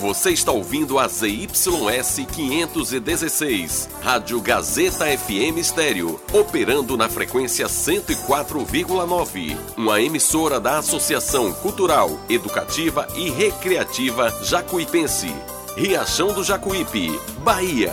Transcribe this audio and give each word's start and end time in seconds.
Você 0.00 0.30
está 0.30 0.50
ouvindo 0.50 0.98
a 0.98 1.06
ZYS 1.06 2.20
516, 2.32 3.86
Rádio 4.00 4.40
Gazeta 4.40 5.04
FM 5.04 5.58
Estéreo, 5.58 6.18
operando 6.32 6.96
na 6.96 7.06
frequência 7.06 7.66
104,9. 7.66 9.58
Uma 9.76 10.00
emissora 10.00 10.58
da 10.58 10.78
Associação 10.78 11.52
Cultural, 11.52 12.18
Educativa 12.30 13.06
e 13.14 13.28
Recreativa 13.28 14.30
Jacuipense. 14.42 15.34
Riachão 15.76 16.32
do 16.32 16.42
Jacuípe, 16.42 17.20
Bahia. 17.44 17.92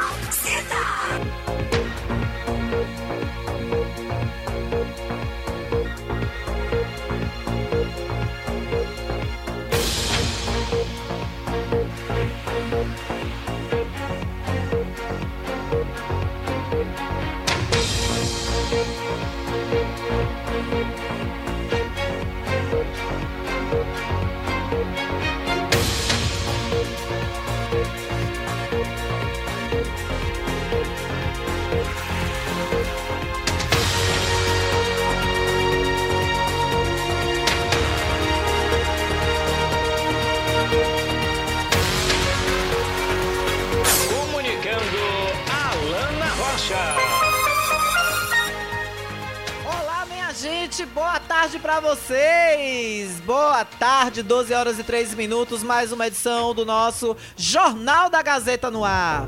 boa 50.93 51.19
tarde 51.19 51.59
pra 51.59 51.79
vocês. 51.79 53.19
Boa 53.21 53.63
tarde, 53.63 54.21
12 54.21 54.53
horas 54.53 54.79
e 54.79 54.83
3 54.83 55.13
minutos, 55.15 55.63
mais 55.63 55.91
uma 55.91 56.07
edição 56.07 56.53
do 56.53 56.65
nosso 56.65 57.15
Jornal 57.35 58.09
da 58.09 58.21
Gazeta 58.21 58.69
no 58.69 58.83
ar. 58.83 59.27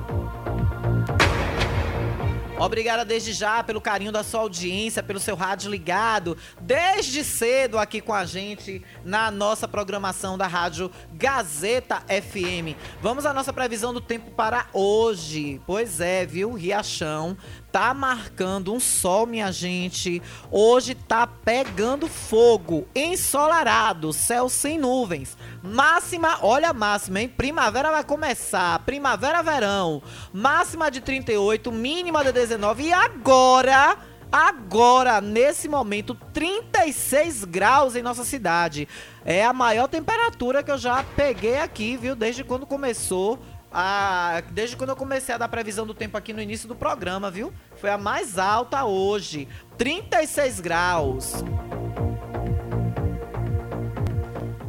Obrigada 2.60 3.04
desde 3.04 3.34
já 3.34 3.64
pelo 3.64 3.82
carinho 3.82 4.12
da 4.12 4.24
sua 4.24 4.42
audiência, 4.42 5.04
pelo 5.04 5.20
seu 5.20 5.36
rádio 5.36 5.70
ligado, 5.70 6.38
desde 6.66 7.24
cedo 7.24 7.78
aqui 7.78 8.00
com 8.00 8.14
a 8.14 8.26
gente 8.26 8.84
na 9.04 9.30
nossa 9.30 9.68
programação 9.68 10.38
da 10.38 10.48
rádio 10.48 10.90
Gazeta 11.14 12.02
FM. 12.08 12.78
Vamos 13.02 13.26
à 13.26 13.34
nossa 13.34 13.52
previsão 13.52 13.94
do 13.94 14.02
tempo 14.02 14.32
para 14.32 14.68
hoje. 14.74 15.62
Pois 15.66 16.00
é, 16.00 16.26
viu? 16.26 16.54
Riachão 16.54 17.38
tá 17.72 17.92
marcando 17.92 18.72
um 18.72 18.80
sol, 18.80 19.26
minha 19.26 19.52
gente. 19.52 20.22
Hoje 20.52 20.94
tá 20.94 21.26
pegando 21.26 22.08
fogo, 22.08 22.88
ensolarado, 22.96 24.14
céu 24.14 24.48
sem 24.48 24.78
nuvens. 24.78 25.36
Máxima, 25.64 26.38
olha 26.44 26.70
a 26.70 26.74
máxima, 26.74 27.20
hein? 27.20 27.28
Primavera 27.28 27.90
vai 27.90 28.04
começar, 28.04 28.78
primavera, 28.80 29.42
verão. 29.42 30.04
Máxima 30.32 30.92
de 30.92 31.02
38, 31.02 31.72
mínima 31.72 32.24
de 32.24 32.32
19 32.32 32.84
e 32.84 32.94
agora 32.94 33.98
Agora, 34.34 35.22
nesse 35.22 35.68
momento, 35.68 36.16
36 36.34 37.44
graus 37.44 37.96
em 37.96 38.02
nossa 38.02 38.24
cidade. 38.24 38.88
É 39.24 39.46
a 39.46 39.54
maior 39.54 39.88
temperatura 39.88 40.64
que 40.64 40.72
eu 40.72 40.78
já 40.80 41.04
peguei 41.16 41.60
aqui, 41.60 41.96
viu? 41.96 42.16
Desde 42.16 42.44
quando 42.44 42.66
começou 42.66 43.38
a. 43.72 44.42
Desde 44.50 44.76
quando 44.76 44.90
eu 44.90 44.96
comecei 44.96 45.36
a 45.36 45.38
dar 45.38 45.48
previsão 45.48 45.86
do 45.86 45.94
tempo 45.94 46.18
aqui 46.18 46.34
no 46.34 46.42
início 46.42 46.68
do 46.68 46.76
programa, 46.76 47.30
viu? 47.30 47.54
Foi 47.76 47.92
a 47.92 47.98
mais 47.98 48.40
alta 48.40 48.86
hoje. 48.86 49.48
36 49.78 50.60
graus. 50.62 51.34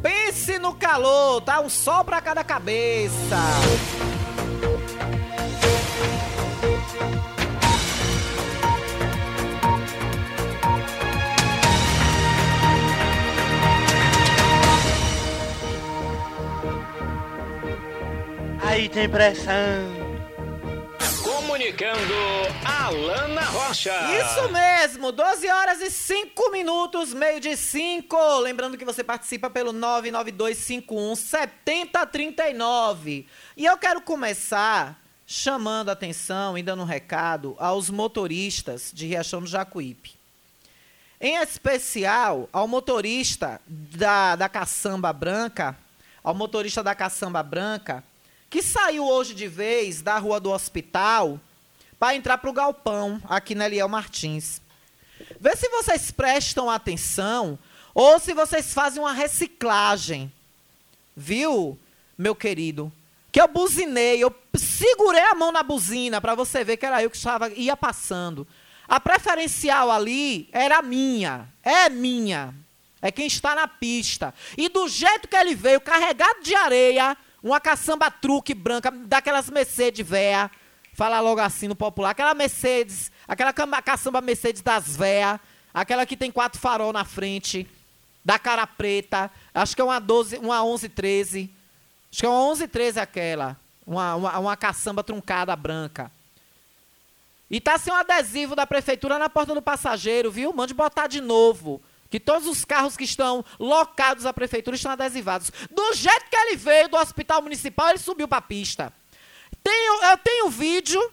Pense 0.02 0.58
no 0.58 0.74
calor, 0.74 1.40
tá? 1.40 1.60
Um 1.60 1.70
sol 1.70 2.04
pra 2.04 2.20
cada 2.20 2.44
cabeça. 2.44 3.38
Aí 18.74 18.88
tem 18.88 19.08
pressão. 19.08 19.52
Comunicando 21.22 22.12
Alana 22.64 23.42
Rocha. 23.42 23.94
Isso 24.18 24.50
mesmo, 24.50 25.12
12 25.12 25.48
horas 25.48 25.80
e 25.80 25.92
5 25.92 26.50
minutos, 26.50 27.14
meio 27.14 27.38
de 27.38 27.56
5. 27.56 28.40
Lembrando 28.40 28.76
que 28.76 28.84
você 28.84 29.04
participa 29.04 29.48
pelo 29.48 29.72
99251 29.72 31.14
7039. 31.14 33.28
E 33.56 33.64
eu 33.64 33.78
quero 33.78 34.00
começar 34.00 35.00
chamando 35.24 35.90
a 35.90 35.92
atenção 35.92 36.58
e 36.58 36.62
dando 36.64 36.82
um 36.82 36.86
recado 36.86 37.54
aos 37.60 37.88
motoristas 37.88 38.90
de 38.92 39.06
Riachão 39.06 39.40
do 39.40 39.46
Jacuípe. 39.46 40.16
Em 41.20 41.36
especial 41.36 42.48
ao 42.52 42.66
motorista 42.66 43.60
da, 43.68 44.34
da 44.34 44.48
caçamba 44.48 45.12
branca, 45.12 45.78
ao 46.24 46.34
motorista 46.34 46.82
da 46.82 46.92
caçamba 46.92 47.40
branca, 47.40 48.02
que 48.54 48.62
saiu 48.62 49.04
hoje 49.04 49.34
de 49.34 49.48
vez 49.48 50.00
da 50.00 50.16
rua 50.16 50.38
do 50.38 50.52
hospital 50.52 51.40
para 51.98 52.14
entrar 52.14 52.38
para 52.38 52.48
o 52.48 52.52
galpão 52.52 53.20
aqui 53.28 53.52
na 53.52 53.66
Eliel 53.66 53.88
Martins. 53.88 54.62
Vê 55.40 55.56
se 55.56 55.68
vocês 55.70 56.12
prestam 56.12 56.70
atenção 56.70 57.58
ou 57.92 58.20
se 58.20 58.32
vocês 58.32 58.72
fazem 58.72 59.02
uma 59.02 59.12
reciclagem. 59.12 60.32
Viu, 61.16 61.76
meu 62.16 62.32
querido? 62.32 62.92
Que 63.32 63.40
eu 63.40 63.48
buzinei, 63.48 64.22
eu 64.22 64.32
segurei 64.56 65.24
a 65.24 65.34
mão 65.34 65.50
na 65.50 65.64
buzina 65.64 66.20
para 66.20 66.36
você 66.36 66.62
ver 66.62 66.76
que 66.76 66.86
era 66.86 67.02
eu 67.02 67.10
que 67.10 67.16
estava 67.16 67.48
ia 67.48 67.76
passando. 67.76 68.46
A 68.86 69.00
preferencial 69.00 69.90
ali 69.90 70.48
era 70.52 70.80
minha, 70.80 71.48
é 71.60 71.88
minha. 71.88 72.54
É 73.02 73.10
quem 73.10 73.26
está 73.26 73.52
na 73.56 73.66
pista. 73.66 74.32
E 74.56 74.68
do 74.68 74.88
jeito 74.88 75.26
que 75.26 75.36
ele 75.36 75.56
veio, 75.56 75.80
carregado 75.80 76.40
de 76.40 76.54
areia, 76.54 77.16
uma 77.44 77.60
caçamba 77.60 78.10
truque 78.10 78.54
branca, 78.54 78.90
daquelas 78.90 79.50
Mercedes 79.50 80.08
véia, 80.08 80.50
falar 80.94 81.20
logo 81.20 81.42
assim 81.42 81.68
no 81.68 81.76
popular, 81.76 82.10
aquela 82.10 82.32
Mercedes, 82.32 83.12
aquela 83.28 83.52
caçamba 83.52 84.22
Mercedes 84.22 84.62
das 84.62 84.96
véia, 84.96 85.38
aquela 85.72 86.06
que 86.06 86.16
tem 86.16 86.32
quatro 86.32 86.58
farol 86.58 86.90
na 86.90 87.04
frente, 87.04 87.68
da 88.24 88.38
cara 88.38 88.66
preta, 88.66 89.30
acho 89.52 89.74
que 89.74 89.82
é 89.82 89.84
uma 89.84 90.00
12, 90.00 90.38
uma 90.38 90.64
11 90.64 90.88
13. 90.88 91.50
Acho 92.10 92.20
que 92.20 92.26
é 92.26 92.28
uma 92.28 92.42
11 92.44 92.66
13 92.66 93.00
aquela, 93.00 93.58
uma, 93.86 94.14
uma, 94.14 94.38
uma 94.38 94.56
caçamba 94.56 95.04
truncada 95.04 95.54
branca. 95.54 96.10
E 97.50 97.60
tá 97.60 97.76
sem 97.76 97.92
um 97.92 97.96
adesivo 97.96 98.56
da 98.56 98.66
prefeitura 98.66 99.18
na 99.18 99.28
porta 99.28 99.54
do 99.54 99.60
passageiro, 99.60 100.30
viu? 100.30 100.50
Mande 100.54 100.72
botar 100.72 101.08
de 101.08 101.20
novo. 101.20 101.82
Que 102.14 102.20
todos 102.20 102.46
os 102.46 102.64
carros 102.64 102.96
que 102.96 103.02
estão 103.02 103.44
locados 103.58 104.24
à 104.24 104.32
prefeitura 104.32 104.76
estão 104.76 104.92
adesivados. 104.92 105.50
Do 105.68 105.94
jeito 105.94 106.30
que 106.30 106.36
ele 106.36 106.54
veio 106.54 106.88
do 106.88 106.96
hospital 106.96 107.42
municipal, 107.42 107.88
ele 107.88 107.98
subiu 107.98 108.28
para 108.28 108.38
a 108.38 108.40
pista. 108.40 108.92
Tenho, 109.64 110.04
eu 110.04 110.18
tenho 110.18 110.48
vídeo. 110.48 111.12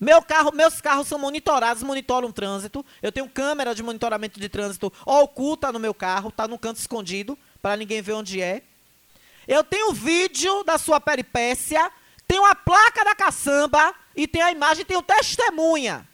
Meu 0.00 0.20
carro, 0.20 0.50
meus 0.52 0.80
carros 0.80 1.06
são 1.06 1.16
monitorados, 1.16 1.84
monitoram 1.84 2.26
o 2.26 2.32
trânsito. 2.32 2.84
Eu 3.00 3.12
tenho 3.12 3.28
câmera 3.28 3.72
de 3.72 3.84
monitoramento 3.84 4.40
de 4.40 4.48
trânsito 4.48 4.92
oculta 5.06 5.70
no 5.70 5.78
meu 5.78 5.94
carro, 5.94 6.32
tá 6.32 6.48
no 6.48 6.58
canto 6.58 6.80
escondido, 6.80 7.38
para 7.62 7.76
ninguém 7.76 8.02
ver 8.02 8.14
onde 8.14 8.42
é. 8.42 8.64
Eu 9.46 9.62
tenho 9.62 9.92
vídeo 9.92 10.64
da 10.64 10.76
sua 10.76 11.00
peripécia, 11.00 11.88
tenho 12.26 12.44
a 12.44 12.52
placa 12.56 13.04
da 13.04 13.14
caçamba 13.14 13.94
e 14.16 14.26
tem 14.26 14.42
a 14.42 14.50
imagem, 14.50 14.84
tenho 14.84 15.02
testemunha. 15.02 16.04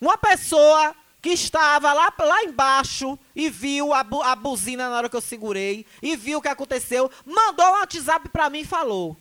Uma 0.00 0.18
pessoa 0.18 0.92
que 1.28 1.34
estava 1.34 1.92
lá, 1.92 2.12
lá 2.18 2.42
embaixo 2.42 3.18
e 3.36 3.50
viu 3.50 3.92
a, 3.92 4.02
bu, 4.02 4.22
a 4.22 4.34
buzina 4.34 4.88
na 4.88 4.96
hora 4.96 5.08
que 5.10 5.16
eu 5.16 5.20
segurei 5.20 5.84
e 6.00 6.16
viu 6.16 6.38
o 6.38 6.42
que 6.42 6.48
aconteceu, 6.48 7.10
mandou 7.26 7.66
um 7.66 7.80
WhatsApp 7.80 8.30
para 8.30 8.48
mim 8.48 8.60
e 8.60 8.64
falou: 8.64 9.14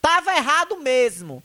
Tava 0.00 0.34
errado 0.34 0.78
mesmo. 0.78 1.42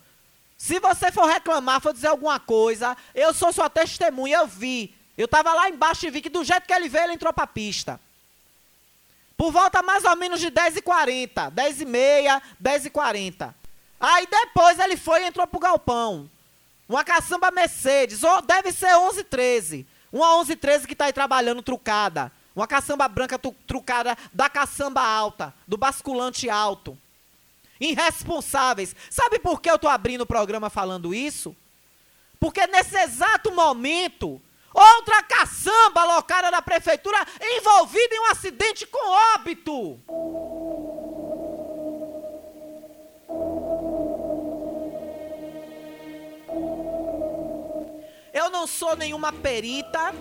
Se 0.58 0.80
você 0.80 1.12
for 1.12 1.26
reclamar, 1.26 1.82
for 1.82 1.94
dizer 1.94 2.08
alguma 2.08 2.40
coisa, 2.40 2.96
eu 3.14 3.34
sou 3.34 3.52
sua 3.52 3.70
testemunha, 3.70 4.38
eu 4.38 4.48
vi. 4.48 4.96
Eu 5.18 5.26
estava 5.26 5.54
lá 5.54 5.70
embaixo 5.70 6.06
e 6.06 6.10
vi 6.10 6.22
que 6.22 6.30
do 6.30 6.44
jeito 6.44 6.66
que 6.66 6.74
ele 6.74 6.88
veio, 6.88 7.06
ele 7.06 7.14
entrou 7.14 7.34
para 7.34 7.44
a 7.44 7.48
pista. 7.48 8.00
Por 9.36 9.52
volta 9.52 9.84
mais 9.84 10.06
ou 10.06 10.16
menos 10.16 10.40
de 10.40 10.50
10h40, 10.50 11.52
10h30, 11.52 12.42
10h40. 12.64 13.54
Aí 14.00 14.28
depois 14.28 14.80
ele 14.80 14.96
foi 14.96 15.24
e 15.24 15.26
entrou 15.26 15.46
pro 15.46 15.60
galpão. 15.60 16.30
Uma 16.88 17.04
caçamba 17.04 17.52
Mercedes, 17.52 18.24
ou 18.24 18.42
deve 18.42 18.72
ser 18.72 18.96
1113. 18.96 19.86
Uma 20.12 20.36
1113 20.36 20.88
que 20.88 20.94
está 20.94 21.06
aí 21.06 21.14
trabalhando 21.14 21.62
trucada. 21.62 22.32
Uma 22.56 22.68
caçamba 22.68 23.08
branca 23.08 23.40
trucada 23.68 24.18
da 24.34 24.50
caçamba 24.50 25.02
alta, 25.02 25.54
do 25.68 25.78
basculante 25.78 26.50
alto. 26.50 26.98
Irresponsáveis. 27.80 28.96
Sabe 29.10 29.38
por 29.38 29.62
que 29.62 29.70
eu 29.70 29.76
estou 29.76 29.90
abrindo 29.90 30.22
o 30.22 30.26
programa 30.26 30.70
falando 30.70 31.14
isso? 31.14 31.56
Porque 32.40 32.66
nesse 32.68 32.98
exato 32.98 33.52
momento, 33.52 34.42
outra 34.74 35.22
caçamba 35.24 36.02
alocada 36.02 36.50
da 36.50 36.62
prefeitura 36.62 37.18
envolvida 37.40 38.16
em 38.16 38.20
um 38.22 38.32
acidente 38.32 38.88
com 38.88 39.10
óbito. 39.36 40.00
Eu 48.48 48.52
não 48.52 48.66
sou 48.66 48.96
nenhuma 48.96 49.34
perita, 49.34 50.16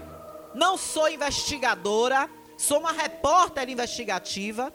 não 0.52 0.76
sou 0.76 1.08
investigadora, 1.08 2.28
sou 2.58 2.80
uma 2.80 2.90
repórter 2.90 3.68
investigativa. 3.70 4.74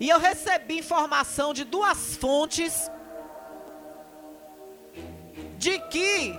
E 0.00 0.08
eu 0.08 0.18
recebi 0.18 0.78
informação 0.78 1.54
de 1.54 1.62
duas 1.62 2.16
fontes 2.16 2.90
de 5.58 5.78
que 5.90 6.36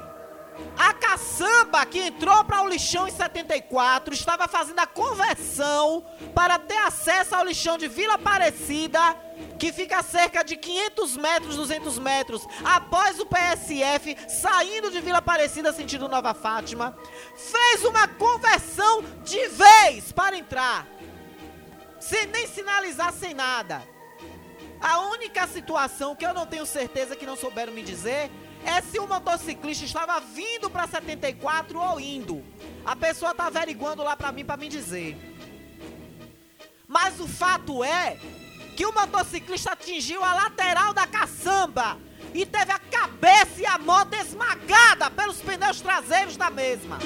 a 0.78 0.94
caçamba 0.94 1.86
que 1.86 2.00
entrou 2.00 2.44
para 2.44 2.64
o 2.64 2.68
lixão 2.68 3.08
em 3.08 3.12
74 3.12 4.14
estava 4.14 4.50
fazendo 4.50 4.80
a 4.80 4.86
conversão 4.86 6.06
para 6.36 6.60
ter 6.60 6.80
acesso 6.80 7.36
ao 7.36 7.46
lixão 7.46 7.78
de 7.78 7.88
Vila 7.88 8.16
Aparecida, 8.16 9.16
que 9.62 9.72
fica 9.72 10.00
a 10.00 10.04
cerca 10.04 10.44
de 10.44 10.58
500 10.58 11.18
metros, 11.18 11.56
200 11.56 12.00
metros 12.00 12.48
após 12.66 13.20
o 13.20 13.28
PSF, 13.28 14.18
saindo 14.28 14.90
de 14.90 15.00
Vila 15.00 15.20
Aparecida 15.20 15.72
sentido 15.72 16.10
Nova 16.10 16.34
Fátima, 16.34 16.98
fez 17.36 17.86
uma 17.86 18.08
conversão 18.08 19.04
de 19.24 19.48
vez 19.50 20.12
para 20.12 20.36
entrar, 20.36 20.88
sem 22.00 22.26
nem 22.26 22.48
sinalizar, 22.48 23.14
sem 23.14 23.36
nada. 23.36 23.84
A 24.82 25.02
única 25.02 25.46
situação 25.46 26.16
que 26.16 26.26
eu 26.26 26.34
não 26.34 26.48
tenho 26.48 26.66
certeza 26.66 27.16
que 27.16 27.28
não 27.28 27.36
souberam 27.36 27.72
me 27.72 27.84
dizer 27.84 28.32
é 28.66 28.82
se 28.82 28.98
o 28.98 29.06
motociclista 29.06 29.86
estava 29.86 30.20
vindo 30.22 30.72
para 30.72 30.88
74 30.88 31.80
ou 31.80 32.00
indo. 32.00 32.44
A 32.84 32.96
pessoa 32.96 33.30
está 33.30 33.46
averiguando 33.46 34.02
lá 34.02 34.18
para 34.18 34.32
mim 34.32 34.44
para 34.44 34.58
me 34.58 34.68
dizer. 34.68 35.16
Mas 36.88 37.20
o 37.20 37.28
fato 37.28 37.84
é 37.84 38.18
que 38.82 38.86
o 38.88 38.92
motociclista 38.92 39.74
atingiu 39.74 40.24
a 40.24 40.34
lateral 40.34 40.92
da 40.92 41.06
caçamba 41.06 42.00
e 42.34 42.48
teve 42.48 42.72
a 42.72 42.80
cabeça 42.80 43.62
e 43.62 43.66
a 43.68 43.78
moto 43.78 44.16
esmagada 44.16 45.08
pelos 45.12 45.38
pneus 45.38 45.80
traseiros 45.82 46.36
da 46.36 46.50
mesma. 46.50 46.98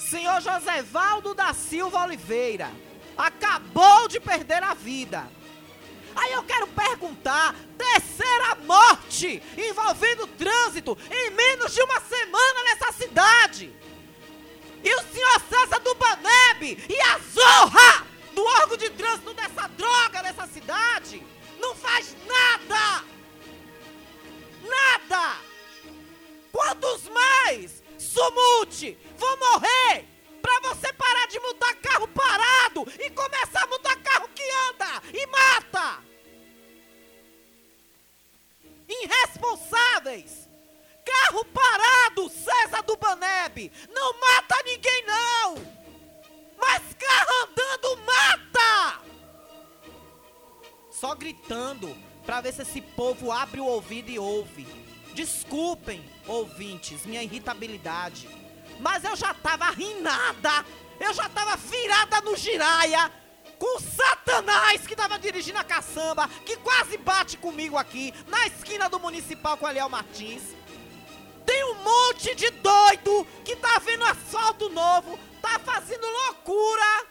Senhor 0.00 0.40
Josevaldo 0.40 1.32
da 1.32 1.54
Silva 1.54 2.06
Oliveira 2.06 2.68
acabou 3.16 4.08
de 4.08 4.18
perder 4.18 4.64
a 4.64 4.74
vida. 4.74 5.30
Aí 6.16 6.32
eu 6.32 6.42
quero 6.42 6.66
perguntar: 6.66 7.54
terceira 7.78 8.56
morte 8.66 9.40
envolvendo 9.56 10.26
trânsito 10.26 10.98
em 11.08 11.30
menos 11.30 11.72
de 11.72 11.80
uma 11.82 12.00
semana 12.00 12.64
nessa 12.64 12.92
cidade. 12.94 13.81
E 14.84 14.94
o 14.94 15.02
senhor 15.12 15.40
César 15.48 15.78
do 15.80 15.94
Baneb 15.94 16.86
e 16.88 17.00
a 17.00 17.18
zorra 17.18 18.06
do 18.34 18.44
órgão 18.44 18.76
de 18.76 18.90
trânsito 18.90 19.32
dessa 19.34 19.68
droga 19.68 20.22
nessa 20.22 20.46
cidade 20.46 21.24
não 21.60 21.74
faz 21.74 22.16
nada. 22.26 23.04
Nada. 24.62 25.36
Quantos 26.50 27.08
mais? 27.08 27.82
Sumute, 27.98 28.98
vão 29.16 29.36
morrer 29.38 30.04
para 30.42 30.60
você 30.68 30.92
parar 30.92 31.26
de 31.28 31.38
mudar 31.38 31.74
carro 31.76 32.08
parado 32.08 32.86
e 32.98 33.08
começar 33.10 33.62
a 33.62 33.66
mudar 33.68 33.96
carro 34.02 34.28
que 34.34 34.42
anda 34.68 35.02
e 35.14 35.26
mata. 35.26 36.02
Irresponsáveis. 38.88 40.41
Carro 41.04 41.44
parado, 41.46 42.28
César 42.28 42.82
do 42.82 42.96
Baneb. 42.96 43.70
Não 43.90 44.12
mata 44.20 44.56
ninguém 44.64 45.04
não. 45.06 45.54
Mas 46.58 46.82
carro 46.94 47.30
andando 47.42 48.02
mata. 48.04 49.02
Só 50.90 51.14
gritando 51.14 51.96
para 52.24 52.40
ver 52.40 52.52
se 52.52 52.62
esse 52.62 52.80
povo 52.80 53.32
abre 53.32 53.60
o 53.60 53.66
ouvido 53.66 54.10
e 54.10 54.18
ouve. 54.18 54.66
Desculpem, 55.14 56.08
ouvintes, 56.26 57.04
minha 57.04 57.22
irritabilidade. 57.22 58.28
Mas 58.78 59.04
eu 59.04 59.14
já 59.16 59.34
tava 59.34 59.70
rinada, 59.70 60.64
eu 60.98 61.12
já 61.12 61.28
tava 61.28 61.56
virada 61.56 62.20
no 62.20 62.36
giraia 62.36 63.10
com 63.58 63.78
Satanás 63.78 64.84
que 64.88 64.96
tava 64.96 65.16
dirigindo 65.20 65.56
a 65.56 65.62
caçamba, 65.62 66.28
que 66.44 66.56
quase 66.56 66.98
bate 66.98 67.36
comigo 67.36 67.78
aqui, 67.78 68.12
na 68.26 68.44
esquina 68.48 68.88
do 68.88 68.98
municipal 68.98 69.56
com 69.56 69.66
o 69.66 69.68
Eliel 69.68 69.88
Martins. 69.88 70.42
Tem 71.44 71.64
um 71.64 71.74
monte 71.74 72.34
de 72.34 72.50
doido 72.50 73.26
que 73.44 73.56
tá 73.56 73.78
vendo 73.78 74.04
asfalto 74.04 74.68
novo, 74.68 75.18
tá 75.40 75.58
fazendo 75.58 76.06
loucura, 76.06 77.06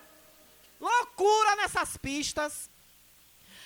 loucura 0.79 1.55
nessas 1.57 1.97
pistas. 1.97 2.69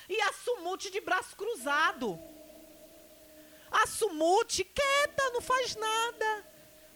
E 0.07 0.19
a 0.21 0.33
Sumute 0.33 0.91
de 0.91 1.01
braço 1.01 1.35
cruzado. 1.35 2.19
A 3.71 3.87
Sumute 3.87 4.63
quieta, 4.63 5.31
não 5.31 5.41
faz 5.41 5.75
nada 5.75 6.45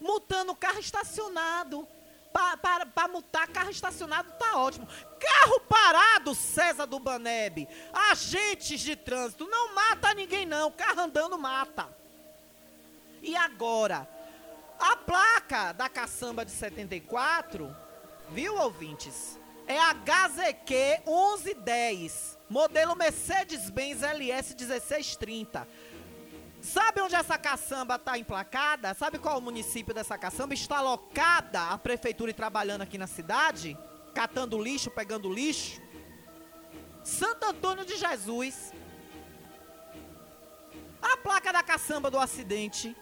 multando 0.00 0.54
carro 0.54 0.80
estacionado. 0.80 1.86
Para 2.32 3.08
multar 3.08 3.48
carro 3.48 3.70
estacionado 3.70 4.32
tá 4.38 4.56
ótimo. 4.56 4.86
Carro 5.18 5.60
parado, 5.60 6.34
César 6.34 6.86
do 6.86 7.00
Baneb. 7.00 7.68
Agentes 7.92 8.80
de 8.80 8.94
trânsito, 8.94 9.48
não 9.48 9.74
mata 9.74 10.14
ninguém 10.14 10.46
não. 10.46 10.70
Carro 10.70 11.00
andando 11.00 11.36
mata. 11.36 11.99
E 13.22 13.36
agora? 13.36 14.08
A 14.78 14.96
placa 14.96 15.72
da 15.72 15.88
caçamba 15.88 16.44
de 16.44 16.50
74, 16.50 17.74
viu 18.30 18.56
ouvintes? 18.56 19.38
É 19.66 19.78
a 19.78 19.92
HZQ 19.92 21.02
1110, 21.06 22.38
modelo 22.48 22.96
Mercedes-Benz 22.96 24.02
LS 24.02 24.54
1630. 24.54 25.68
Sabe 26.62 27.00
onde 27.00 27.14
essa 27.14 27.38
caçamba 27.38 27.96
está 27.96 28.18
emplacada? 28.18 28.92
Sabe 28.94 29.18
qual 29.18 29.38
o 29.38 29.42
município 29.42 29.94
dessa 29.94 30.18
caçamba? 30.18 30.54
Está 30.54 30.78
alocada 30.78 31.62
a 31.68 31.78
prefeitura 31.78 32.30
e 32.30 32.34
trabalhando 32.34 32.82
aqui 32.82 32.98
na 32.98 33.06
cidade? 33.06 33.76
Catando 34.14 34.60
lixo, 34.60 34.90
pegando 34.90 35.32
lixo? 35.32 35.80
Santo 37.04 37.46
Antônio 37.46 37.84
de 37.84 37.96
Jesus. 37.96 38.72
A 41.00 41.16
placa 41.16 41.52
da 41.52 41.62
caçamba 41.62 42.10
do 42.10 42.18
acidente 42.18 42.94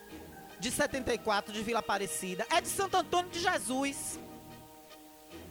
de 0.61 0.71
74 0.71 1.53
de 1.53 1.63
Vila 1.63 1.81
Aparecida 1.81 2.47
é 2.51 2.61
de 2.61 2.69
Santo 2.69 2.97
Antônio 2.97 3.31
de 3.31 3.41
Jesus. 3.41 4.19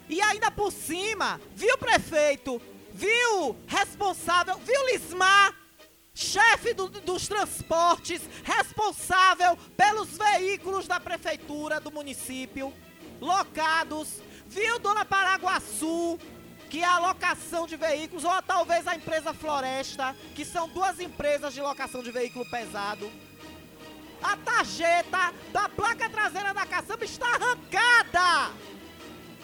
E 0.09 0.21
ainda 0.21 0.49
por 0.49 0.71
cima, 0.71 1.39
viu 1.53 1.77
prefeito, 1.77 2.61
viu 2.93 3.57
responsável, 3.67 4.57
viu 4.57 4.85
Lismar, 4.87 5.53
chefe 6.13 6.73
do, 6.73 6.87
dos 6.87 7.27
transportes, 7.27 8.21
responsável 8.43 9.57
pelos 9.75 10.17
veículos 10.17 10.87
da 10.87 10.99
prefeitura 10.99 11.79
do 11.79 11.91
município, 11.91 12.73
locados, 13.19 14.21
viu 14.47 14.79
Dona 14.79 15.05
Paraguaçu, 15.05 16.17
que 16.69 16.81
é 16.81 16.85
a 16.85 16.99
locação 16.99 17.67
de 17.67 17.75
veículos, 17.75 18.23
ou 18.23 18.41
talvez 18.41 18.87
a 18.87 18.95
empresa 18.95 19.33
Floresta, 19.33 20.15
que 20.35 20.43
são 20.43 20.67
duas 20.69 20.99
empresas 20.99 21.53
de 21.53 21.61
locação 21.61 22.01
de 22.01 22.11
veículo 22.11 22.49
pesado. 22.49 23.11
A 24.21 24.35
tarjeta 24.37 25.33
da 25.51 25.69
placa 25.69 26.09
traseira 26.09 26.53
da 26.53 26.65
caçamba 26.65 27.05
está 27.05 27.27
arrancada. 27.27 28.53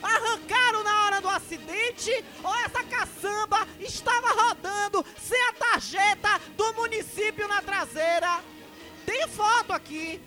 Arrancaram 0.01 0.83
na 0.83 1.05
hora 1.05 1.21
do 1.21 1.29
acidente 1.29 2.11
ou 2.43 2.55
essa 2.55 2.83
caçamba 2.83 3.65
estava 3.79 4.27
rodando 4.33 5.05
sem 5.17 5.41
a 5.45 5.53
tarjeta 5.53 6.41
do 6.57 6.73
município 6.73 7.47
na 7.47 7.61
traseira? 7.61 8.41
Tem 9.05 9.27
foto 9.27 9.71
aqui. 9.71 10.21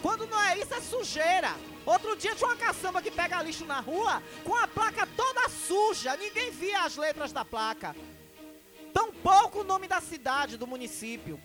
Quando 0.00 0.26
não 0.26 0.40
é 0.40 0.58
isso, 0.58 0.72
é 0.72 0.80
sujeira. 0.80 1.54
Outro 1.84 2.16
dia 2.16 2.34
tinha 2.34 2.48
uma 2.48 2.56
caçamba 2.56 3.02
que 3.02 3.10
pega 3.10 3.42
lixo 3.42 3.64
na 3.64 3.80
rua 3.80 4.22
com 4.44 4.54
a 4.54 4.66
placa 4.66 5.06
toda 5.16 5.48
suja. 5.48 6.16
Ninguém 6.16 6.50
via 6.50 6.84
as 6.84 6.96
letras 6.96 7.32
da 7.32 7.44
placa. 7.44 7.94
Tampouco 8.94 9.60
o 9.60 9.64
nome 9.64 9.86
da 9.86 10.00
cidade, 10.00 10.56
do 10.56 10.66
município. 10.66 11.40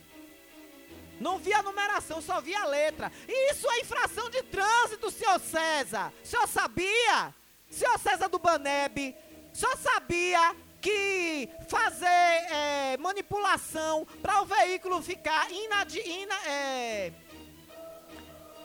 Não 1.19 1.37
via 1.37 1.59
a 1.59 1.63
numeração, 1.63 2.21
só 2.21 2.41
via 2.41 2.61
a 2.61 2.67
letra. 2.67 3.11
E 3.27 3.51
isso 3.51 3.69
é 3.69 3.79
infração 3.79 4.29
de 4.29 4.43
trânsito, 4.43 5.11
senhor 5.11 5.39
César. 5.39 6.11
O 6.23 6.27
senhor 6.27 6.47
sabia? 6.47 7.33
Senhor 7.69 7.97
César 7.99 8.27
do 8.29 8.39
Baneb, 8.39 9.15
o 9.53 9.55
senhor 9.55 9.77
sabia 9.77 10.55
que 10.81 11.49
fazer 11.67 12.05
é, 12.05 12.97
manipulação 12.99 14.05
para 14.21 14.41
o 14.41 14.45
veículo 14.45 15.01
ficar 15.01 15.51
inadi, 15.51 15.99
ina, 15.99 16.35
é, 16.45 17.11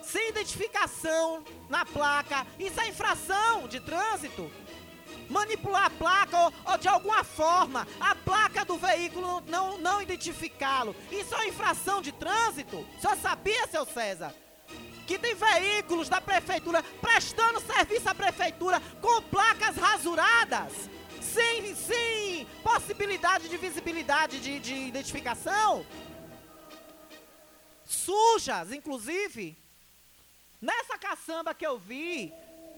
sem 0.03 0.29
identificação 0.29 1.43
na 1.69 1.85
placa, 1.85 2.45
isso 2.59 2.79
é 2.79 2.89
infração 2.89 3.67
de 3.67 3.79
trânsito? 3.79 4.51
Manipular 5.31 5.85
a 5.85 5.89
placa 5.89 6.37
ou, 6.37 6.53
ou, 6.65 6.77
de 6.77 6.87
alguma 6.87 7.23
forma 7.23 7.87
a 7.99 8.13
placa 8.13 8.63
do 8.65 8.77
veículo 8.77 9.41
não, 9.47 9.77
não 9.77 10.01
identificá-lo. 10.01 10.95
Isso 11.11 11.33
é 11.35 11.47
infração 11.47 12.01
de 12.01 12.11
trânsito? 12.11 12.85
Senhor 12.99 13.17
sabia, 13.17 13.67
seu 13.67 13.85
César? 13.85 14.35
Que 15.07 15.17
tem 15.17 15.33
veículos 15.33 16.07
da 16.07 16.21
prefeitura 16.21 16.83
prestando 17.01 17.61
serviço 17.61 18.07
à 18.07 18.13
prefeitura 18.13 18.81
com 19.01 19.21
placas 19.23 19.75
rasuradas, 19.75 20.71
sem, 21.21 21.75
sem 21.75 22.45
possibilidade 22.63 23.49
de 23.49 23.57
visibilidade 23.57 24.39
de, 24.39 24.59
de 24.59 24.73
identificação? 24.73 25.85
Sujas, 27.85 28.71
inclusive. 28.71 29.57
Nessa 30.61 30.97
caçamba 30.97 31.53
que 31.53 31.65
eu 31.65 31.77
vi, 31.77 32.31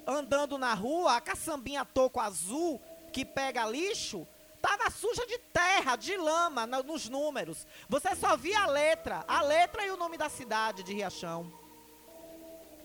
andando 0.05 0.57
na 0.57 0.73
rua, 0.73 1.17
a 1.17 1.21
caçambinha 1.21 1.85
toco 1.85 2.19
azul 2.19 2.81
que 3.11 3.23
pega 3.23 3.65
lixo, 3.65 4.27
tava 4.61 4.89
suja 4.89 5.25
de 5.25 5.37
terra, 5.37 5.95
de 5.95 6.15
lama 6.17 6.65
no, 6.65 6.83
nos 6.83 7.09
números. 7.09 7.65
Você 7.87 8.15
só 8.15 8.35
via 8.35 8.63
a 8.63 8.67
letra, 8.67 9.23
a 9.27 9.41
letra 9.41 9.85
e 9.85 9.91
o 9.91 9.97
nome 9.97 10.17
da 10.17 10.29
cidade 10.29 10.83
de 10.83 10.93
Riachão. 10.93 11.51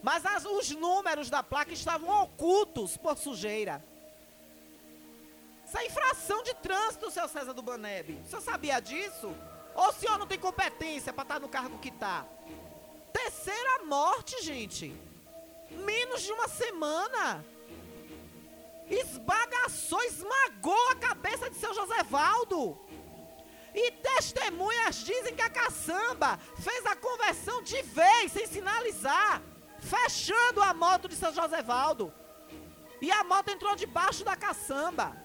Mas 0.02 0.24
as, 0.24 0.44
os 0.44 0.70
números 0.70 1.28
da 1.28 1.42
placa 1.42 1.72
estavam 1.72 2.22
ocultos 2.22 2.96
por 2.96 3.16
sujeira. 3.16 3.84
Isso 5.66 5.76
é 5.76 5.86
infração 5.86 6.42
de 6.42 6.54
trânsito, 6.54 7.10
seu 7.10 7.28
César 7.28 7.52
do 7.52 7.62
Baneb. 7.62 8.20
O 8.24 8.28
senhor 8.28 8.40
sabia 8.40 8.80
disso? 8.80 9.34
Ou 9.74 9.88
o 9.88 9.92
senhor 9.92 10.18
não 10.18 10.26
tem 10.26 10.38
competência 10.38 11.12
para 11.12 11.22
estar 11.22 11.34
tá 11.34 11.40
no 11.40 11.48
cargo 11.48 11.78
que 11.78 11.88
está? 11.88 12.24
Terceira 13.12 13.84
morte, 13.84 14.42
gente 14.42 15.07
menos 15.70 16.22
de 16.22 16.32
uma 16.32 16.48
semana. 16.48 17.44
Esbagaçou, 18.88 20.02
esmagou 20.04 20.88
a 20.90 20.96
cabeça 20.96 21.50
de 21.50 21.56
seu 21.56 21.74
José 21.74 22.02
Valdo. 22.04 22.78
E 23.74 23.90
testemunhas 23.92 24.96
dizem 25.04 25.34
que 25.34 25.42
a 25.42 25.50
caçamba 25.50 26.38
fez 26.58 26.84
a 26.86 26.96
conversão 26.96 27.62
de 27.62 27.82
vez, 27.82 28.32
sem 28.32 28.46
sinalizar, 28.46 29.42
fechando 29.78 30.62
a 30.62 30.72
moto 30.72 31.08
de 31.08 31.14
seu 31.14 31.32
José 31.32 31.62
Valdo. 31.62 32.12
E 33.00 33.10
a 33.10 33.22
moto 33.22 33.50
entrou 33.50 33.76
debaixo 33.76 34.24
da 34.24 34.34
caçamba. 34.34 35.16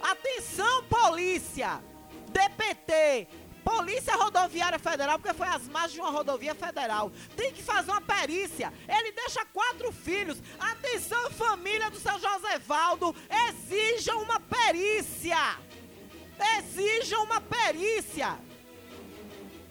Atenção, 0.00 0.84
polícia! 0.84 1.82
DPT, 2.28 3.28
Polícia 3.68 4.16
Rodoviária 4.16 4.78
Federal, 4.78 5.18
porque 5.18 5.36
foi 5.36 5.46
às 5.46 5.68
margens 5.68 5.92
de 5.92 6.00
uma 6.00 6.10
rodovia 6.10 6.54
federal. 6.54 7.12
Tem 7.36 7.52
que 7.52 7.62
fazer 7.62 7.90
uma 7.90 8.00
perícia. 8.00 8.72
Ele 8.88 9.12
deixa 9.12 9.44
quatro 9.44 9.92
filhos. 9.92 10.38
Atenção, 10.58 11.30
família 11.32 11.90
do 11.90 12.00
seu 12.00 12.18
José 12.18 12.58
Valdo. 12.60 13.14
Exijam 13.46 14.22
uma 14.22 14.40
perícia. 14.40 15.36
Exijam 16.56 17.24
uma 17.24 17.42
perícia. 17.42 18.38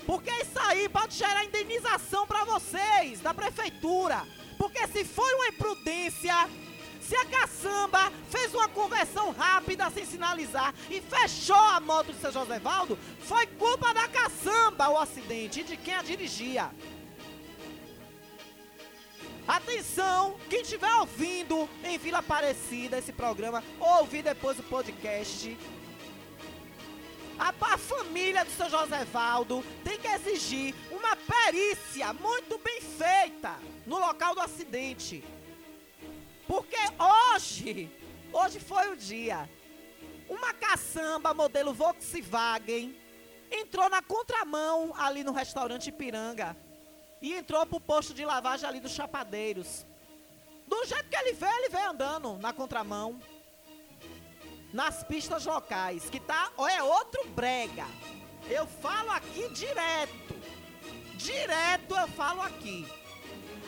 Porque 0.06 0.30
isso 0.30 0.60
aí 0.60 0.88
pode 0.88 1.16
gerar 1.16 1.44
indenização 1.44 2.27
para 2.27 2.44
vocês, 2.44 3.20
da 3.20 3.34
prefeitura. 3.34 4.22
Porque 4.60 4.86
se 4.89 5.04
foi 5.06 5.34
uma 5.34 5.48
imprudência, 5.48 6.36
se 7.08 7.16
a 7.16 7.24
caçamba 7.24 8.12
fez 8.30 8.54
uma 8.54 8.68
conversão 8.68 9.32
rápida 9.32 9.90
sem 9.90 10.06
sinalizar 10.06 10.74
e 10.90 11.00
fechou 11.00 11.56
a 11.56 11.80
moto 11.80 12.12
de 12.12 12.20
seu 12.20 12.34
José 12.34 12.60
Valdo, 12.60 13.00
foi 13.22 13.48
culpa 13.48 13.94
da 13.94 14.10
caçamba 14.10 14.90
o 14.90 14.98
acidente 14.98 15.62
e 15.62 15.64
de 15.64 15.78
quem 15.78 15.94
a 15.94 16.02
dirigia. 16.02 16.70
Atenção, 19.48 20.36
quem 20.50 20.62
estiver 20.62 20.94
ouvindo 20.96 21.70
em 21.82 21.98
Vila 21.98 22.18
Aparecida 22.18 22.98
esse 22.98 23.14
programa, 23.14 23.64
ou 23.80 24.00
ouvir 24.00 24.22
depois 24.22 24.60
o 24.60 24.64
podcast, 24.64 25.58
a, 27.40 27.54
a, 27.62 27.78
família 27.78 28.44
do 28.44 28.52
seu 28.52 28.70
José 28.70 29.06
Valdo 29.06 29.64
tem 29.82 29.98
que 29.98 30.08
exigir 30.08 30.76
uma 30.92 31.16
perícia 31.16 32.12
muito 32.12 32.58
bem 32.58 32.82
feita 32.82 33.56
no 33.86 33.98
local 33.98 34.36
do 34.36 34.42
acidente. 34.42 35.24
Porque 36.48 36.77
hoje, 36.98 37.92
hoje 38.32 38.60
foi 38.60 38.92
o 38.94 38.96
dia. 38.96 39.50
Uma 40.30 40.54
caçamba 40.54 41.34
modelo 41.34 41.74
Volkswagen 41.74 42.96
entrou 43.51 43.89
na 43.89 44.01
contramão 44.01 44.94
ali 44.98 45.24
no 45.24 45.32
restaurante 45.32 45.88
Ipiranga. 45.88 46.56
E 47.22 47.34
entrou 47.34 47.66
pro 47.66 47.80
posto 47.80 48.13
de 48.13 48.24
lavagem 48.24 48.68
ali 48.68 48.80
dos 48.80 48.92
Chapadeiros. 48.92 49.86
Do 50.68 50.86
jeito 50.86 51.10
que 51.10 51.16
ele 51.16 51.34
veio, 51.34 51.54
ele 51.54 51.70
veio 51.70 51.89
andando 51.89 52.38
na 52.38 52.54
contramão. 52.54 53.20
Nas 54.74 55.04
pistas 55.04 55.46
locais, 55.46 56.10
que 56.10 56.20
tá, 56.20 56.51
é 56.70 56.84
outro 56.84 57.25
brega. 57.30 57.86
Eu 58.50 58.68
falo 58.68 59.12
aqui 59.12 59.50
direto. 59.50 60.36
Direto 61.16 61.96
eu 61.96 62.08
falo 62.10 62.42
aqui. 62.42 62.86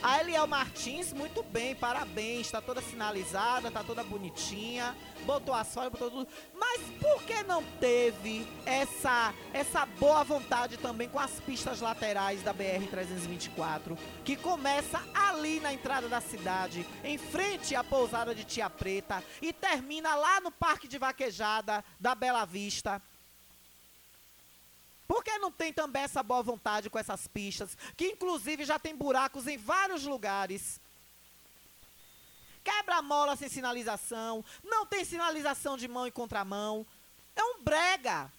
A 0.02 0.22
Eliel 0.22 0.48
Martins, 0.48 1.12
muito 1.12 1.44
bem, 1.44 1.76
parabéns. 1.76 2.46
Está 2.46 2.62
toda 2.62 2.82
sinalizada, 2.82 3.68
está 3.68 3.84
toda 3.84 4.02
bonitinha. 4.02 4.96
Botou 5.26 5.54
asfalto, 5.54 5.92
botou 5.92 6.10
tudo. 6.10 6.28
Mas 6.54 6.82
por 7.02 7.22
que 7.24 7.44
não 7.44 7.62
teve 7.82 8.48
essa, 8.66 9.34
essa 9.54 9.86
boa 9.86 10.24
vontade 10.24 10.78
também 10.78 11.10
com 11.10 11.20
as 11.20 11.40
pistas 11.42 11.82
laterais 11.82 12.42
da 12.42 12.54
BR-324? 12.54 13.98
Que 14.24 14.38
começa 14.38 15.02
ali 15.14 15.60
na 15.60 15.74
entrada 15.74 16.08
da 16.08 16.22
cidade, 16.22 16.88
em 17.04 17.18
frente 17.18 17.76
à 17.76 17.84
pousada 17.84 18.34
de 18.34 18.46
Tia 18.46 18.70
Preta, 18.70 19.22
e 19.42 19.52
termina 19.52 20.16
lá 20.16 20.40
no 20.40 20.52
Parque 20.52 20.88
de 20.88 20.98
Vaquejada 20.98 21.84
da 22.00 22.16
Bela 22.16 22.46
Vista. 22.46 23.02
Por 25.10 25.24
que 25.24 25.40
não 25.40 25.52
tem 25.52 25.74
também 25.74 26.04
essa 26.04 26.22
boa 26.22 26.44
vontade 26.44 26.88
com 26.88 27.00
essas 27.00 27.26
pistas, 27.26 27.76
que 27.98 28.10
inclusive 28.10 28.64
já 28.64 28.78
tem 28.78 28.96
buracos 28.96 29.48
em 29.48 29.58
vários 29.58 30.04
lugares? 30.04 30.80
Quebra-mola 32.64 33.36
sem 33.36 33.50
sinalização, 33.50 34.46
não 34.64 34.86
tem 34.86 35.04
sinalização 35.04 35.76
de 35.76 35.88
mão 35.88 36.06
e 36.06 36.12
contramão. 36.12 36.86
É 37.36 37.44
um 37.44 37.60
brega. 37.64 38.32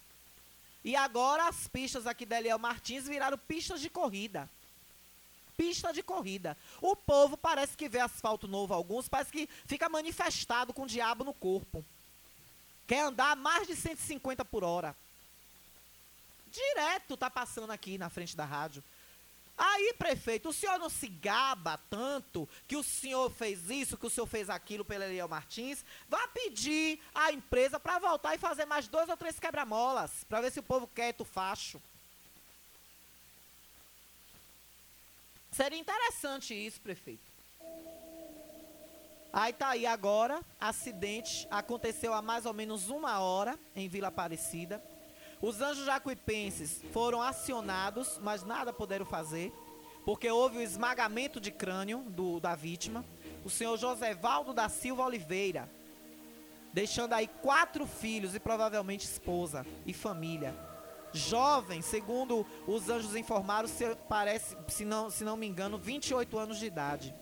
E 0.85 0.95
agora 0.95 1.49
as 1.49 1.67
pistas 1.67 2.07
aqui 2.07 2.25
da 2.25 2.39
Eliel 2.39 2.57
Martins 2.57 3.09
viraram 3.09 3.37
pistas 3.37 3.81
de 3.81 3.91
corrida. 3.91 4.49
Pista 5.57 5.93
de 5.93 6.05
corrida. 6.05 6.57
O 6.81 6.95
povo 6.95 7.37
parece 7.37 7.77
que 7.77 7.89
vê 7.89 7.99
asfalto 7.99 8.47
novo, 8.47 8.73
alguns, 8.73 9.09
parece 9.09 9.33
que 9.33 9.49
fica 9.67 9.89
manifestado 9.89 10.73
com 10.73 10.85
o 10.85 10.87
diabo 10.87 11.25
no 11.25 11.35
corpo. 11.35 11.85
Quer 12.87 13.01
andar 13.01 13.35
mais 13.35 13.67
de 13.67 13.75
150 13.75 14.45
por 14.45 14.63
hora. 14.63 14.95
Direto 16.51 17.17
tá 17.17 17.31
passando 17.31 17.71
aqui 17.71 17.97
na 17.99 18.11
frente 18.11 18.37
da 18.37 18.45
rádio. 18.45 18.83
Aí, 19.63 19.93
prefeito, 19.99 20.49
o 20.49 20.53
senhor 20.55 20.79
não 20.79 20.89
se 20.89 21.07
gaba 21.07 21.79
tanto 21.91 22.49
que 22.67 22.77
o 22.77 22.83
senhor 22.83 23.31
fez 23.31 23.69
isso, 23.69 23.99
que 23.99 24.07
o 24.07 24.11
senhor 24.11 24.27
fez 24.27 24.49
aquilo 24.49 24.87
pelo 24.87 25.05
Eliel 25.05 25.29
Martins. 25.29 25.85
Vá 26.09 26.27
pedir 26.29 26.99
à 27.15 27.31
empresa 27.31 27.79
para 27.79 27.99
voltar 27.99 28.35
e 28.35 28.39
fazer 28.39 28.65
mais 28.65 28.89
dois 28.89 29.09
ou 29.11 29.19
três 29.19 29.39
quebra-molas, 29.39 30.25
para 30.25 30.41
ver 30.41 30.51
se 30.51 30.61
o 30.61 30.63
povo 30.63 30.87
quer 30.87 31.13
tu 31.13 31.27
facho. 31.27 31.81
Seria 35.53 35.79
interessante 35.79 36.55
isso, 36.55 36.81
prefeito. 36.81 37.31
Aí 39.33 39.53
tá 39.53 39.69
aí 39.69 39.85
agora, 39.85 40.41
acidente 40.59 41.47
aconteceu 41.51 42.15
há 42.15 42.23
mais 42.23 42.47
ou 42.47 42.55
menos 42.55 42.89
uma 42.89 43.21
hora 43.21 43.59
em 43.77 43.89
Vila 43.89 44.09
Aparecida. 44.09 44.83
Os 45.43 45.63
anjos 45.63 45.87
jacuipenses 45.87 46.83
foram 46.93 47.23
acionados, 47.23 48.19
mas 48.23 48.45
nada 48.45 48.73
puderam 48.73 49.07
fazer, 49.07 49.53
porque 50.05 50.31
houve 50.31 50.59
o 50.59 50.63
esmagamento 50.63 51.41
de 51.41 51.51
crânio 51.51 52.05
do, 52.09 52.39
da 52.39 52.55
vítima. 52.55 53.05
o 53.45 53.49
senhor 53.49 53.79
Josevaldo 53.79 54.53
da 54.53 54.69
Silva 54.69 55.05
Oliveira, 55.05 55.71
deixando 56.75 57.15
aí 57.15 57.27
quatro 57.27 57.87
filhos 57.87 58.35
e 58.35 58.41
provavelmente 58.41 59.07
esposa 59.07 59.67
e 59.87 59.95
família. 59.95 60.55
Jovem, 61.13 61.81
segundo 61.81 62.47
os 62.67 62.89
anjos 62.91 63.17
informaram, 63.17 63.67
se, 63.67 63.97
parece, 64.09 64.57
se 64.69 64.85
não, 64.85 65.09
se 65.09 65.25
não 65.25 65.39
me 65.39 65.47
engano, 65.47 65.79
28 65.79 66.39
anos 66.39 66.59
de 66.59 66.67
idade. 66.67 67.15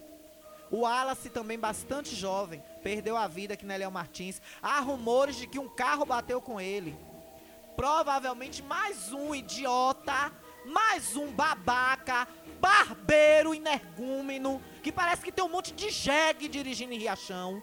O 0.70 0.80
Wallace, 0.80 1.30
também 1.30 1.58
bastante 1.58 2.14
jovem, 2.14 2.62
perdeu 2.82 3.16
a 3.16 3.26
vida 3.26 3.54
aqui 3.54 3.64
na 3.64 3.76
Léo 3.76 3.90
Martins. 3.90 4.42
Há 4.60 4.80
rumores 4.80 5.36
de 5.36 5.46
que 5.46 5.58
um 5.58 5.68
carro 5.68 6.04
bateu 6.04 6.42
com 6.42 6.60
ele. 6.60 6.94
Provavelmente 7.78 8.60
mais 8.60 9.12
um 9.12 9.32
idiota, 9.32 10.32
mais 10.64 11.14
um 11.14 11.30
babaca, 11.30 12.26
barbeiro, 12.60 13.54
energúmeno, 13.54 14.60
que 14.82 14.90
parece 14.90 15.22
que 15.22 15.30
tem 15.30 15.44
um 15.44 15.48
monte 15.48 15.72
de 15.72 15.88
jegue 15.88 16.48
dirigindo 16.48 16.92
em 16.92 16.98
Riachão. 16.98 17.62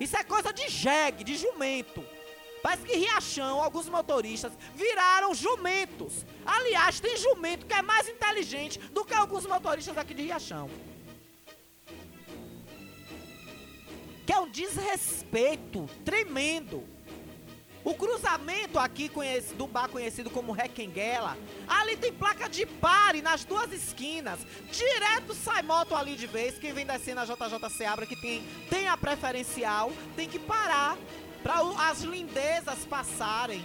Isso 0.00 0.16
é 0.16 0.24
coisa 0.24 0.54
de 0.54 0.70
jegue, 0.70 1.22
de 1.22 1.36
jumento. 1.36 2.02
Parece 2.62 2.82
que 2.82 2.96
Riachão, 2.96 3.62
alguns 3.62 3.90
motoristas, 3.90 4.54
viraram 4.74 5.34
jumentos. 5.34 6.24
Aliás, 6.46 6.98
tem 6.98 7.14
jumento 7.18 7.66
que 7.66 7.74
é 7.74 7.82
mais 7.82 8.08
inteligente 8.08 8.78
do 8.78 9.04
que 9.04 9.12
alguns 9.12 9.44
motoristas 9.44 9.98
aqui 9.98 10.14
de 10.14 10.22
Riachão. 10.22 10.70
que 14.30 14.34
é 14.34 14.38
um 14.38 14.48
desrespeito 14.48 15.90
tremendo. 16.04 16.84
O 17.82 17.94
cruzamento 17.94 18.78
aqui 18.78 19.10
do 19.56 19.66
bar 19.66 19.88
conhecido 19.88 20.28
como 20.28 20.52
Requenguela, 20.52 21.36
ali 21.66 21.96
tem 21.96 22.12
placa 22.12 22.48
de 22.48 22.66
pare 22.66 23.22
nas 23.22 23.44
duas 23.44 23.72
esquinas. 23.72 24.38
Direto 24.70 25.34
sai 25.34 25.62
moto 25.62 25.94
ali 25.94 26.14
de 26.14 26.26
vez. 26.26 26.58
Quem 26.58 26.72
vem 26.72 26.84
descendo 26.84 27.20
a 27.20 27.24
JJ 27.24 27.70
Seabra 27.70 28.06
que 28.06 28.16
tem, 28.16 28.44
tem 28.68 28.86
a 28.86 28.96
preferencial, 28.96 29.92
tem 30.14 30.28
que 30.28 30.38
parar 30.38 30.98
para 31.42 31.60
as 31.88 32.02
lindezas 32.02 32.84
passarem. 32.84 33.64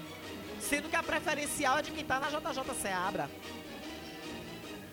Sendo 0.61 0.89
que 0.89 0.95
a 0.95 1.03
preferencial 1.03 1.79
é 1.79 1.81
de 1.81 1.91
quem 1.91 2.05
tá 2.05 2.19
na 2.19 2.29
JJ 2.29 2.73
Seabra. 2.81 3.29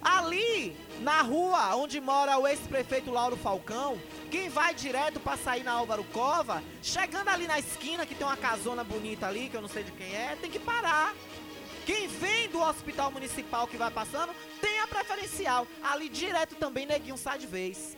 Ali, 0.05 0.77
na 1.01 1.23
rua 1.23 1.77
onde 1.77 2.01
mora 2.01 2.37
o 2.39 2.47
ex-prefeito 2.47 3.11
Lauro 3.11 3.37
Falcão, 3.37 4.01
quem 4.31 4.49
vai 4.49 4.75
direto 4.75 5.21
pra 5.21 5.37
sair 5.37 5.63
na 5.63 5.73
Álvaro 5.73 6.05
Cova, 6.13 6.63
chegando 6.83 7.29
ali 7.29 7.47
na 7.47 7.59
esquina, 7.59 8.05
que 8.05 8.15
tem 8.15 8.27
uma 8.27 8.37
casona 8.37 8.83
bonita 8.83 9.27
ali, 9.27 9.49
que 9.49 9.57
eu 9.57 9.63
não 9.63 9.69
sei 9.69 9.85
de 9.85 9.93
quem 9.93 10.13
é, 10.15 10.37
tem 10.41 10.51
que 10.51 10.59
parar. 10.59 11.15
Quem 11.87 12.07
vem 12.09 12.49
do 12.49 12.61
hospital 12.61 13.11
municipal 13.11 13.67
que 13.67 13.77
vai 13.77 13.91
passando, 13.91 14.33
tem 14.61 14.81
a 14.81 14.87
preferencial. 14.87 15.67
Ali 15.83 16.09
direto 16.09 16.55
também, 16.57 16.87
neguinho 16.87 17.17
sai 17.17 17.39
de 17.39 17.47
vez. 17.47 17.97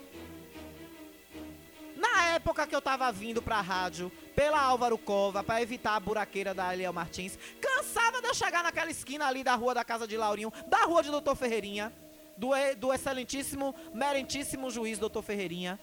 Na 2.04 2.34
época 2.34 2.66
que 2.66 2.76
eu 2.76 2.82
tava 2.82 3.11
vindo 3.11 3.40
pra 3.40 3.62
rádio, 3.62 4.12
pela 4.37 4.61
Álvaro 4.61 4.99
Cova, 4.99 5.42
para 5.42 5.62
evitar 5.62 5.96
a 5.96 6.00
buraqueira 6.00 6.52
da 6.52 6.75
Eliel 6.75 6.92
Martins, 6.92 7.38
cansava 7.58 8.20
de 8.20 8.28
eu 8.28 8.34
chegar 8.34 8.62
naquela 8.62 8.90
esquina 8.90 9.26
ali 9.26 9.42
da 9.42 9.54
rua 9.54 9.73
da 9.73 9.82
casa 9.82 10.06
de 10.06 10.14
Laurinho, 10.14 10.52
da 10.66 10.84
rua 10.84 11.02
de 11.02 11.11
Doutor 11.11 11.34
Ferreirinha, 11.34 11.90
do, 12.37 12.50
do 12.76 12.92
excelentíssimo, 12.92 13.75
merentíssimo 13.94 14.70
juiz 14.70 14.99
Doutor 14.99 15.23
Ferreirinha, 15.23 15.80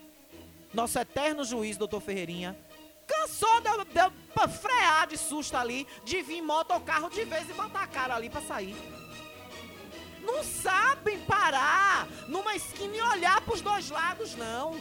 nosso 0.71 0.99
eterno 0.99 1.43
juiz 1.43 1.75
Doutor 1.75 2.01
Ferreirinha, 2.01 2.55
cansou 3.07 3.59
de 3.59 3.69
eu, 3.69 3.83
de 3.83 3.99
eu 3.99 4.49
frear 4.49 5.07
de 5.07 5.17
susto 5.17 5.57
ali, 5.57 5.87
de 6.05 6.21
vir 6.21 6.43
moto 6.43 6.71
ou 6.71 6.81
carro 6.81 7.09
de 7.09 7.25
vez 7.25 7.49
e 7.49 7.53
botar 7.53 7.81
a 7.81 7.87
cara 7.87 8.15
ali 8.15 8.29
para 8.29 8.41
sair. 8.41 8.75
Não 10.21 10.43
sabem 10.43 11.19
parar 11.21 12.07
numa 12.27 12.55
esquina 12.55 12.95
e 12.95 13.01
olhar 13.01 13.41
para 13.41 13.55
os 13.55 13.61
dois 13.61 13.89
lados, 13.89 14.35
não. 14.35 14.79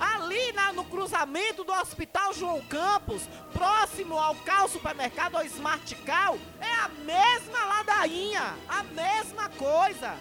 Ali 0.00 0.52
na, 0.52 0.72
no 0.72 0.84
cruzamento 0.84 1.64
do 1.64 1.72
Hospital 1.72 2.32
João 2.32 2.64
Campos, 2.66 3.22
próximo 3.52 4.18
ao 4.18 4.34
Cal 4.36 4.68
Supermercado, 4.68 5.36
ao 5.36 5.44
Smart 5.44 5.94
Cal, 5.96 6.38
é 6.60 6.74
a 6.74 6.88
mesma 6.88 7.64
ladainha, 7.64 8.56
a 8.68 8.82
mesma 8.82 9.48
coisa. 9.50 10.16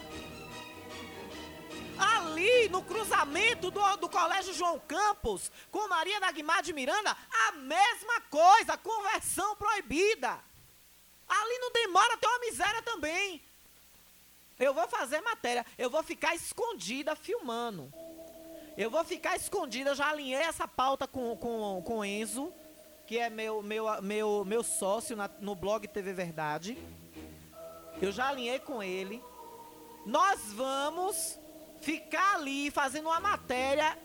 Ali 1.98 2.70
no 2.70 2.84
cruzamento 2.84 3.72
do, 3.72 3.98
do 3.98 4.10
Colégio 4.10 4.54
João 4.54 4.80
Campos 4.80 5.52
com 5.72 5.88
Maria 5.88 6.20
da 6.20 6.32
de 6.62 6.74
Miranda, 6.74 7.18
a 7.48 7.52
mesma 7.54 8.22
coisa, 8.30 8.78
conversão 8.78 9.56
proibida. 9.56 10.40
Ali 11.28 11.60
não 11.60 11.72
demora 11.72 12.18
ter 12.18 12.28
uma 12.28 12.40
miséria 12.40 12.82
também. 12.84 13.42
Eu 14.60 14.74
vou 14.74 14.88
fazer 14.88 15.22
matéria, 15.22 15.66
eu 15.78 15.90
vou 15.90 16.02
ficar 16.02 16.34
escondida 16.36 17.16
filmando. 17.16 17.92
Eu 18.78 18.92
vou 18.92 19.04
ficar 19.04 19.36
escondida, 19.36 19.96
já 19.96 20.08
alinhei 20.08 20.40
essa 20.40 20.68
pauta 20.68 21.08
com, 21.08 21.36
com, 21.36 21.82
com 21.82 22.06
Enzo, 22.06 22.54
que 23.08 23.18
é 23.18 23.28
meu, 23.28 23.64
meu, 23.64 24.00
meu, 24.04 24.46
meu 24.46 24.62
sócio 24.62 25.16
na, 25.16 25.28
no 25.40 25.56
blog 25.56 25.88
TV 25.88 26.14
Verdade. 26.14 26.78
Eu 28.00 28.12
já 28.12 28.28
alinhei 28.28 28.60
com 28.60 28.84
ele. 28.84 29.20
Nós 30.06 30.54
vamos 30.54 31.40
ficar 31.82 32.36
ali 32.36 32.70
fazendo 32.70 33.08
uma 33.08 33.20
matéria 33.20 33.98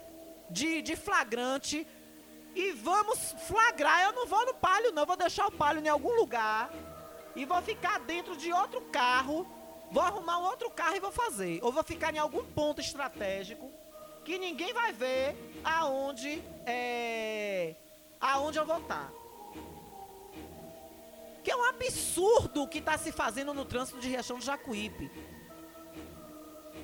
de, 0.48 0.80
de 0.80 0.96
flagrante 0.96 1.86
e 2.54 2.72
vamos 2.72 3.18
flagrar. 3.46 4.04
Eu 4.04 4.12
não 4.12 4.26
vou 4.26 4.46
no 4.46 4.54
palio, 4.54 4.90
não. 4.90 5.04
Vou 5.04 5.18
deixar 5.18 5.48
o 5.48 5.52
palio 5.52 5.84
em 5.84 5.88
algum 5.88 6.14
lugar 6.14 6.72
e 7.36 7.44
vou 7.44 7.60
ficar 7.60 8.00
dentro 8.00 8.34
de 8.38 8.50
outro 8.50 8.80
carro. 8.90 9.46
Vou 9.90 10.02
arrumar 10.02 10.38
um 10.38 10.44
outro 10.44 10.70
carro 10.70 10.96
e 10.96 11.00
vou 11.00 11.12
fazer. 11.12 11.60
Ou 11.62 11.70
vou 11.70 11.84
ficar 11.84 12.14
em 12.14 12.18
algum 12.18 12.42
ponto 12.42 12.80
estratégico 12.80 13.70
que 14.24 14.38
ninguém 14.38 14.72
vai 14.72 14.92
ver 14.92 15.36
aonde 15.64 16.42
é 16.66 17.74
aonde 18.20 18.58
eu 18.58 18.64
vou 18.64 18.78
estar. 18.78 19.10
Que 21.42 21.50
é 21.50 21.56
um 21.56 21.64
absurdo 21.64 22.62
o 22.62 22.68
que 22.68 22.78
está 22.78 22.96
se 22.96 23.10
fazendo 23.10 23.52
no 23.52 23.64
trânsito 23.64 23.98
de 23.98 24.08
Riachão 24.08 24.38
do 24.38 24.44
Jacuípe. 24.44 25.10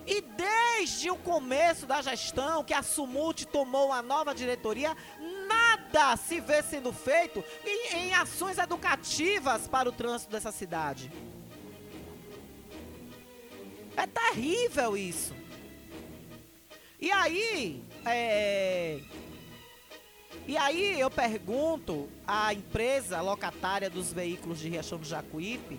E 0.05 0.21
desde 0.21 1.11
o 1.11 1.17
começo 1.17 1.87
da 1.87 2.03
gestão 2.03 2.65
que 2.65 2.75
a 2.75 2.83
Sumult 2.83 3.47
tomou 3.47 3.93
a 3.93 4.03
nova 4.03 4.35
diretoria, 4.35 4.97
nada 5.47 6.17
se 6.17 6.41
vê 6.41 6.63
sendo 6.63 6.93
feito 6.93 7.45
em, 7.65 7.97
em 7.97 8.15
ações 8.15 8.59
educativas 8.59 9.69
para 9.69 9.89
o 9.89 9.93
trânsito 9.93 10.33
dessa 10.33 10.51
cidade. 10.51 11.13
É 13.97 14.07
terrível 14.07 14.97
isso. 14.97 15.38
E 17.01 17.11
aí, 17.13 17.83
é... 18.05 19.01
E 20.47 20.57
aí 20.57 20.99
eu 20.99 21.11
pergunto 21.11 22.09
à 22.27 22.53
empresa 22.53 23.21
locatária 23.21 23.89
dos 23.89 24.13
veículos 24.13 24.59
de 24.59 24.69
Riachão 24.69 24.99
do 24.99 25.07
Jacuípe, 25.07 25.79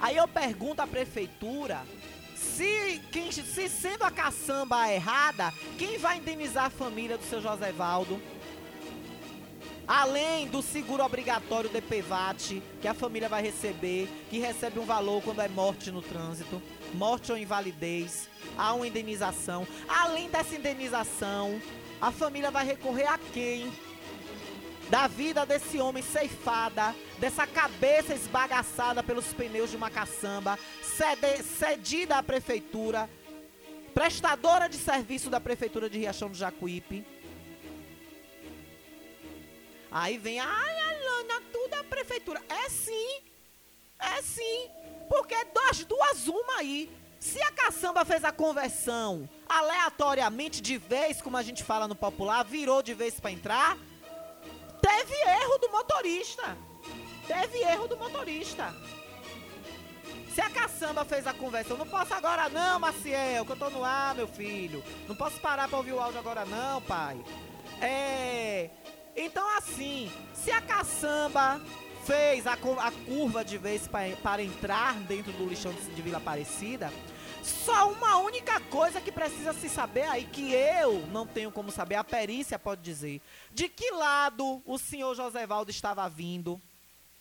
aí 0.00 0.16
eu 0.16 0.26
pergunto 0.26 0.82
à 0.82 0.86
prefeitura 0.86 1.86
se, 2.34 3.00
quem, 3.12 3.30
se 3.30 3.68
sendo 3.68 4.02
a 4.02 4.10
caçamba 4.10 4.92
errada, 4.92 5.52
quem 5.78 5.98
vai 5.98 6.18
indenizar 6.18 6.66
a 6.66 6.70
família 6.70 7.16
do 7.16 7.24
seu 7.24 7.40
José 7.40 7.72
Valdo? 7.72 8.20
Além 9.86 10.48
do 10.48 10.60
seguro 10.60 11.02
obrigatório 11.02 11.70
DPVAT, 11.70 12.62
que 12.80 12.88
a 12.88 12.92
família 12.92 13.28
vai 13.28 13.40
receber, 13.40 14.08
que 14.28 14.38
recebe 14.38 14.78
um 14.78 14.84
valor 14.84 15.22
quando 15.22 15.40
é 15.40 15.48
morte 15.48 15.90
no 15.90 16.02
trânsito, 16.02 16.60
morte 16.94 17.32
ou 17.32 17.38
invalidez, 17.38 18.28
há 18.56 18.72
uma 18.74 18.86
indenização. 18.86 19.66
Além 19.88 20.28
dessa 20.28 20.54
indenização, 20.54 21.60
a 22.00 22.10
família 22.10 22.50
vai 22.50 22.64
recorrer 22.64 23.06
a 23.06 23.18
quem? 23.32 23.72
Da 24.90 25.06
vida 25.06 25.44
desse 25.44 25.78
homem 25.78 26.02
ceifada, 26.02 26.94
dessa 27.18 27.46
cabeça 27.46 28.14
esbagaçada 28.14 29.02
pelos 29.02 29.26
pneus 29.34 29.70
de 29.70 29.76
uma 29.76 29.90
caçamba, 29.90 30.58
cedida 31.58 32.16
à 32.16 32.22
prefeitura, 32.22 33.08
prestadora 33.92 34.68
de 34.68 34.76
serviço 34.76 35.28
da 35.28 35.40
prefeitura 35.40 35.90
de 35.90 35.98
Riachão 35.98 36.30
do 36.30 36.36
Jacuípe 36.36 37.04
Aí 39.90 40.18
vem, 40.18 40.38
ai, 40.38 40.80
Alana, 40.80 41.42
tudo 41.50 41.74
a 41.74 41.84
prefeitura. 41.84 42.42
É 42.48 42.68
sim, 42.68 43.22
é 43.98 44.22
sim. 44.22 44.70
Porque 45.08 45.36
das 45.46 45.84
duas, 45.84 46.28
uma 46.28 46.58
aí. 46.58 46.90
Se 47.18 47.42
a 47.42 47.50
caçamba 47.50 48.04
fez 48.04 48.24
a 48.24 48.30
conversão 48.30 49.28
aleatoriamente 49.48 50.60
de 50.60 50.78
vez, 50.78 51.20
como 51.20 51.36
a 51.36 51.42
gente 51.42 51.64
fala 51.64 51.88
no 51.88 51.94
popular, 51.94 52.44
virou 52.44 52.82
de 52.82 52.94
vez 52.94 53.18
para 53.18 53.32
entrar, 53.32 53.76
teve 54.80 55.14
erro 55.14 55.58
do 55.58 55.70
motorista. 55.70 56.56
Teve 57.26 57.58
erro 57.58 57.88
do 57.88 57.96
motorista. 57.96 58.74
Se 60.34 60.40
a 60.40 60.48
caçamba 60.48 61.04
fez 61.04 61.26
a 61.26 61.34
conversão, 61.34 61.76
não 61.76 61.86
posso 61.86 62.14
agora 62.14 62.48
não, 62.48 62.78
Maciel, 62.78 63.44
que 63.44 63.52
eu 63.52 63.56
tô 63.56 63.70
no 63.70 63.84
ar, 63.84 64.14
meu 64.14 64.28
filho. 64.28 64.84
Não 65.08 65.16
posso 65.16 65.40
parar 65.40 65.68
pra 65.68 65.78
ouvir 65.78 65.92
o 65.92 66.00
áudio 66.00 66.20
agora 66.20 66.44
não, 66.44 66.80
pai. 66.82 67.22
É. 67.80 68.70
Então, 69.16 69.44
assim, 69.56 70.12
se 70.32 70.52
a 70.52 70.60
caçamba 70.60 71.60
fez 72.08 72.46
a, 72.46 72.54
a 72.54 72.90
curva 73.04 73.44
de 73.44 73.58
vez 73.58 73.86
para 73.86 74.42
entrar 74.42 74.94
dentro 75.00 75.30
do 75.32 75.46
lixão 75.46 75.74
de 75.94 76.00
Vila 76.00 76.16
Aparecida, 76.16 76.90
Só 77.42 77.92
uma 77.92 78.16
única 78.16 78.58
coisa 78.60 78.98
que 78.98 79.12
precisa 79.12 79.52
se 79.52 79.68
saber 79.68 80.04
aí, 80.04 80.24
que 80.24 80.54
eu 80.54 81.06
não 81.08 81.26
tenho 81.26 81.52
como 81.52 81.70
saber, 81.70 81.96
a 81.96 82.04
perícia 82.04 82.58
pode 82.58 82.80
dizer. 82.80 83.20
De 83.52 83.68
que 83.68 83.90
lado 83.90 84.62
o 84.64 84.78
senhor 84.78 85.14
Josévaldo 85.14 85.70
estava 85.70 86.08
vindo? 86.08 86.58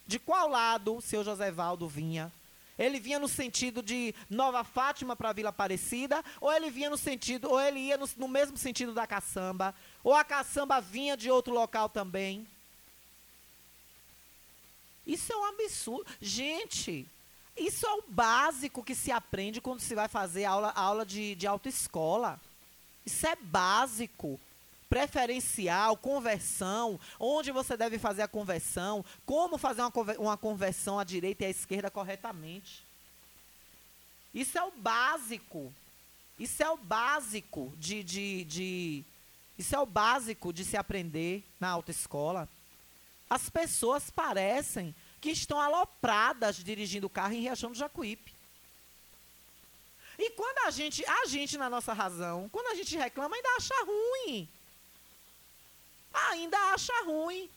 De 0.06 0.17
qual 0.17 0.47
lado 0.47 0.95
o 0.95 1.02
senhor 1.02 1.26
Josévaldo 1.26 1.86
vinha? 1.86 2.32
Ele 2.80 2.97
vinha 2.97 3.19
no 3.19 3.28
sentido 3.28 3.84
de 3.84 4.15
Nova 4.30 4.63
Fátima 4.63 5.17
para 5.17 5.34
Vila 5.34 5.50
Aparecida, 5.50 6.23
ou 6.39 6.50
ele 6.54 6.69
vinha 6.69 6.89
no 6.89 6.97
sentido, 6.97 7.50
ou 7.52 7.60
ele 7.60 7.80
ia 7.80 7.97
no, 7.97 8.08
no 8.15 8.28
mesmo 8.30 8.56
sentido 8.56 8.93
da 8.93 9.06
caçamba, 9.06 9.76
ou 10.02 10.13
a 10.13 10.23
caçamba 10.23 10.80
vinha 10.80 11.17
de 11.17 11.30
outro 11.30 11.54
local 11.54 11.89
também. 11.89 12.47
Isso 15.07 15.31
é 15.31 15.37
um 15.37 15.45
absurdo. 15.45 16.05
Gente, 16.19 17.07
isso 17.55 17.87
é 17.87 17.93
o 17.93 18.03
básico 18.09 18.83
que 18.83 18.93
se 18.93 19.11
aprende 19.11 19.61
quando 19.61 19.79
se 19.79 19.95
vai 19.95 20.09
fazer 20.09 20.43
aula, 20.43 20.71
aula 20.71 21.05
de, 21.05 21.33
de 21.33 21.47
autoescola. 21.47 22.39
Isso 23.05 23.25
é 23.25 23.35
básico. 23.35 24.39
Preferencial, 24.89 25.97
conversão, 25.97 26.99
onde 27.19 27.51
você 27.51 27.75
deve 27.75 27.99
fazer 27.99 28.21
a 28.21 28.27
conversão, 28.27 29.03
como 29.25 29.57
fazer 29.57 29.81
uma, 29.81 29.91
uma 30.17 30.37
conversão 30.37 30.97
à 30.97 31.03
direita 31.03 31.43
e 31.43 31.47
à 31.47 31.49
esquerda 31.49 31.89
corretamente. 31.89 32.85
Isso 34.33 34.57
é 34.57 34.63
o 34.63 34.71
básico. 34.71 35.73
Isso 36.39 36.61
é 36.61 36.69
o 36.69 36.77
básico 36.77 37.73
de, 37.77 38.03
de, 38.03 38.45
de 38.45 39.05
isso 39.57 39.75
é 39.75 39.79
o 39.79 39.85
básico 39.85 40.53
de 40.53 40.63
se 40.63 40.77
aprender 40.77 41.43
na 41.59 41.69
autoescola. 41.69 42.47
As 43.29 43.49
pessoas 43.49 44.09
parecem 44.09 44.95
que 45.19 45.31
estão 45.31 45.59
alopradas 45.59 46.57
dirigindo 46.57 47.07
o 47.07 47.09
carro 47.09 47.33
em 47.33 47.41
Riachão 47.41 47.71
do 47.71 47.77
Jacuípe. 47.77 48.33
E 50.17 50.31
quando 50.31 50.67
a 50.67 50.71
gente, 50.71 51.05
a 51.05 51.25
gente 51.27 51.57
na 51.57 51.69
nossa 51.69 51.93
razão, 51.93 52.49
quando 52.49 52.67
a 52.67 52.75
gente 52.75 52.97
reclama, 52.97 53.35
ainda 53.35 53.49
acha 53.57 53.73
ruim. 53.85 54.49
Ainda 56.13 56.57
acha 56.73 56.93
ruim. 57.05 57.49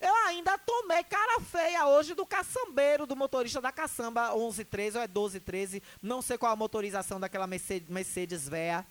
Eu 0.00 0.14
ainda 0.26 0.58
tomei 0.58 1.02
cara 1.04 1.40
feia 1.40 1.86
hoje 1.88 2.14
do 2.14 2.26
caçambeiro, 2.26 3.06
do 3.06 3.16
motorista 3.16 3.60
da 3.60 3.72
caçamba 3.72 4.34
1113 4.34 4.98
ou 4.98 5.02
é 5.02 5.06
1213, 5.06 5.82
não 6.02 6.20
sei 6.20 6.36
qual 6.36 6.52
a 6.52 6.56
motorização 6.56 7.18
daquela 7.18 7.46
Mercedes, 7.46 7.88
Mercedes 7.88 8.48
véia. 8.48 8.86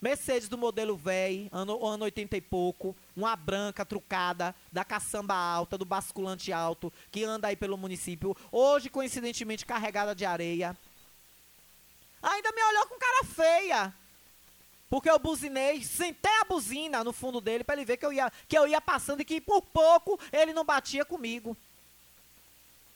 Mercedes 0.00 0.48
do 0.48 0.56
modelo 0.56 0.96
velho, 0.96 1.48
ano, 1.52 1.86
ano 1.86 2.04
80 2.04 2.36
e 2.36 2.40
pouco, 2.40 2.96
uma 3.14 3.36
branca 3.36 3.84
trucada, 3.84 4.54
da 4.72 4.82
caçamba 4.82 5.34
alta, 5.34 5.76
do 5.76 5.84
basculante 5.84 6.52
alto, 6.52 6.90
que 7.10 7.22
anda 7.22 7.48
aí 7.48 7.56
pelo 7.56 7.76
município, 7.76 8.34
hoje 8.50 8.88
coincidentemente 8.88 9.66
carregada 9.66 10.14
de 10.14 10.24
areia. 10.24 10.76
Ainda 12.22 12.52
me 12.52 12.62
olhou 12.62 12.86
com 12.86 12.98
cara 12.98 13.24
feia. 13.24 13.94
Porque 14.88 15.08
eu 15.08 15.18
buzinei, 15.18 15.84
sentei 15.84 16.36
a 16.40 16.44
buzina 16.44 17.04
no 17.04 17.12
fundo 17.12 17.40
dele 17.40 17.62
para 17.62 17.76
ele 17.76 17.84
ver 17.84 17.96
que 17.96 18.04
eu, 18.04 18.12
ia, 18.12 18.32
que 18.48 18.58
eu 18.58 18.66
ia 18.66 18.80
passando 18.80 19.20
e 19.20 19.24
que 19.24 19.40
por 19.40 19.62
pouco 19.62 20.18
ele 20.32 20.52
não 20.52 20.64
batia 20.64 21.04
comigo. 21.04 21.56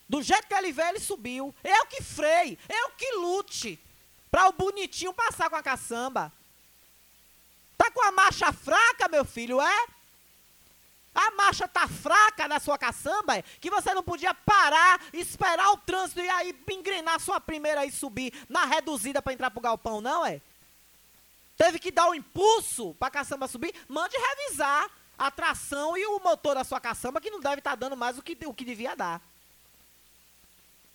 Do 0.09 0.21
jeito 0.21 0.49
que 0.49 0.55
ele 0.55 0.73
veio, 0.73 0.89
ele 0.89 1.01
subiu. 1.01 1.55
Eu 1.63 1.87
que 1.87 2.03
freio, 2.03 2.59
eu 2.69 2.91
que 2.91 3.13
lute. 3.13 3.79
Para 4.31 4.49
o 4.49 4.53
bonitinho 4.53 5.15
passar 5.15 5.49
com 5.49 5.55
a 5.55 5.63
caçamba. 5.63 6.33
Tá 7.77 7.91
com 7.91 8.03
a 8.03 8.13
marcha 8.13 8.53
fraca, 8.53 9.09
meu 9.09 9.25
filho, 9.25 9.61
é? 9.61 9.87
A 11.15 11.31
marcha 11.33 11.69
tá 11.69 11.87
fraca 11.87 12.49
na 12.49 12.59
sua 12.59 12.77
caçamba, 12.77 13.37
é? 13.37 13.43
Que 13.61 13.71
você 13.71 13.95
não 13.95 14.03
podia 14.03 14.35
parar, 14.35 15.01
esperar 15.13 15.71
o 15.71 15.77
trânsito 15.77 16.21
e 16.21 16.29
aí 16.29 16.55
engrenar 16.71 17.21
sua 17.21 17.41
primeira 17.41 17.87
e 17.87 17.93
subir 17.93 18.33
na 18.49 18.65
reduzida 18.65 19.23
para 19.23 19.33
entrar 19.33 19.51
pro 19.51 19.61
galpão, 19.61 20.01
não 20.01 20.27
é? 20.27 20.41
Teve 21.57 21.79
que 21.79 21.93
dar 21.93 22.07
o 22.07 22.11
um 22.11 22.15
impulso 22.15 22.95
pra 22.95 23.11
caçamba 23.11 23.47
subir? 23.47 23.73
Mande 23.89 24.17
revisar 24.17 24.91
a 25.17 25.31
tração 25.31 25.97
e 25.97 26.05
o 26.05 26.19
motor 26.19 26.57
da 26.57 26.65
sua 26.65 26.81
caçamba, 26.81 27.21
que 27.21 27.31
não 27.31 27.39
deve 27.39 27.59
estar 27.59 27.71
tá 27.71 27.77
dando 27.77 27.97
mais 27.97 28.19
o 28.19 28.23
que, 28.23 28.37
o 28.45 28.53
que 28.53 28.65
devia 28.65 28.97
dar. 28.97 29.21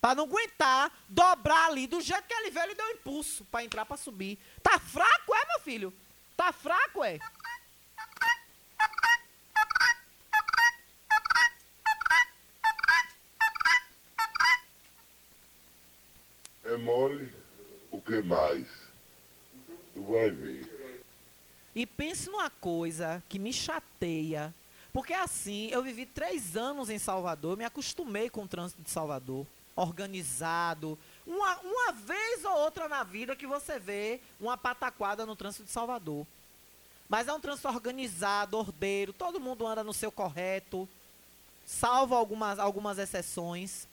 Pra 0.02 0.14
não 0.14 0.24
aguentar 0.24 0.92
dobrar 1.08 1.66
ali 1.66 1.86
do 1.86 2.00
jeito 2.00 2.26
que 2.26 2.34
ele 2.34 2.50
veio, 2.50 2.64
ele 2.64 2.74
deu 2.74 2.86
um 2.86 2.90
impulso 2.90 3.44
para 3.46 3.64
entrar 3.64 3.86
para 3.86 3.96
subir. 3.96 4.38
Tá 4.62 4.78
fraco, 4.78 5.34
é, 5.34 5.46
meu 5.46 5.60
filho? 5.60 5.94
Tá 6.40 6.54
fraco, 6.54 7.04
é? 7.04 7.18
É 16.64 16.76
mole? 16.78 17.30
O 17.90 18.00
que 18.00 18.22
mais? 18.22 18.66
Tu 19.92 20.02
vai 20.02 20.30
ver. 20.30 21.04
E 21.74 21.84
pense 21.84 22.30
numa 22.30 22.48
coisa 22.48 23.22
que 23.28 23.38
me 23.38 23.52
chateia. 23.52 24.54
Porque 24.94 25.12
assim, 25.12 25.68
eu 25.70 25.82
vivi 25.82 26.06
três 26.06 26.56
anos 26.56 26.88
em 26.88 26.98
Salvador, 26.98 27.54
me 27.54 27.66
acostumei 27.66 28.30
com 28.30 28.44
o 28.44 28.48
trânsito 28.48 28.80
de 28.80 28.88
Salvador. 28.88 29.46
Organizado, 29.76 30.98
uma, 31.26 31.58
uma 31.60 31.92
vez 31.92 32.44
ou 32.44 32.56
outra 32.58 32.88
na 32.88 33.02
vida 33.02 33.36
que 33.36 33.46
você 33.46 33.78
vê 33.78 34.20
uma 34.40 34.56
pataquada 34.56 35.24
no 35.26 35.36
trânsito 35.36 35.64
de 35.64 35.70
Salvador. 35.70 36.26
Mas 37.08 37.28
é 37.28 37.32
um 37.32 37.40
trânsito 37.40 37.68
organizado, 37.68 38.56
ordeiro, 38.56 39.12
todo 39.12 39.40
mundo 39.40 39.66
anda 39.66 39.82
no 39.82 39.92
seu 39.92 40.12
correto, 40.12 40.88
salvo 41.66 42.14
algumas, 42.14 42.58
algumas 42.58 42.98
exceções. 42.98 43.88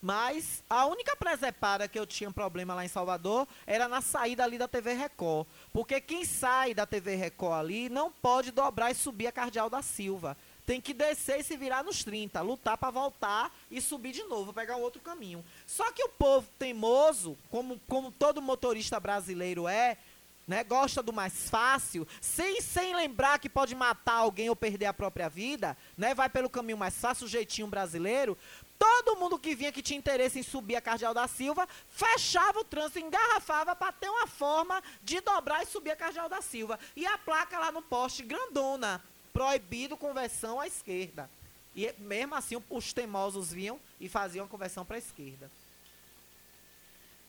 Mas 0.00 0.62
a 0.68 0.84
única 0.86 1.16
presepada 1.16 1.88
que 1.88 1.98
eu 1.98 2.06
tinha 2.06 2.30
problema 2.30 2.74
lá 2.74 2.84
em 2.84 2.88
Salvador 2.88 3.48
era 3.66 3.88
na 3.88 4.02
saída 4.02 4.44
ali 4.44 4.58
da 4.58 4.68
TV 4.68 4.92
Record. 4.92 5.46
Porque 5.72 6.00
quem 6.00 6.24
sai 6.24 6.74
da 6.74 6.84
TV 6.84 7.16
Record 7.16 7.58
ali 7.58 7.88
não 7.88 8.12
pode 8.12 8.50
dobrar 8.50 8.90
e 8.90 8.94
subir 8.94 9.26
a 9.26 9.32
Cardeal 9.32 9.70
da 9.70 9.80
Silva 9.80 10.36
tem 10.66 10.80
que 10.80 10.94
descer 10.94 11.40
e 11.40 11.44
se 11.44 11.56
virar 11.56 11.84
nos 11.84 12.02
30, 12.02 12.40
lutar 12.40 12.78
para 12.78 12.90
voltar 12.90 13.54
e 13.70 13.80
subir 13.80 14.12
de 14.12 14.22
novo, 14.24 14.52
pegar 14.52 14.76
um 14.76 14.80
outro 14.80 15.00
caminho. 15.00 15.44
Só 15.66 15.92
que 15.92 16.02
o 16.02 16.08
povo 16.08 16.48
teimoso, 16.58 17.36
como, 17.50 17.80
como 17.88 18.10
todo 18.10 18.40
motorista 18.40 18.98
brasileiro 18.98 19.68
é, 19.68 19.98
né, 20.46 20.62
gosta 20.62 21.02
do 21.02 21.12
mais 21.12 21.48
fácil, 21.48 22.06
sem, 22.20 22.60
sem 22.60 22.94
lembrar 22.94 23.38
que 23.38 23.48
pode 23.48 23.74
matar 23.74 24.14
alguém 24.14 24.48
ou 24.48 24.56
perder 24.56 24.86
a 24.86 24.94
própria 24.94 25.28
vida, 25.28 25.76
né, 25.96 26.14
vai 26.14 26.28
pelo 26.28 26.50
caminho 26.50 26.78
mais 26.78 26.94
fácil, 26.94 27.26
o 27.26 27.28
jeitinho 27.28 27.66
brasileiro. 27.66 28.36
Todo 28.78 29.16
mundo 29.16 29.38
que 29.38 29.54
vinha 29.54 29.72
que 29.72 29.82
tinha 29.82 29.98
interesse 29.98 30.38
em 30.38 30.42
subir 30.42 30.76
a 30.76 30.80
Cardeal 30.80 31.14
da 31.14 31.26
Silva, 31.28 31.66
fechava 31.88 32.60
o 32.60 32.64
trânsito, 32.64 32.98
engarrafava 32.98 33.74
para 33.74 33.92
ter 33.92 34.08
uma 34.08 34.26
forma 34.26 34.82
de 35.02 35.20
dobrar 35.20 35.62
e 35.62 35.66
subir 35.66 35.92
a 35.92 35.96
Cardeal 35.96 36.28
da 36.28 36.42
Silva. 36.42 36.78
E 36.94 37.06
a 37.06 37.16
placa 37.16 37.58
lá 37.58 37.72
no 37.72 37.80
poste, 37.80 38.22
grandona, 38.22 39.02
proibido 39.34 39.96
conversão 39.96 40.60
à 40.60 40.66
esquerda. 40.66 41.28
E 41.76 41.92
mesmo 41.98 42.36
assim 42.36 42.62
os 42.70 42.92
teimosos 42.92 43.52
vinham 43.52 43.80
e 44.00 44.08
faziam 44.08 44.46
a 44.46 44.48
conversão 44.48 44.84
para 44.84 44.96
a 44.96 44.98
esquerda. 44.98 45.50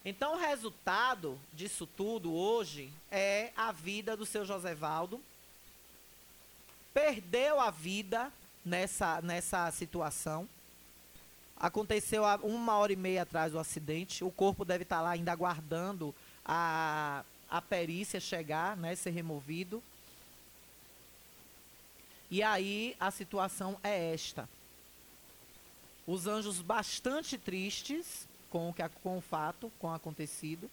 Então 0.06 0.36
o 0.36 0.38
resultado 0.38 1.38
disso 1.52 1.88
tudo 1.88 2.32
hoje 2.32 2.92
é 3.12 3.52
a 3.58 3.72
vida 3.72 4.16
do 4.16 4.24
seu 4.24 4.46
Josévaldo. 4.46 5.20
Perdeu 6.94 7.60
a 7.60 7.72
vida 7.72 8.32
nessa, 8.64 9.20
nessa 9.24 9.72
situação. 9.72 10.48
Aconteceu 11.58 12.24
uma 12.44 12.78
hora 12.78 12.94
e 12.94 12.96
meia 12.96 13.24
atrás 13.24 13.54
do 13.54 13.60
acidente. 13.60 14.24
O 14.24 14.30
corpo 14.30 14.64
deve 14.64 14.84
estar 14.84 15.02
lá 15.02 15.10
ainda 15.10 15.32
aguardando 15.32 16.14
a, 16.46 17.26
a 17.50 17.62
perícia 17.62 18.20
chegar, 18.20 18.78
né, 18.78 18.96
ser 18.96 19.10
removido. 19.10 19.82
E 22.36 22.44
aí 22.44 22.98
a 23.00 23.12
situação 23.12 23.80
é 23.82 24.12
esta. 24.12 24.50
Os 26.06 26.28
anjos 26.28 26.62
bastante 26.62 27.38
tristes 27.38 28.28
com 28.50 28.68
o, 28.68 28.74
que, 28.74 28.84
com 29.02 29.18
o 29.18 29.22
fato, 29.22 29.72
com 29.80 29.88
o 29.88 29.94
acontecido. 29.94 30.70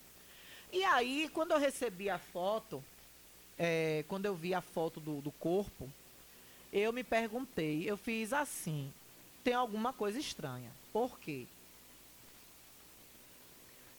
E 0.72 0.83
aí, 0.83 1.31
quando 1.33 1.53
eu 1.53 1.61
recebi 1.61 2.11
a 2.11 2.18
foto, 2.18 2.83
é, 3.57 4.05
quando 4.09 4.27
eu 4.27 4.35
vi 4.35 4.53
a 4.53 4.61
foto 4.61 4.98
do, 4.98 5.20
do 5.20 5.31
corpo, 5.31 5.88
eu 6.72 6.92
me 6.92 7.05
perguntei, 7.05 7.88
eu 7.88 7.96
fiz 7.96 8.33
assim, 8.33 8.92
tem 9.44 9.55
alguma 9.55 9.92
coisa 9.92 10.18
estranha. 10.18 10.72
Por 10.92 11.16
quê? 11.20 11.46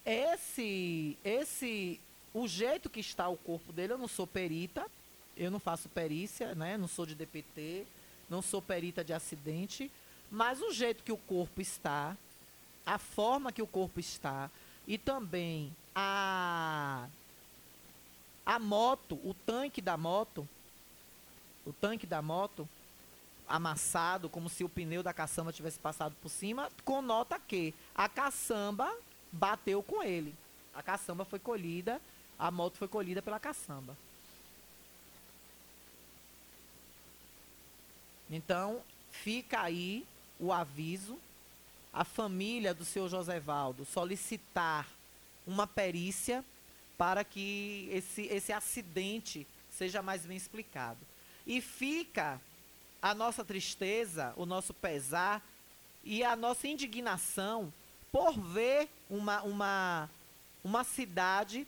Esse, 0.05 1.17
esse, 1.23 1.97
o 2.33 2.45
jeito 2.45 2.89
que 2.89 2.99
está 2.99 3.29
o 3.29 3.37
corpo 3.37 3.71
dele, 3.71 3.93
eu 3.93 3.97
não 3.97 4.09
sou 4.09 4.27
perita, 4.27 4.85
eu 5.35 5.51
não 5.51 5.59
faço 5.59 5.89
perícia, 5.89 6.53
né? 6.55 6.77
Não 6.77 6.87
sou 6.87 7.05
de 7.05 7.15
DPT, 7.15 7.85
não 8.29 8.41
sou 8.41 8.61
perita 8.61 9.03
de 9.03 9.13
acidente, 9.13 9.91
mas 10.31 10.61
o 10.61 10.71
jeito 10.71 11.03
que 11.03 11.11
o 11.11 11.17
corpo 11.17 11.61
está, 11.61 12.17
a 12.85 12.97
forma 12.97 13.51
que 13.51 13.61
o 13.61 13.67
corpo 13.67 13.99
está 13.99 14.49
e 14.87 14.97
também 14.97 15.73
a 15.95 17.07
a 18.45 18.59
moto, 18.59 19.15
o 19.23 19.33
tanque 19.45 19.81
da 19.81 19.95
moto, 19.95 20.47
o 21.65 21.71
tanque 21.71 22.05
da 22.05 22.21
moto 22.21 22.67
amassado, 23.47 24.29
como 24.29 24.49
se 24.49 24.63
o 24.63 24.69
pneu 24.69 25.01
da 25.01 25.13
caçamba 25.13 25.53
tivesse 25.53 25.79
passado 25.79 26.15
por 26.21 26.29
cima, 26.29 26.69
conota 26.83 27.39
que 27.39 27.73
a 27.95 28.09
caçamba 28.09 28.93
bateu 29.31 29.81
com 29.81 30.03
ele. 30.03 30.35
A 30.73 30.81
caçamba 30.81 31.23
foi 31.23 31.39
colhida, 31.39 32.01
a 32.37 32.51
moto 32.51 32.77
foi 32.77 32.87
colhida 32.87 33.21
pela 33.21 33.39
caçamba. 33.39 33.95
Então, 38.33 38.81
fica 39.11 39.61
aí 39.61 40.03
o 40.39 40.51
aviso, 40.51 41.19
a 41.93 42.03
família 42.03 42.73
do 42.73 42.83
seu 42.83 43.07
Josévaldo 43.07 43.85
solicitar 43.85 44.87
uma 45.45 45.67
perícia 45.67 46.43
para 46.97 47.23
que 47.23 47.87
esse, 47.91 48.23
esse 48.23 48.51
acidente 48.51 49.45
seja 49.69 50.01
mais 50.01 50.25
bem 50.25 50.35
explicado. 50.35 50.97
E 51.45 51.61
fica 51.61 52.41
a 52.99 53.13
nossa 53.13 53.45
tristeza, 53.45 54.33
o 54.35 54.47
nosso 54.47 54.73
pesar 54.73 55.39
e 56.03 56.23
a 56.23 56.35
nossa 56.35 56.67
indignação 56.67 57.71
por 58.11 58.33
ver 58.33 58.89
uma, 59.07 59.43
uma, 59.43 60.09
uma 60.63 60.83
cidade 60.83 61.67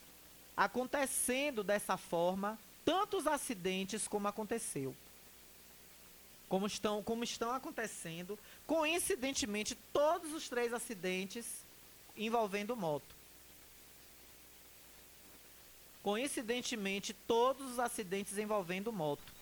acontecendo 0.58 1.64
dessa 1.64 1.96
forma, 1.96 2.58
tantos 2.84 3.28
acidentes 3.28 4.08
como 4.08 4.28
aconteceu. 4.28 4.96
Como 6.48 6.68
estão, 6.68 7.02
como 7.02 7.24
estão 7.24 7.52
acontecendo, 7.52 8.38
coincidentemente, 8.68 9.76
todos 9.92 10.34
os 10.34 10.48
três 10.48 10.74
acidentes 10.74 11.66
envolvendo 12.16 12.76
moto. 12.76 13.16
Coincidentemente, 16.04 17.14
todos 17.14 17.72
os 17.72 17.80
acidentes 17.80 18.38
envolvendo 18.38 18.94
moto. 18.94 19.34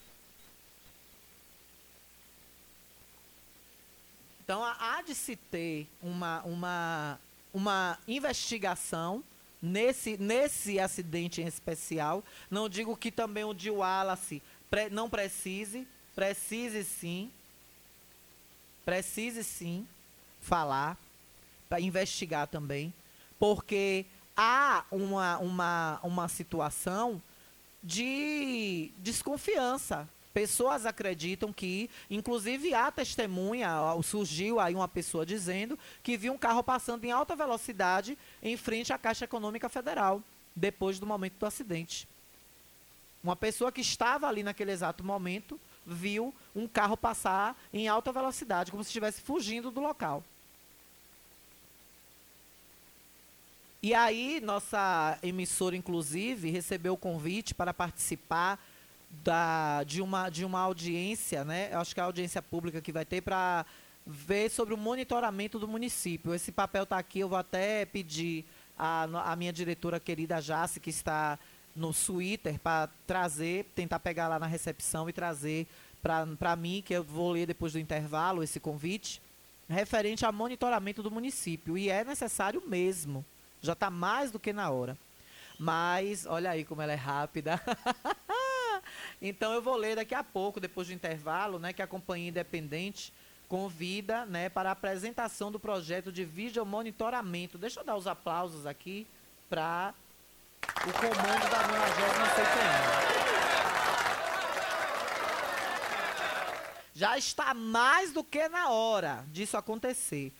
Então, 4.43 4.63
há 4.63 5.01
de 5.01 5.15
se 5.15 5.35
ter 5.35 5.87
uma, 6.01 6.41
uma, 6.43 7.19
uma 7.53 7.99
investigação 8.07 9.23
nesse, 9.61 10.17
nesse 10.17 10.79
acidente 10.79 11.41
em 11.41 11.47
especial. 11.47 12.23
Não 12.51 12.67
digo 12.67 12.97
que 12.97 13.09
também 13.09 13.45
o 13.45 13.53
de 13.53 13.69
Wallace 13.69 14.41
pre, 14.69 14.89
não 14.89 15.09
precise, 15.09 15.87
precise 16.15 16.83
sim, 16.83 17.31
precise 18.85 19.43
sim 19.43 19.87
falar, 20.41 20.97
para 21.69 21.79
investigar 21.79 22.47
também, 22.47 22.93
porque 23.39 24.05
há 24.35 24.85
uma, 24.91 25.37
uma, 25.39 25.99
uma 26.03 26.27
situação 26.27 27.21
de 27.81 28.91
desconfiança 28.99 30.07
Pessoas 30.33 30.87
acreditam 30.87 31.53
que, 31.53 31.89
inclusive 32.09 32.73
há 32.73 32.91
testemunha, 32.91 33.69
surgiu 34.01 34.59
aí 34.59 34.73
uma 34.73 34.87
pessoa 34.87 35.23
dizendo 35.23 35.77
que 36.01 36.17
viu 36.17 36.33
um 36.33 36.37
carro 36.39 36.63
passando 36.63 37.05
em 37.05 37.11
alta 37.11 37.35
velocidade 37.35 38.17
em 38.41 38.57
frente 38.57 38.91
à 38.91 38.97
Caixa 38.97 39.25
Econômica 39.25 39.69
Federal, 39.69 40.23
depois 40.55 40.97
do 40.97 41.05
momento 41.05 41.35
do 41.37 41.45
acidente. 41.45 42.07
Uma 43.23 43.35
pessoa 43.35 43.71
que 43.71 43.81
estava 43.81 44.27
ali 44.27 44.41
naquele 44.41 44.71
exato 44.71 45.03
momento 45.03 45.59
viu 45.85 46.33
um 46.55 46.67
carro 46.67 46.95
passar 46.95 47.57
em 47.73 47.87
alta 47.87 48.11
velocidade, 48.11 48.71
como 48.71 48.83
se 48.83 48.89
estivesse 48.89 49.21
fugindo 49.21 49.71
do 49.71 49.81
local. 49.81 50.23
E 53.81 53.93
aí, 53.93 54.39
nossa 54.41 55.19
emissora, 55.21 55.75
inclusive, 55.75 56.49
recebeu 56.49 56.93
o 56.93 56.97
convite 56.97 57.53
para 57.53 57.73
participar 57.73 58.57
da, 59.21 59.83
de, 59.83 60.01
uma, 60.01 60.29
de 60.29 60.45
uma 60.45 60.61
audiência, 60.61 61.43
né? 61.43 61.73
Acho 61.73 61.93
que 61.93 61.99
é 61.99 62.03
a 62.03 62.05
audiência 62.05 62.41
pública 62.41 62.81
que 62.81 62.93
vai 62.93 63.03
ter 63.03 63.21
para 63.21 63.65
ver 64.05 64.49
sobre 64.49 64.73
o 64.73 64.77
monitoramento 64.77 65.59
do 65.59 65.67
município. 65.67 66.33
Esse 66.33 66.51
papel 66.51 66.83
está 66.83 66.97
aqui, 66.97 67.19
eu 67.19 67.29
vou 67.29 67.37
até 67.37 67.85
pedir 67.85 68.45
a, 68.77 69.31
a 69.31 69.35
minha 69.35 69.51
diretora 69.51 69.99
querida 69.99 70.41
Jace, 70.41 70.79
que 70.79 70.89
está 70.89 71.37
no 71.75 71.93
Twitter, 71.93 72.59
para 72.59 72.89
trazer, 73.07 73.65
tentar 73.75 73.99
pegar 73.99 74.27
lá 74.27 74.37
na 74.39 74.45
recepção 74.45 75.09
e 75.09 75.13
trazer 75.13 75.67
para 76.01 76.55
mim, 76.55 76.83
que 76.85 76.93
eu 76.93 77.03
vou 77.03 77.31
ler 77.31 77.47
depois 77.47 77.73
do 77.73 77.79
intervalo 77.79 78.43
esse 78.43 78.59
convite, 78.59 79.21
referente 79.69 80.25
ao 80.25 80.33
monitoramento 80.33 81.01
do 81.01 81.09
município. 81.09 81.77
E 81.77 81.89
é 81.89 82.03
necessário 82.03 82.61
mesmo. 82.67 83.25
Já 83.61 83.73
está 83.73 83.89
mais 83.89 84.29
do 84.29 84.39
que 84.39 84.51
na 84.51 84.69
hora. 84.69 84.97
Mas, 85.57 86.25
olha 86.25 86.51
aí 86.51 86.65
como 86.65 86.81
ela 86.81 86.91
é 86.91 86.97
rápida. 86.97 87.59
Então 89.21 89.53
eu 89.53 89.61
vou 89.61 89.77
ler 89.77 89.95
daqui 89.95 90.13
a 90.13 90.23
pouco, 90.23 90.59
depois 90.59 90.87
do 90.87 90.93
intervalo, 90.93 91.57
né, 91.57 91.71
que 91.71 91.81
a 91.81 91.87
Companhia 91.87 92.27
Independente 92.27 93.13
convida 93.47 94.25
né, 94.25 94.49
para 94.49 94.67
a 94.69 94.73
apresentação 94.73 95.49
do 95.49 95.59
projeto 95.59 96.11
de 96.11 96.25
vídeo 96.25 96.65
monitoramento. 96.65 97.57
Deixa 97.57 97.79
eu 97.79 97.85
dar 97.85 97.95
os 97.95 98.05
aplausos 98.05 98.65
aqui 98.65 99.07
para 99.49 99.93
o 100.85 100.93
comando 100.93 101.49
da 101.49 101.67
90 101.67 102.35
CPM. 102.35 103.03
Já 106.95 107.17
está 107.17 107.53
mais 107.53 108.11
do 108.11 108.23
que 108.23 108.47
na 108.49 108.69
hora 108.69 109.25
disso 109.27 109.57
acontecer. 109.57 110.31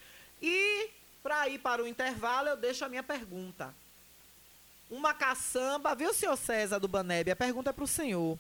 E, 0.42 0.90
para 1.22 1.48
ir 1.50 1.60
para 1.60 1.82
o 1.82 1.88
intervalo, 1.88 2.50
eu 2.50 2.58
deixo 2.58 2.86
a 2.86 2.90
minha 2.90 3.04
pergunta. 3.04 3.74
Uma 4.90 5.14
caçamba, 5.14 5.96
viu, 5.96 6.14
senhor 6.14 6.38
César 6.38 6.80
do 6.80 6.88
Baneb? 6.88 7.32
A 7.32 7.36
pergunta 7.36 7.72
é 7.72 7.74
para 7.74 7.84
o 7.84 7.88
senhor. 7.88 8.38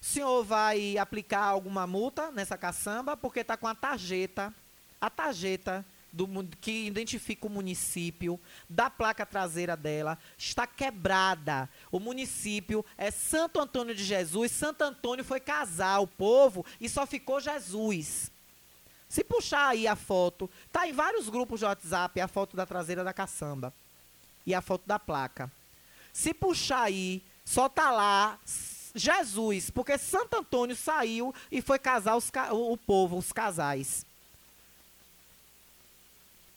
O 0.00 0.04
senhor 0.04 0.44
vai 0.44 0.98
aplicar 0.98 1.44
alguma 1.44 1.86
multa 1.86 2.30
nessa 2.32 2.58
caçamba 2.58 3.16
porque 3.16 3.40
está 3.40 3.56
com 3.56 3.68
a 3.68 3.74
tarjeta, 3.74 4.52
a 5.00 5.08
tarjeta 5.08 5.84
do, 6.12 6.28
que 6.60 6.86
identifica 6.86 7.46
o 7.46 7.50
município, 7.50 8.38
da 8.68 8.90
placa 8.90 9.24
traseira 9.24 9.76
dela, 9.76 10.18
está 10.36 10.66
quebrada. 10.66 11.68
O 11.90 11.98
município 11.98 12.84
é 12.98 13.10
Santo 13.10 13.60
Antônio 13.60 13.94
de 13.94 14.04
Jesus. 14.04 14.52
Santo 14.52 14.82
Antônio 14.82 15.24
foi 15.24 15.40
casar 15.40 16.00
o 16.00 16.06
povo 16.06 16.64
e 16.80 16.88
só 16.88 17.06
ficou 17.06 17.40
Jesus. 17.40 18.30
Se 19.08 19.22
puxar 19.22 19.68
aí 19.68 19.86
a 19.86 19.96
foto, 19.96 20.48
tá 20.70 20.86
em 20.86 20.92
vários 20.92 21.28
grupos 21.28 21.60
de 21.60 21.66
WhatsApp 21.66 22.20
a 22.20 22.28
foto 22.28 22.56
da 22.56 22.64
traseira 22.64 23.04
da 23.04 23.12
caçamba 23.12 23.72
e 24.46 24.54
a 24.54 24.60
foto 24.60 24.86
da 24.86 24.98
placa. 24.98 25.50
Se 26.12 26.32
puxar 26.34 26.82
aí, 26.82 27.22
só 27.44 27.68
tá 27.68 27.90
lá 27.90 28.38
Jesus, 28.94 29.70
porque 29.70 29.96
Santo 29.98 30.36
Antônio 30.36 30.76
saiu 30.76 31.34
e 31.50 31.62
foi 31.62 31.78
casar 31.78 32.16
os, 32.16 32.30
o, 32.50 32.72
o 32.72 32.76
povo, 32.76 33.16
os 33.16 33.32
casais. 33.32 34.04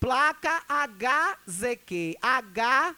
Placa 0.06 0.62
HZQ. 0.70 2.16
H 2.22 2.96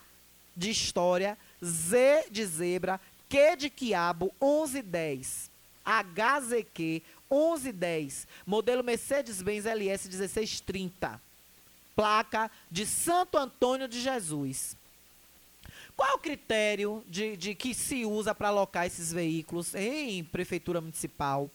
de 0.53 0.69
história, 0.69 1.37
Z 1.63 2.25
de 2.29 2.45
zebra, 2.45 2.99
Q 3.29 3.55
de 3.55 3.69
quiabo, 3.69 4.35
1110. 4.41 5.49
HZQ 5.85 7.01
1110. 7.31 8.27
Modelo 8.45 8.83
Mercedes-Benz 8.83 9.65
LS 9.65 10.09
1630. 10.09 11.21
Placa 11.95 12.51
de 12.69 12.85
Santo 12.85 13.37
Antônio 13.37 13.87
de 13.87 14.01
Jesus. 14.01 14.75
Qual 15.95 16.09
é 16.09 16.13
o 16.13 16.19
critério 16.19 17.01
de, 17.07 17.37
de 17.37 17.55
que 17.55 17.73
se 17.73 18.03
usa 18.03 18.35
para 18.35 18.49
alocar 18.49 18.85
esses 18.85 19.13
veículos 19.13 19.73
em 19.75 20.25
prefeitura 20.25 20.81
municipal? 20.81 21.49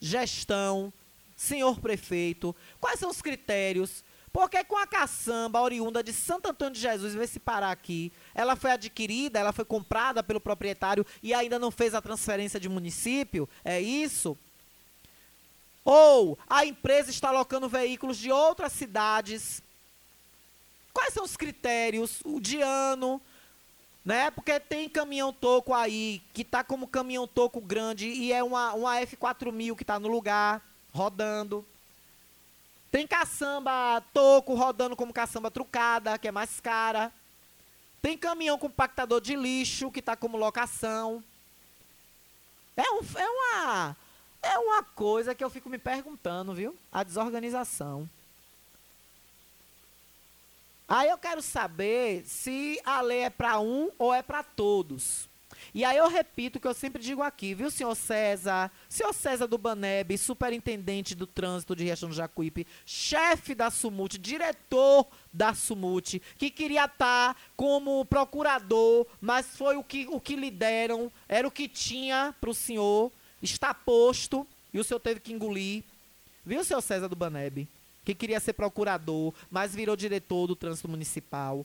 Gestão, 0.00 0.92
senhor 1.36 1.80
prefeito, 1.80 2.54
quais 2.80 3.00
são 3.00 3.10
os 3.10 3.20
critérios? 3.20 4.04
Porque 4.32 4.64
com 4.64 4.78
a 4.78 4.86
caçamba 4.86 5.60
oriunda 5.60 6.02
de 6.02 6.12
Santo 6.12 6.48
Antônio 6.48 6.74
de 6.74 6.80
Jesus, 6.80 7.14
vai 7.14 7.26
se 7.26 7.38
parar 7.38 7.70
aqui, 7.70 8.10
ela 8.34 8.56
foi 8.56 8.70
adquirida, 8.70 9.38
ela 9.38 9.52
foi 9.52 9.64
comprada 9.64 10.22
pelo 10.22 10.40
proprietário 10.40 11.04
e 11.22 11.34
ainda 11.34 11.58
não 11.58 11.70
fez 11.70 11.94
a 11.94 12.00
transferência 12.00 12.58
de 12.58 12.68
município? 12.68 13.48
É 13.64 13.80
isso? 13.80 14.36
Ou 15.84 16.38
a 16.48 16.64
empresa 16.64 17.10
está 17.10 17.28
alocando 17.28 17.68
veículos 17.68 18.16
de 18.16 18.30
outras 18.30 18.72
cidades 18.72 19.62
Quais 20.92 21.14
são 21.14 21.24
os 21.24 21.36
critérios? 21.36 22.20
O 22.24 22.40
de 22.40 22.60
ano, 22.60 23.20
né? 24.04 24.30
Porque 24.30 24.58
tem 24.60 24.88
caminhão 24.88 25.32
toco 25.32 25.72
aí 25.72 26.22
que 26.34 26.44
tá 26.44 26.62
como 26.62 26.86
caminhão 26.86 27.26
toco 27.26 27.60
grande 27.60 28.08
e 28.08 28.32
é 28.32 28.42
uma, 28.42 28.74
uma 28.74 29.00
F4000 29.00 29.76
que 29.76 29.84
tá 29.84 29.98
no 29.98 30.08
lugar, 30.08 30.62
rodando. 30.92 31.64
Tem 32.92 33.06
caçamba 33.06 34.02
toco 34.12 34.54
rodando 34.54 34.94
como 34.94 35.14
caçamba 35.14 35.50
trucada, 35.50 36.18
que 36.18 36.28
é 36.28 36.30
mais 36.30 36.60
cara. 36.60 37.10
Tem 38.02 38.18
caminhão 38.18 38.58
compactador 38.58 39.20
de 39.20 39.34
lixo 39.34 39.90
que 39.90 40.02
tá 40.02 40.14
como 40.14 40.36
locação. 40.36 41.24
É, 42.76 42.82
um, 42.90 43.00
é 43.18 43.28
uma 43.28 43.96
é 44.42 44.58
uma 44.58 44.82
coisa 44.82 45.34
que 45.34 45.42
eu 45.42 45.48
fico 45.48 45.70
me 45.70 45.78
perguntando, 45.78 46.52
viu? 46.52 46.76
A 46.90 47.02
desorganização. 47.02 48.10
Aí 50.86 51.08
eu 51.08 51.16
quero 51.16 51.40
saber 51.40 52.26
se 52.26 52.78
a 52.84 53.00
lei 53.00 53.20
é 53.20 53.30
para 53.30 53.58
um 53.60 53.90
ou 53.98 54.12
é 54.12 54.20
para 54.20 54.42
todos. 54.42 55.26
E 55.74 55.84
aí 55.84 55.96
eu 55.96 56.08
repito 56.08 56.58
o 56.58 56.60
que 56.60 56.66
eu 56.66 56.74
sempre 56.74 57.02
digo 57.02 57.22
aqui, 57.22 57.54
viu, 57.54 57.70
senhor 57.70 57.94
César? 57.94 58.70
Senhor 58.88 59.12
César 59.12 59.46
do 59.46 59.58
Baneb, 59.58 60.16
superintendente 60.18 61.14
do 61.14 61.26
trânsito 61.26 61.74
de 61.74 61.84
Riachão 61.84 62.08
do 62.08 62.14
Jacuípe, 62.14 62.66
chefe 62.84 63.54
da 63.54 63.70
Sumute, 63.70 64.18
diretor 64.18 65.06
da 65.32 65.54
Sumute, 65.54 66.20
que 66.36 66.50
queria 66.50 66.84
estar 66.84 67.36
como 67.56 68.04
procurador, 68.04 69.06
mas 69.20 69.56
foi 69.56 69.76
o 69.76 69.84
que, 69.84 70.06
o 70.10 70.20
que 70.20 70.36
lhe 70.36 70.50
deram, 70.50 71.10
era 71.28 71.46
o 71.46 71.50
que 71.50 71.68
tinha 71.68 72.34
para 72.40 72.50
o 72.50 72.54
senhor, 72.54 73.10
está 73.40 73.72
posto, 73.72 74.46
e 74.72 74.78
o 74.78 74.84
senhor 74.84 75.00
teve 75.00 75.20
que 75.20 75.32
engolir. 75.32 75.82
Viu, 76.44 76.64
senhor 76.64 76.80
César 76.80 77.08
do 77.08 77.16
Baneb? 77.16 77.68
Que 78.04 78.14
queria 78.14 78.40
ser 78.40 78.54
procurador, 78.54 79.32
mas 79.50 79.74
virou 79.74 79.94
diretor 79.94 80.46
do 80.46 80.56
trânsito 80.56 80.88
municipal. 80.88 81.64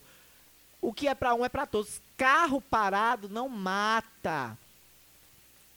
O 0.80 0.92
que 0.92 1.08
é 1.08 1.14
para 1.14 1.34
um 1.34 1.44
é 1.44 1.48
para 1.48 1.66
todos. 1.66 2.00
Carro 2.16 2.60
parado 2.60 3.28
não 3.28 3.48
mata. 3.48 4.56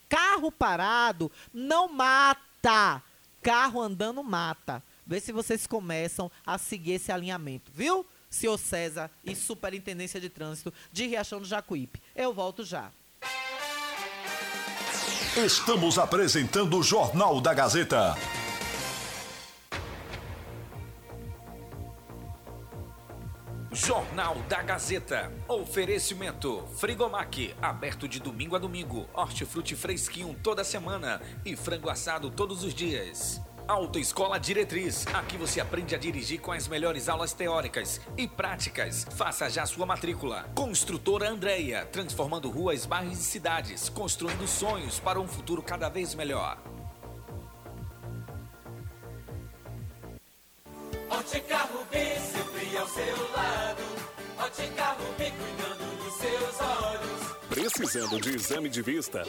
Carro 0.08 0.52
parado 0.52 1.32
não 1.54 1.88
mata. 1.88 3.02
Carro 3.42 3.82
andando 3.82 4.24
mata. 4.24 4.84
Vê 5.06 5.20
se 5.20 5.32
vocês 5.32 5.66
começam 5.66 6.32
a 6.46 6.58
seguir 6.58 6.94
esse 6.94 7.12
alinhamento, 7.12 7.72
viu? 7.74 8.06
Senhor 8.30 8.58
César 8.58 9.12
e 9.26 9.36
Superintendência 9.36 10.20
de 10.22 10.30
Trânsito 10.30 10.74
de 10.92 11.06
Riachão 11.08 11.40
do 11.40 11.46
Jacuípe. 11.48 12.02
Eu 12.16 12.34
volto 12.34 12.64
já. 12.64 12.92
Estamos 15.36 15.98
apresentando 15.98 16.78
o 16.78 16.84
Jornal 16.84 17.42
da 17.42 17.54
Gazeta. 17.54 18.16
Jornal 23.73 24.36
da 24.49 24.62
Gazeta. 24.62 25.31
Oferecimento: 25.47 26.67
Frigomac, 26.75 27.55
aberto 27.62 28.05
de 28.05 28.19
domingo 28.19 28.55
a 28.55 28.60
domingo. 28.60 29.10
Hortifruti 29.13 29.77
fresquinho 29.77 30.36
toda 30.43 30.62
semana 30.62 31.21
e 31.45 31.55
frango 31.55 31.89
assado 31.89 32.29
todos 32.29 32.65
os 32.65 32.73
dias. 32.73 33.41
Autoescola 33.65 34.38
Diretriz. 34.38 35.05
Aqui 35.13 35.38
você 35.38 35.62
aprende 35.62 35.95
a 35.95 35.97
dirigir 35.97 36.41
com 36.41 36.51
as 36.51 36.67
melhores 36.67 37.07
aulas 37.07 37.31
teóricas 37.31 38.01
e 38.17 38.27
práticas. 38.27 39.07
Faça 39.15 39.49
já 39.49 39.65
sua 39.65 39.86
matrícula. 39.86 40.51
Construtora 40.53 41.29
Andreia, 41.29 41.86
transformando 41.86 42.49
ruas, 42.49 42.86
bairros 42.86 43.19
e 43.19 43.23
cidades, 43.23 43.88
construindo 43.88 44.45
sonhos 44.47 44.99
para 44.99 45.21
um 45.21 45.27
futuro 45.27 45.63
cada 45.63 45.88
vez 45.88 46.13
melhor. 46.13 46.62
Precisando 57.73 58.19
de 58.19 58.36
exame 58.36 58.67
de 58.69 58.81
vista? 58.81 59.23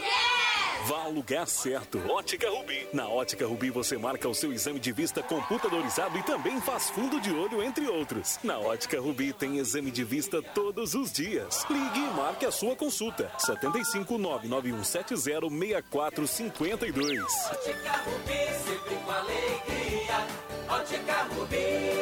Vá 0.87 1.03
ao 1.03 1.13
lugar 1.13 1.47
certo. 1.47 1.99
Ótica 2.11 2.51
Rubi. 2.51 2.89
Na 2.93 3.07
Ótica 3.09 3.47
Rubi 3.47 3.71
você 3.71 3.97
marca 3.97 4.29
o 4.29 4.35
seu 4.35 4.53
exame 4.53 4.81
de 4.81 4.91
vista 4.91 5.23
computadorizado 5.23 6.19
e 6.19 6.23
também 6.25 6.61
faz 6.61 6.91
fundo 6.91 7.21
de 7.21 7.31
olho, 7.31 7.63
entre 7.63 7.87
outros. 7.87 8.41
Na 8.43 8.59
Ótica 8.59 9.01
Rubi 9.01 9.33
tem 9.33 9.59
exame 9.59 9.93
de 9.93 10.03
vista 10.03 10.43
todos 10.43 10.95
os 10.95 11.13
dias. 11.13 11.65
Ligue 11.71 12.01
e 12.01 12.11
marque 12.17 12.45
a 12.45 12.51
sua 12.51 12.75
consulta. 12.75 13.31
75 13.39 14.19
99170 14.19 15.17
6452. 15.17 17.23
Ótica 17.23 17.93
Rubi, 18.05 18.39
sempre 18.67 18.97
com 18.97 19.11
alegria. 19.11 20.27
Ótica 20.69 21.23
Rubi. 21.35 22.02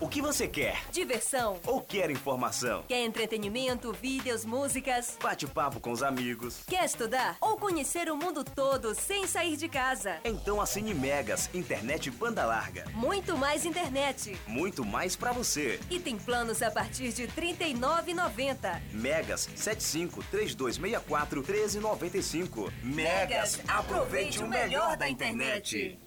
O 0.04 0.10
que 0.10 0.22
você 0.22 0.50
quer? 0.50 0.84
Diversão. 0.92 1.62
Ou 1.66 1.80
quer 1.80 2.12
informação? 2.12 2.84
Quer 2.90 3.06
entretenimento, 3.06 3.94
vídeos, 4.34 4.46
músicas? 4.46 5.18
Bate-papo 5.22 5.80
com 5.80 5.92
os 5.92 6.02
amigos? 6.02 6.64
Quer 6.68 6.86
estudar? 6.86 7.38
Ou 7.40 7.58
conhecer 7.58 8.10
o 8.12 8.18
mundo 8.18 8.44
todo 8.44 8.96
sem 8.96 9.28
sair 9.28 9.56
de 9.56 9.70
casa? 9.70 10.18
Então 10.24 10.60
assine 10.60 10.94
Megas, 10.94 11.50
internet 11.54 12.10
banda 12.10 12.46
larga. 12.46 12.86
Muito 12.94 13.38
mais 13.38 13.66
internet. 13.66 14.36
Muito 14.48 14.84
mais 14.84 15.16
pra 15.16 15.32
você. 15.32 15.80
E 15.90 16.00
tem 16.00 16.18
planos 16.18 16.62
a 16.62 16.72
partir 16.72 17.14
de 17.14 17.26
R$ 17.26 17.56
39,90. 17.56 18.82
Megas 18.92 19.50
75 19.56 20.24
3264 20.32 21.42
1395. 21.42 22.74
Megas, 22.82 23.60
aproveite 23.68 24.40
o 24.42 24.48
melhor 24.48 24.98
da 24.98 25.08
internet. 25.08 26.00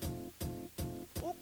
O 1.22 1.34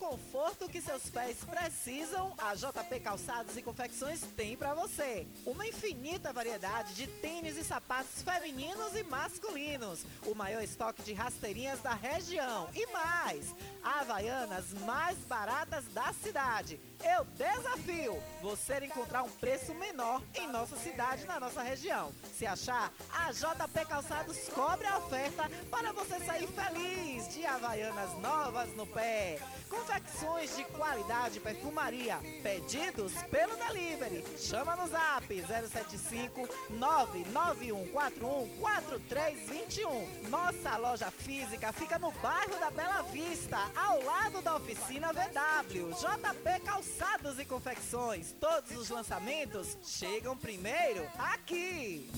conforto 0.44 0.68
que 0.68 0.78
seus 0.78 1.08
pés 1.08 1.38
precisam, 1.38 2.34
a 2.36 2.54
JP 2.54 3.00
Calçados 3.00 3.56
e 3.56 3.62
Confecções 3.62 4.20
tem 4.36 4.54
para 4.54 4.74
você. 4.74 5.26
Uma 5.46 5.66
infinita 5.66 6.34
variedade 6.34 6.94
de 6.94 7.06
tênis 7.06 7.56
e 7.56 7.64
sapatos 7.64 8.20
femininos 8.20 8.94
e 8.94 9.02
masculinos. 9.04 10.04
O 10.26 10.34
maior 10.34 10.62
estoque 10.62 11.02
de 11.02 11.14
rasteirinhas 11.14 11.80
da 11.80 11.94
região. 11.94 12.68
E 12.74 12.86
mais, 12.88 13.54
Havaianas 13.82 14.74
mais 14.84 15.16
baratas 15.20 15.86
da 15.94 16.12
cidade. 16.12 16.78
Eu 17.02 17.24
desafio 17.24 18.22
você 18.42 18.84
encontrar 18.84 19.22
um 19.22 19.30
preço 19.30 19.74
menor 19.74 20.22
em 20.34 20.46
nossa 20.48 20.76
cidade, 20.76 21.24
na 21.24 21.40
nossa 21.40 21.62
região. 21.62 22.12
Se 22.36 22.44
achar, 22.44 22.92
a 23.10 23.32
JP 23.32 23.86
Calçados 23.88 24.48
cobre 24.50 24.86
a 24.86 24.98
oferta 24.98 25.50
para 25.70 25.92
você 25.92 26.18
sair 26.20 26.48
feliz 26.48 27.28
de 27.32 27.46
Havaianas 27.46 28.12
novas 28.18 28.74
no 28.74 28.86
pé. 28.86 29.38
Confecções 29.68 30.33
De 30.34 30.62
qualidade, 30.64 31.40
perfumaria. 31.40 32.18
Pedidos 32.42 33.14
pelo 33.30 33.56
delivery. 33.56 34.22
Chama 34.38 34.76
no 34.76 34.86
zap 34.86 35.26
075 35.26 36.46
99141 36.68 38.48
4321. 38.60 40.28
Nossa 40.28 40.76
loja 40.76 41.10
física 41.10 41.72
fica 41.72 41.98
no 41.98 42.12
bairro 42.12 42.60
da 42.60 42.70
Bela 42.70 43.02
Vista, 43.02 43.58
ao 43.74 44.02
lado 44.04 44.42
da 44.42 44.56
oficina 44.56 45.12
VW. 45.14 45.92
JP 45.92 46.60
Calçados 46.64 47.38
e 47.38 47.44
Confecções. 47.46 48.32
Todos 48.38 48.76
os 48.76 48.90
lançamentos 48.90 49.78
chegam 49.82 50.36
primeiro 50.36 51.08
aqui. 51.18 52.10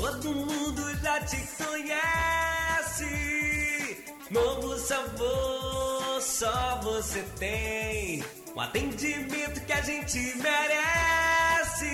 Todo 0.00 0.32
mundo 0.32 0.82
já 1.02 1.20
te 1.20 1.36
conhece. 1.62 3.04
Novo 4.30 4.78
sabor, 4.78 6.22
só 6.22 6.80
você 6.82 7.22
tem. 7.38 8.24
O 8.54 8.60
atendimento 8.60 9.60
que 9.66 9.72
a 9.74 9.82
gente 9.82 10.18
merece. 10.36 11.90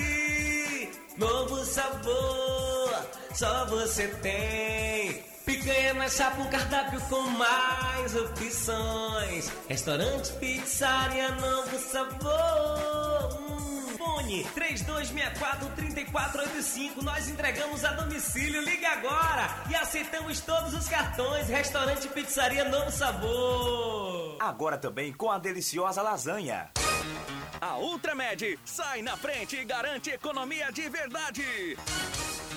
Novo 1.19 1.65
sabor, 1.65 3.09
só 3.35 3.67
você 3.67 4.07
tem. 4.23 5.25
Picanha 5.45 5.95
na 5.95 6.09
chapa, 6.09 6.43
um 6.43 6.49
cardápio 6.49 7.01
com 7.09 7.23
mais 7.23 8.15
opções. 8.15 9.51
Restaurante, 9.69 10.33
pizzaria, 10.35 11.31
novo 11.31 11.77
sabor. 11.79 13.37
Hum, 13.41 13.76
fone 14.07 14.47
3264-3485. 14.55 17.03
Nós 17.03 17.29
entregamos 17.29 17.85
a 17.85 17.93
domicílio. 17.93 18.63
Liga 18.63 18.89
agora 18.91 19.65
e 19.69 19.75
aceitamos 19.75 20.39
todos 20.41 20.73
os 20.75 20.89
cartões. 20.89 21.49
Restaurante, 21.49 22.07
pizzaria, 22.09 22.65
novo 22.69 22.93
sabor. 22.93 24.37
Agora 24.41 24.79
também 24.79 25.13
com 25.13 25.31
a 25.31 25.39
deliciosa 25.39 26.01
lasanha. 26.03 26.71
A 27.61 27.77
Ultramed 27.79 28.59
sai 28.65 29.03
na 29.03 29.17
frente 29.17 29.57
e 29.57 29.65
garante 29.65 30.11
economia 30.11 30.71
de 30.71 30.89
verdade. 30.89 31.77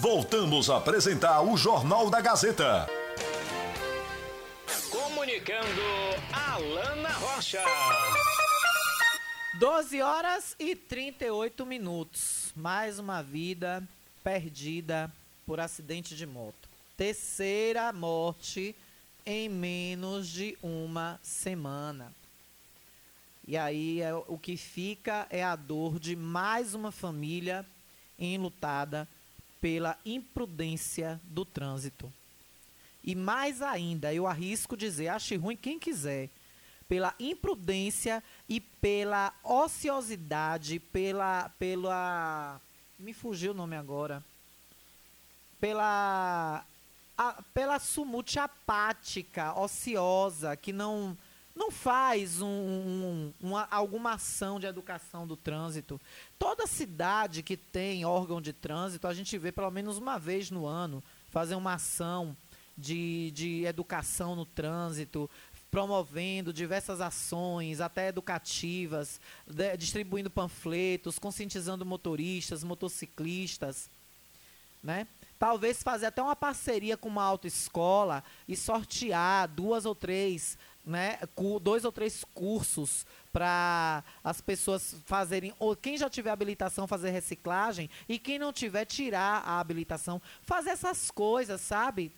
Voltamos 0.00 0.70
a 0.70 0.78
apresentar 0.78 1.42
o 1.42 1.58
Jornal 1.58 2.08
da 2.08 2.22
Gazeta. 2.22 2.86
Comunicando 4.90 5.82
Alana 6.32 7.10
Rocha. 7.10 7.60
12 9.58 10.00
horas 10.00 10.56
e 10.58 10.74
38 10.74 11.66
minutos. 11.66 12.50
Mais 12.56 12.98
uma 12.98 13.22
vida 13.22 13.86
perdida 14.24 15.12
por 15.44 15.60
acidente 15.60 16.16
de 16.16 16.24
moto. 16.24 16.66
Terceira 16.96 17.92
morte 17.92 18.74
em 19.26 19.50
menos 19.50 20.28
de 20.28 20.56
uma 20.62 21.20
semana. 21.22 22.10
E 23.46 23.54
aí 23.54 24.00
é, 24.00 24.14
o 24.14 24.38
que 24.38 24.56
fica 24.56 25.26
é 25.28 25.44
a 25.44 25.54
dor 25.54 25.98
de 25.98 26.16
mais 26.16 26.74
uma 26.74 26.90
família 26.90 27.66
enlutada 28.18 29.06
pela 29.60 29.98
imprudência 30.04 31.20
do 31.24 31.44
trânsito. 31.44 32.12
E 33.02 33.14
mais 33.14 33.62
ainda, 33.62 34.12
eu 34.12 34.26
arrisco 34.26 34.76
dizer, 34.76 35.08
ache 35.08 35.36
ruim 35.36 35.56
quem 35.56 35.78
quiser, 35.78 36.28
pela 36.88 37.14
imprudência 37.18 38.22
e 38.48 38.60
pela 38.60 39.32
ociosidade, 39.44 40.78
pela 40.78 41.48
pela 41.58 42.60
me 42.98 43.14
fugiu 43.14 43.52
o 43.52 43.54
nome 43.54 43.76
agora. 43.76 44.22
Pela 45.60 46.64
a, 47.16 47.42
pela 47.54 47.78
sumute 47.78 48.38
apática, 48.38 49.58
ociosa, 49.58 50.56
que 50.56 50.72
não 50.72 51.16
não 51.54 51.70
faz 51.70 52.40
um, 52.40 52.46
um, 52.46 53.32
uma, 53.40 53.66
alguma 53.70 54.12
ação 54.14 54.58
de 54.58 54.66
educação 54.66 55.26
do 55.26 55.36
trânsito. 55.36 56.00
Toda 56.38 56.66
cidade 56.66 57.42
que 57.42 57.56
tem 57.56 58.04
órgão 58.04 58.40
de 58.40 58.52
trânsito, 58.52 59.06
a 59.06 59.14
gente 59.14 59.36
vê 59.36 59.52
pelo 59.52 59.70
menos 59.70 59.98
uma 59.98 60.18
vez 60.18 60.50
no 60.50 60.66
ano 60.66 61.02
fazer 61.28 61.54
uma 61.54 61.74
ação 61.74 62.36
de, 62.76 63.30
de 63.32 63.64
educação 63.64 64.34
no 64.34 64.46
trânsito, 64.46 65.28
promovendo 65.70 66.52
diversas 66.52 67.00
ações, 67.00 67.80
até 67.80 68.08
educativas, 68.08 69.20
de, 69.46 69.76
distribuindo 69.76 70.30
panfletos, 70.30 71.18
conscientizando 71.18 71.86
motoristas, 71.86 72.64
motociclistas, 72.64 73.88
né? 74.82 75.06
Talvez 75.38 75.82
fazer 75.82 76.06
até 76.06 76.22
uma 76.22 76.36
parceria 76.36 76.98
com 76.98 77.08
uma 77.08 77.24
autoescola 77.24 78.22
e 78.46 78.54
sortear 78.54 79.48
duas 79.48 79.86
ou 79.86 79.94
três 79.94 80.58
né, 80.84 81.18
dois 81.60 81.84
ou 81.84 81.92
três 81.92 82.24
cursos 82.34 83.06
para 83.32 84.02
as 84.24 84.40
pessoas 84.40 84.96
fazerem, 85.04 85.54
ou 85.58 85.76
quem 85.76 85.96
já 85.96 86.10
tiver 86.10 86.30
habilitação 86.30 86.86
fazer 86.86 87.10
reciclagem 87.10 87.88
e 88.08 88.18
quem 88.18 88.38
não 88.38 88.52
tiver 88.52 88.84
tirar 88.84 89.42
a 89.44 89.60
habilitação, 89.60 90.20
fazer 90.42 90.70
essas 90.70 91.10
coisas, 91.10 91.60
sabe? 91.60 92.12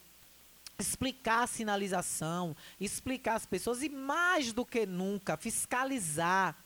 Explicar 0.79 1.43
a 1.43 1.47
sinalização, 1.47 2.57
explicar 2.81 3.35
as 3.35 3.47
pessoas 3.47 3.83
e 3.83 3.89
mais 3.89 4.53
do 4.53 4.65
que 4.65 4.87
nunca 4.87 5.37
fiscalizar 5.37 6.57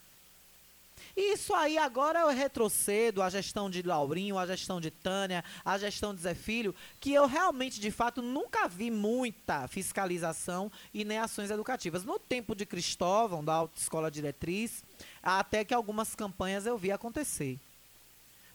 isso 1.17 1.55
aí 1.55 1.79
agora 1.79 2.21
eu 2.21 2.29
retrocedo 2.29 3.23
a 3.23 3.31
gestão 3.31 3.71
de 3.71 3.81
Laurinho, 3.81 4.39
a 4.39 4.47
gestão 4.47 4.79
de 4.79 4.91
Tânia, 4.91 5.43
a 5.65 5.79
gestão 5.79 6.15
de 6.15 6.21
Zé 6.21 6.35
Filho, 6.35 6.75
que 7.01 7.13
eu 7.13 7.27
realmente, 7.27 7.81
de 7.81 7.91
fato, 7.91 8.21
nunca 8.21 8.69
vi 8.69 8.91
muita 8.91 9.67
fiscalização 9.67 10.71
e 10.93 11.07
nem 11.07 11.19
ações 11.19 11.51
educativas. 11.51 12.05
No 12.05 12.19
tempo 12.19 12.55
de 12.55 12.67
Cristóvão, 12.67 13.43
da 13.43 13.55
Autoescola 13.55 14.11
Diretriz, 14.11 14.85
até 15.23 15.65
que 15.65 15.73
algumas 15.73 16.15
campanhas 16.15 16.67
eu 16.67 16.77
vi 16.77 16.93
acontecer. 16.93 17.59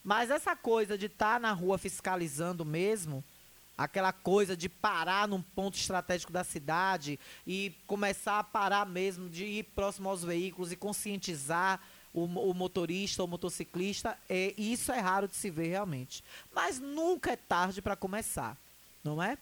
Mas 0.03 0.29
essa 0.29 0.55
coisa 0.55 0.95
de 0.95 1.07
estar 1.07 1.33
tá 1.33 1.39
na 1.39 1.53
rua 1.53 1.79
fiscalizando 1.79 2.63
mesmo, 2.63 3.23
aquela 3.77 4.13
coisa 4.13 4.55
de 4.55 4.69
parar 4.69 5.27
num 5.27 5.41
ponto 5.41 5.77
estratégico 5.77 6.31
da 6.31 6.43
cidade 6.43 7.19
e 7.45 7.73
começar 7.87 8.37
a 8.37 8.43
parar 8.43 8.85
mesmo, 8.85 9.29
de 9.29 9.45
ir 9.45 9.63
próximo 9.63 10.09
aos 10.09 10.23
veículos 10.23 10.71
e 10.71 10.75
conscientizar 10.75 11.81
o, 12.13 12.23
o 12.23 12.53
motorista 12.53 13.21
ou 13.21 13.27
motociclista, 13.27 14.17
é, 14.29 14.53
isso 14.57 14.91
é 14.91 14.99
raro 14.99 15.27
de 15.27 15.35
se 15.35 15.49
ver 15.49 15.67
realmente. 15.67 16.23
Mas 16.53 16.79
nunca 16.79 17.31
é 17.31 17.35
tarde 17.35 17.81
para 17.81 17.95
começar, 17.95 18.57
não 19.03 19.21
é? 19.21 19.37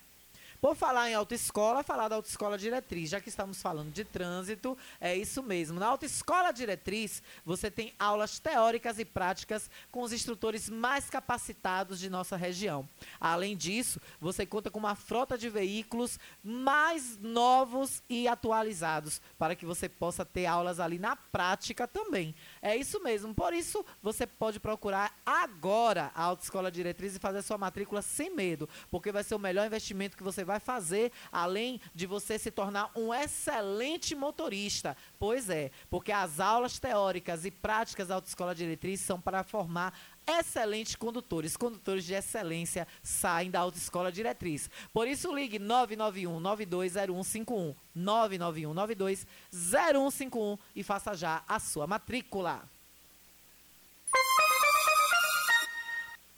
Por 0.62 0.76
falar 0.76 1.10
em 1.10 1.14
autoescola, 1.14 1.84
falar 1.84 2.10
da 2.10 2.18
autoescola 2.18 2.58
diretriz, 2.58 3.10
já 3.10 3.22
que 3.22 3.30
estamos 3.30 3.62
falando 3.62 3.92
de 3.92 4.04
trânsito, 4.04 4.78
é 5.00 5.16
isso 5.16 5.42
mesmo. 5.42 5.80
Na 5.80 5.88
autoescola 5.88 6.52
diretriz, 6.52 7.24
você 7.46 7.72
tem 7.72 7.94
aulas 7.98 8.40
teóricas 8.40 9.00
e 9.00 9.06
práticas 9.06 9.70
com 9.90 10.02
os 10.02 10.12
instrutores 10.12 10.70
mais 10.70 11.10
capacitados 11.10 11.98
de 11.98 12.10
nossa 12.10 12.36
região. 12.36 12.88
Além 13.22 13.56
disso, 13.56 14.02
você 14.20 14.46
conta 14.46 14.70
com 14.70 14.80
uma 14.80 14.96
frota 14.96 15.38
de 15.38 15.50
veículos 15.50 16.20
mais 16.44 17.18
novos 17.18 18.04
e 18.10 18.28
atualizados 18.28 19.22
para 19.38 19.56
que 19.56 19.66
você 19.66 19.88
possa 19.88 20.26
ter 20.26 20.46
aulas 20.46 20.82
ali 20.82 21.00
na 21.00 21.16
prática 21.16 21.88
também. 21.88 22.36
É 22.62 22.76
isso 22.76 23.02
mesmo. 23.02 23.34
Por 23.34 23.54
isso, 23.54 23.86
você 24.02 24.28
pode 24.28 24.60
procurar 24.60 25.14
agora 25.26 26.12
a 26.14 26.24
autoescola 26.24 26.72
diretriz 26.72 27.16
e 27.16 27.20
fazer 27.20 27.42
sua 27.42 27.58
matrícula 27.58 28.02
sem 28.02 28.34
medo, 28.36 28.68
porque 28.92 29.12
vai 29.12 29.24
ser 29.24 29.36
o 29.36 29.40
melhor 29.40 29.66
investimento 29.66 30.18
que 30.18 30.24
você 30.24 30.44
vai 30.44 30.60
fazer, 30.60 31.12
além 31.32 31.80
de 31.94 32.06
você 32.06 32.38
se 32.38 32.52
tornar 32.52 32.92
um 32.96 33.14
excelente 33.14 34.16
motorista. 34.16 34.96
Pois 35.18 35.50
é, 35.50 35.72
porque 35.90 36.12
as 36.12 36.40
aulas 36.40 36.80
teóricas 36.80 37.46
e 37.46 37.52
práticas 37.52 38.08
da 38.10 38.16
Autoescola 38.16 38.56
Diretriz 38.56 39.00
são 39.00 39.20
para 39.20 39.44
formar 39.44 39.94
excelentes 40.38 40.96
condutores. 40.96 41.58
Condutores 41.58 42.06
de 42.06 42.14
excelência 42.14 42.88
saem 43.02 43.50
da 43.50 43.60
Autoescola 43.62 44.12
Diretriz. 44.12 44.70
Por 44.94 45.08
isso, 45.08 45.34
ligue 45.34 45.58
991 45.60 46.40
920151 46.40 47.76
991 47.96 48.74
920151 48.74 50.58
e 50.76 50.84
faça 50.84 51.16
já 51.16 51.44
a 51.48 51.60
sua 51.60 51.88
matrícula. 51.88 52.64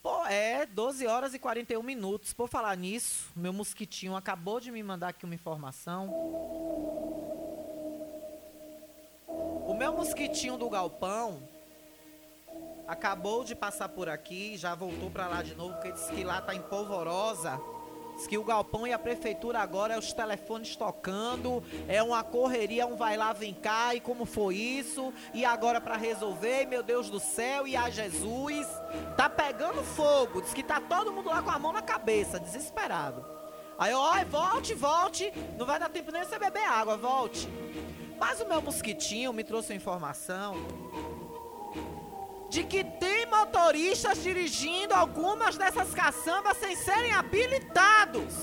Pô, 0.01 0.25
é 0.25 0.65
12 0.65 1.05
horas 1.05 1.33
e 1.33 1.39
41 1.39 1.83
minutos. 1.83 2.33
Por 2.33 2.47
falar 2.49 2.75
nisso, 2.75 3.29
meu 3.35 3.53
mosquitinho 3.53 4.15
acabou 4.15 4.59
de 4.59 4.71
me 4.71 4.81
mandar 4.81 5.09
aqui 5.09 5.25
uma 5.25 5.35
informação. 5.35 6.07
O 9.27 9.75
meu 9.77 9.93
mosquitinho 9.93 10.57
do 10.57 10.69
galpão 10.69 11.47
acabou 12.91 13.45
de 13.45 13.55
passar 13.55 13.87
por 13.87 14.09
aqui, 14.09 14.57
já 14.57 14.75
voltou 14.75 15.09
para 15.09 15.25
lá 15.25 15.41
de 15.41 15.55
novo, 15.55 15.73
porque 15.75 15.93
disse 15.93 16.11
que 16.11 16.25
lá 16.25 16.41
tá 16.41 16.53
em 16.53 16.61
polvorosa. 16.61 17.57
Diz 18.17 18.27
que 18.27 18.37
o 18.37 18.43
galpão 18.43 18.85
e 18.85 18.91
a 18.91 18.99
prefeitura 18.99 19.59
agora 19.59 19.93
é 19.93 19.97
os 19.97 20.11
telefones 20.11 20.75
tocando, 20.75 21.63
é 21.87 22.03
uma 22.03 22.21
correria, 22.21 22.85
um 22.85 22.97
vai 22.97 23.15
lá, 23.15 23.31
vem 23.31 23.53
cá, 23.53 23.95
e 23.95 24.01
como 24.01 24.25
foi 24.25 24.55
isso? 24.55 25.13
E 25.33 25.45
agora 25.45 25.79
para 25.79 25.95
resolver, 25.95 26.65
meu 26.65 26.83
Deus 26.83 27.09
do 27.09 27.17
céu, 27.17 27.65
e 27.65 27.77
a 27.77 27.89
Jesus, 27.89 28.67
tá 29.15 29.29
pegando 29.29 29.81
fogo. 29.81 30.41
Diz 30.41 30.53
que 30.53 30.61
tá 30.61 30.81
todo 30.81 31.13
mundo 31.13 31.29
lá 31.29 31.41
com 31.41 31.49
a 31.49 31.57
mão 31.57 31.71
na 31.71 31.81
cabeça, 31.81 32.41
desesperado. 32.41 33.25
Aí, 33.79 33.93
ó, 33.93 34.13
volte, 34.25 34.73
volte, 34.73 35.31
não 35.57 35.65
vai 35.65 35.79
dar 35.79 35.87
tempo 35.87 36.11
nem 36.11 36.25
você 36.25 36.37
beber 36.37 36.65
água, 36.65 36.97
volte. 36.97 37.47
Mas 38.19 38.41
o 38.41 38.45
meu 38.45 38.61
mosquitinho 38.61 39.31
me 39.31 39.45
trouxe 39.45 39.71
uma 39.71 39.77
informação 39.77 40.57
de 42.52 42.66
que 42.66 42.84
tem 42.84 43.26
motoristas 43.28 44.22
dirigindo 44.22 44.93
algumas 44.93 45.58
dessas 45.58 45.93
caçambas 45.93 46.58
sem 46.58 46.76
serem 46.76 47.14
habilitados. 47.14 48.34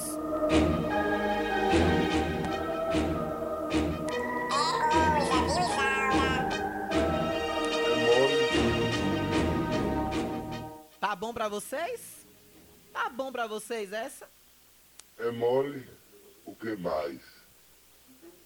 Tá 10.98 11.14
bom 11.14 11.34
pra 11.34 11.48
vocês? 11.50 12.26
Tá 12.94 13.10
bom 13.10 13.30
pra 13.30 13.46
vocês 13.46 13.92
essa? 13.92 14.26
É 15.18 15.30
mole? 15.30 15.86
O 16.46 16.54
que 16.54 16.74
mais? 16.76 17.20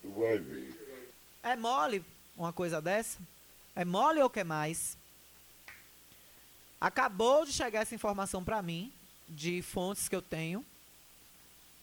Tu 0.03 0.11
vai 0.11 0.39
ver. 0.39 1.01
É 1.41 1.55
mole 1.55 2.05
uma 2.37 2.53
coisa 2.53 2.83
dessa? 2.83 3.21
É 3.77 3.85
mole 3.85 4.19
ou 4.19 4.27
o 4.27 4.31
que 4.31 4.43
mais? 4.43 5.01
Acabou 6.83 7.45
de 7.45 7.53
chegar 7.53 7.83
essa 7.83 7.95
informação 7.95 8.43
para 8.43 8.61
mim, 8.61 8.93
de 9.29 9.63
fontes 9.63 10.09
que 10.09 10.17
eu 10.17 10.21
tenho, 10.21 10.67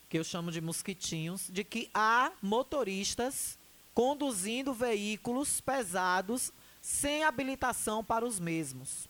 que 0.10 0.20
eu 0.20 0.26
chamo 0.26 0.52
de 0.52 0.60
mosquitinhos, 0.60 1.48
de 1.50 1.64
que 1.64 1.90
há 1.94 2.34
motoristas 2.42 3.58
conduzindo 3.94 4.74
veículos 4.74 5.62
pesados 5.62 6.52
sem 6.82 7.24
habilitação 7.24 8.04
para 8.04 8.26
os 8.26 8.42
mesmos. 8.42 9.08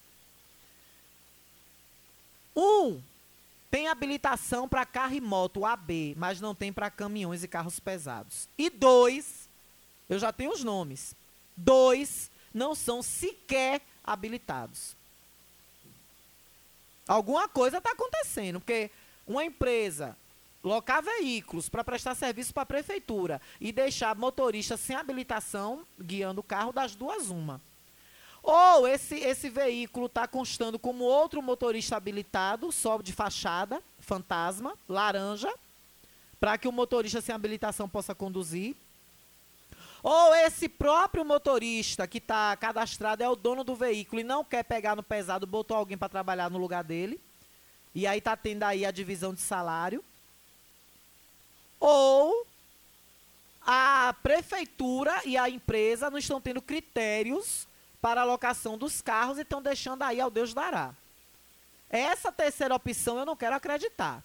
Um 2.55 3.01
tem 3.71 3.87
habilitação 3.87 4.69
para 4.69 4.85
carro 4.85 5.15
e 5.15 5.21
moto 5.21 5.65
AB, 5.65 6.13
mas 6.19 6.39
não 6.39 6.53
tem 6.53 6.71
para 6.71 6.91
caminhões 6.91 7.43
e 7.43 7.47
carros 7.47 7.79
pesados. 7.79 8.47
E 8.55 8.69
dois, 8.69 9.49
eu 10.07 10.19
já 10.19 10.31
tenho 10.31 10.51
os 10.51 10.63
nomes. 10.63 11.15
Dois 11.57 12.29
não 12.53 12.75
são 12.75 13.01
sequer 13.01 13.81
habilitados. 14.03 14.98
Alguma 17.09 17.47
coisa 17.47 17.79
está 17.79 17.89
acontecendo, 17.89 18.59
porque 18.59 18.91
uma 19.25 19.43
empresa 19.43 20.15
locar 20.63 21.01
veículos 21.01 21.67
para 21.67 21.83
prestar 21.83 22.13
serviço 22.13 22.53
para 22.53 22.61
a 22.61 22.67
prefeitura 22.67 23.41
e 23.59 23.71
deixar 23.71 24.15
motoristas 24.15 24.79
sem 24.79 24.95
habilitação 24.95 25.83
guiando 25.99 26.41
o 26.41 26.43
carro 26.43 26.71
das 26.71 26.93
duas 26.93 27.31
uma. 27.31 27.59
Ou 28.43 28.87
esse, 28.87 29.15
esse 29.15 29.49
veículo 29.49 30.05
está 30.05 30.27
constando 30.27 30.77
como 30.77 31.03
outro 31.03 31.41
motorista 31.41 31.97
habilitado, 31.97 32.71
só 32.71 33.01
de 33.01 33.11
fachada, 33.11 33.81
fantasma, 33.99 34.77
laranja, 34.87 35.51
para 36.39 36.59
que 36.59 36.67
o 36.67 36.71
motorista 36.71 37.21
sem 37.21 37.33
habilitação 37.33 37.89
possa 37.89 38.13
conduzir. 38.13 38.75
Ou 40.01 40.33
esse 40.35 40.69
próprio 40.69 41.25
motorista 41.25 42.07
que 42.07 42.19
está 42.19 42.55
cadastrado 42.55 43.23
é 43.23 43.29
o 43.29 43.35
dono 43.35 43.63
do 43.63 43.75
veículo 43.75 44.21
e 44.21 44.23
não 44.23 44.43
quer 44.43 44.63
pegar 44.63 44.95
no 44.95 45.03
pesado, 45.03 45.45
botou 45.45 45.75
alguém 45.75 45.97
para 45.97 46.09
trabalhar 46.09 46.49
no 46.49 46.57
lugar 46.57 46.83
dele. 46.83 47.19
E 47.93 48.07
aí 48.07 48.19
está 48.19 48.35
tendo 48.37 48.63
aí 48.63 48.85
a 48.85 48.91
divisão 48.91 49.33
de 49.33 49.41
salário. 49.41 50.03
Ou 51.79 52.45
a 53.61 54.15
prefeitura 54.23 55.21
e 55.25 55.37
a 55.37 55.49
empresa 55.49 56.09
não 56.09 56.17
estão 56.17 56.39
tendo 56.39 56.61
critérios 56.61 57.67
para 58.01 58.21
a 58.21 58.23
alocação 58.23 58.77
dos 58.77 59.01
carros 59.01 59.37
e 59.37 59.41
estão 59.41 59.61
deixando 59.61 60.03
aí 60.03 60.21
ao 60.21 60.29
Deus 60.29 60.53
dará. 60.53 60.93
Essa 61.89 62.31
terceira 62.31 62.75
opção 62.75 63.17
eu 63.19 63.25
não 63.25 63.35
quero 63.35 63.55
acreditar. 63.55 64.23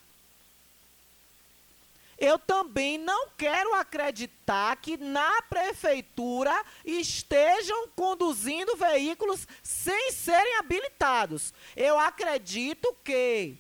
Eu 2.19 2.39
também 2.39 2.99
não 2.99 3.29
quero 3.37 3.75
acreditar 3.75 4.77
que 4.77 4.97
na 4.97 5.43
prefeitura 5.43 6.53
estejam 6.85 7.89
conduzindo 7.89 8.77
veículos 8.77 9.47
sem 9.63 10.13
serem 10.13 10.57
habilitados. 10.57 11.53
Eu 11.77 11.99
acredito 11.99 12.97
que 13.03 13.59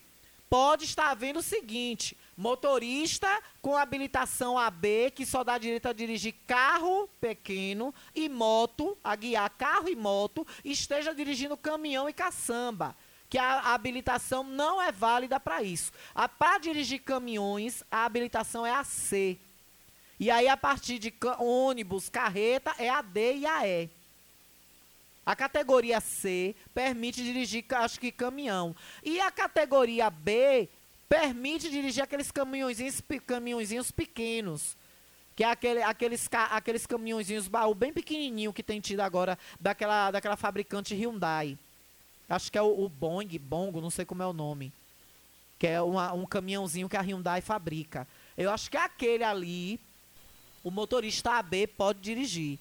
pode 0.48 0.84
estar 0.84 1.10
havendo 1.10 1.40
o 1.40 1.42
seguinte: 1.42 2.16
motorista 2.36 3.28
com 3.60 3.76
habilitação 3.76 4.58
AB, 4.58 5.10
que 5.10 5.26
só 5.26 5.42
dá 5.42 5.58
direito 5.58 5.88
a 5.88 5.92
dirigir 5.92 6.34
carro 6.46 7.08
pequeno 7.20 7.94
e 8.14 8.28
moto, 8.28 8.96
a 9.02 9.16
guiar 9.16 9.50
carro 9.50 9.88
e 9.88 9.96
moto, 9.96 10.46
esteja 10.64 11.14
dirigindo 11.14 11.56
caminhão 11.56 12.08
e 12.08 12.12
caçamba. 12.12 12.96
Que 13.34 13.38
a 13.38 13.74
habilitação 13.74 14.44
não 14.44 14.80
é 14.80 14.92
válida 14.92 15.40
para 15.40 15.60
isso. 15.60 15.90
Para 16.38 16.58
dirigir 16.58 17.02
caminhões, 17.02 17.82
a 17.90 18.04
habilitação 18.04 18.64
é 18.64 18.70
a 18.70 18.84
C. 18.84 19.36
E 20.20 20.30
aí, 20.30 20.46
a 20.46 20.56
partir 20.56 21.00
de 21.00 21.12
ônibus, 21.40 22.08
carreta, 22.08 22.72
é 22.78 22.88
a 22.88 23.02
D 23.02 23.38
e 23.38 23.44
a 23.44 23.66
E. 23.66 23.90
A 25.26 25.34
categoria 25.34 26.00
C 26.00 26.54
permite 26.72 27.24
dirigir, 27.24 27.64
acho 27.70 27.98
que, 27.98 28.12
caminhão. 28.12 28.72
E 29.02 29.18
a 29.20 29.32
categoria 29.32 30.08
B 30.08 30.68
permite 31.08 31.68
dirigir 31.68 32.04
aqueles 32.04 32.30
caminhõezinhos 32.30 33.90
pequenos. 33.90 34.76
Que 35.34 35.42
é 35.42 35.50
aquele, 35.50 35.82
aqueles, 35.82 36.28
aqueles 36.52 36.86
caminhõezinhos 36.86 37.48
baú 37.48 37.74
bem 37.74 37.92
pequenininho 37.92 38.52
que 38.52 38.62
tem 38.62 38.80
tido 38.80 39.00
agora 39.00 39.36
daquela, 39.58 40.12
daquela 40.12 40.36
fabricante 40.36 40.94
Hyundai. 40.94 41.58
Acho 42.28 42.50
que 42.50 42.58
é 42.58 42.62
o, 42.62 42.84
o 42.84 42.88
Boeing, 42.88 43.38
Bongo, 43.38 43.80
não 43.80 43.90
sei 43.90 44.04
como 44.04 44.22
é 44.22 44.26
o 44.26 44.32
nome. 44.32 44.72
Que 45.58 45.66
é 45.66 45.80
uma, 45.80 46.12
um 46.12 46.26
caminhãozinho 46.26 46.88
que 46.88 46.96
a 46.96 47.02
Hyundai 47.02 47.40
fabrica. 47.40 48.06
Eu 48.36 48.50
acho 48.50 48.70
que 48.70 48.76
aquele 48.76 49.24
ali, 49.24 49.78
o 50.62 50.70
motorista 50.70 51.32
AB 51.32 51.66
pode 51.68 52.00
dirigir. 52.00 52.58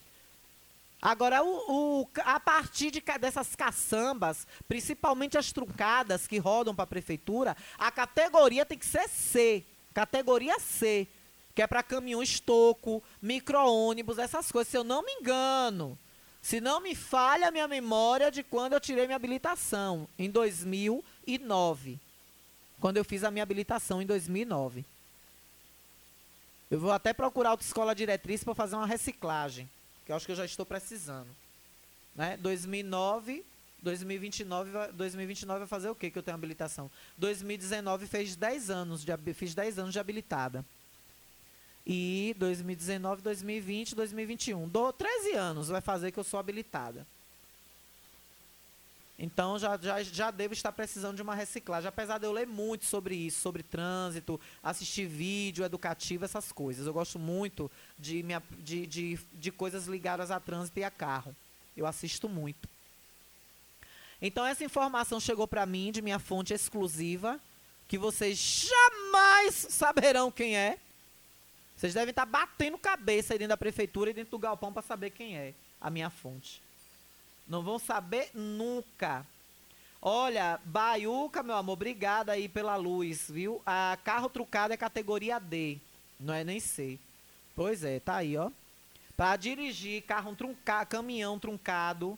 Agora, 1.02 1.44
o, 1.44 2.02
o, 2.02 2.08
a 2.24 2.40
partir 2.40 2.90
de, 2.90 3.04
dessas 3.20 3.58
caçambas, 3.58 4.48
principalmente 4.70 5.38
as 5.38 5.52
truncadas 5.52 6.28
que 6.28 6.38
rodam 6.38 6.74
para 6.74 6.84
a 6.84 6.88
prefeitura, 6.88 7.58
a 7.78 7.92
categoria 7.92 8.66
tem 8.66 8.78
que 8.78 8.86
ser 8.86 9.10
C. 9.10 9.66
Categoria 9.94 10.58
C. 10.60 11.06
Que 11.54 11.62
é 11.62 11.68
para 11.68 11.84
caminhões 11.84 12.40
toco, 12.40 13.04
micro-ônibus, 13.22 14.18
essas 14.18 14.50
coisas. 14.50 14.72
Se 14.72 14.78
eu 14.78 14.84
não 14.84 15.04
me 15.04 15.12
engano, 15.12 15.98
se 16.44 16.62
não 16.62 16.82
me 16.82 16.94
falha 16.94 17.48
a 17.48 17.52
minha 17.52 17.68
memória 17.68 18.30
de 18.30 18.44
quando 18.44 18.74
eu 18.74 18.80
tirei 18.80 19.06
minha 19.06 19.16
habilitação, 19.16 20.08
em 20.20 20.30
2009. 20.30 21.98
Quando 22.80 22.98
eu 22.98 23.06
fiz 23.06 23.24
a 23.24 23.32
minha 23.32 23.42
habilitação 23.42 24.02
em 24.02 24.06
2009. 24.06 24.86
Eu 26.70 26.80
vou 26.80 26.92
até 26.92 27.14
procurar 27.14 27.52
outra 27.52 27.66
escola 27.66 27.96
diretriz 27.96 28.44
para 28.44 28.54
fazer 28.54 28.76
uma 28.76 28.86
reciclagem 28.86 29.70
que 30.06 30.12
eu 30.12 30.16
acho 30.16 30.26
que 30.26 30.32
eu 30.32 30.36
já 30.36 30.46
estou 30.46 30.66
precisando. 30.66 31.30
Né? 32.16 32.38
2009, 32.38 33.44
2029, 33.82 34.92
2029 34.94 35.60
vai 35.60 35.68
fazer 35.68 35.90
o 35.90 35.96
quê 35.96 36.12
que 36.12 36.18
eu 36.18 36.24
tenho 36.24 36.36
habilitação? 36.36 36.92
2019 37.18 38.06
fez 38.06 38.36
10 38.36 38.70
anos 38.70 39.06
de 39.06 39.34
fiz 39.34 39.56
10 39.56 39.80
anos 39.80 39.94
de 39.94 40.00
habilitada. 40.00 40.66
E 41.86 42.34
2019, 42.38 43.22
2020, 43.22 43.96
2021, 43.96 44.68
do 44.70 44.94
13 44.94 45.34
anos 45.34 45.68
vai 45.68 45.82
fazer 45.82 46.12
que 46.12 46.20
eu 46.20 46.24
sou 46.24 46.40
habilitada. 46.40 47.06
Então 49.20 49.60
já, 49.60 49.78
já, 49.78 50.02
já 50.02 50.32
devo 50.32 50.54
estar 50.54 50.72
precisando 50.72 51.16
de 51.16 51.22
uma 51.22 51.36
reciclagem. 51.36 51.88
Apesar 51.88 52.18
de 52.18 52.26
eu 52.26 52.32
ler 52.32 52.48
muito 52.48 52.86
sobre 52.86 53.16
isso, 53.16 53.40
sobre 53.40 53.62
trânsito, 53.62 54.40
assistir 54.62 55.06
vídeo 55.06 55.64
educativo, 55.64 56.26
essas 56.26 56.52
coisas. 56.52 56.88
Eu 56.88 56.94
gosto 56.94 57.20
muito 57.20 57.70
de, 57.98 58.24
minha, 58.24 58.42
de, 58.60 58.88
de, 58.88 59.20
de 59.34 59.52
coisas 59.52 59.86
ligadas 59.86 60.32
a 60.32 60.40
trânsito 60.40 60.80
e 60.80 60.84
a 60.84 60.92
carro. 60.92 61.36
Eu 61.76 61.86
assisto 61.86 62.28
muito. 62.28 62.68
Então 64.22 64.46
essa 64.46 64.64
informação 64.64 65.20
chegou 65.20 65.48
para 65.48 65.66
mim 65.66 65.92
de 65.92 66.02
minha 66.02 66.18
fonte 66.18 66.54
exclusiva, 66.54 67.40
que 67.88 67.98
vocês 67.98 68.68
jamais 68.70 69.54
saberão 69.54 70.32
quem 70.32 70.58
é. 70.58 70.80
Vocês 71.76 71.94
devem 71.94 72.12
estar 72.12 72.26
batendo 72.26 72.78
cabeça 72.78 73.34
aí 73.34 73.40
dentro 73.40 73.50
da 73.50 73.58
prefeitura 73.58 74.10
e 74.10 74.14
dentro 74.14 74.32
do 74.32 74.40
galpão 74.40 74.72
para 74.72 74.82
saber 74.82 75.10
quem 75.10 75.38
é 75.38 75.54
a 75.82 75.90
minha 75.90 76.10
fonte. 76.10 76.62
Não 77.48 77.62
vão 77.62 77.78
saber 77.78 78.30
nunca. 78.34 79.26
Olha, 80.02 80.60
Baiuca, 80.66 81.42
meu 81.42 81.56
amor, 81.56 81.74
obrigada 81.74 82.34
aí 82.34 82.50
pela 82.50 82.76
luz, 82.76 83.30
viu? 83.30 83.62
A 83.66 83.98
carro 84.04 84.30
trucado 84.30 84.74
é 84.74 84.78
categoria 84.78 85.40
D, 85.40 85.78
não 86.20 86.34
é 86.34 86.44
nem 86.44 86.60
C. 86.60 87.00
Pois 87.56 87.84
é, 87.84 88.00
tá 88.00 88.18
aí, 88.18 88.36
ó. 88.36 88.52
Para 89.16 89.36
dirigir 89.38 90.04
carro 90.04 90.36
truncado, 90.36 90.90
caminhão 90.90 91.40
truncado, 91.40 92.18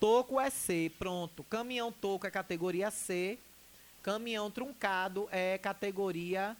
toco 0.00 0.40
é 0.40 0.50
C, 0.50 0.90
pronto. 0.98 1.44
Caminhão 1.44 1.92
toco 1.92 2.26
é 2.26 2.30
categoria 2.30 2.90
C. 2.90 3.38
Caminhão 4.02 4.50
truncado 4.50 5.28
é 5.30 5.58
categoria 5.58 6.56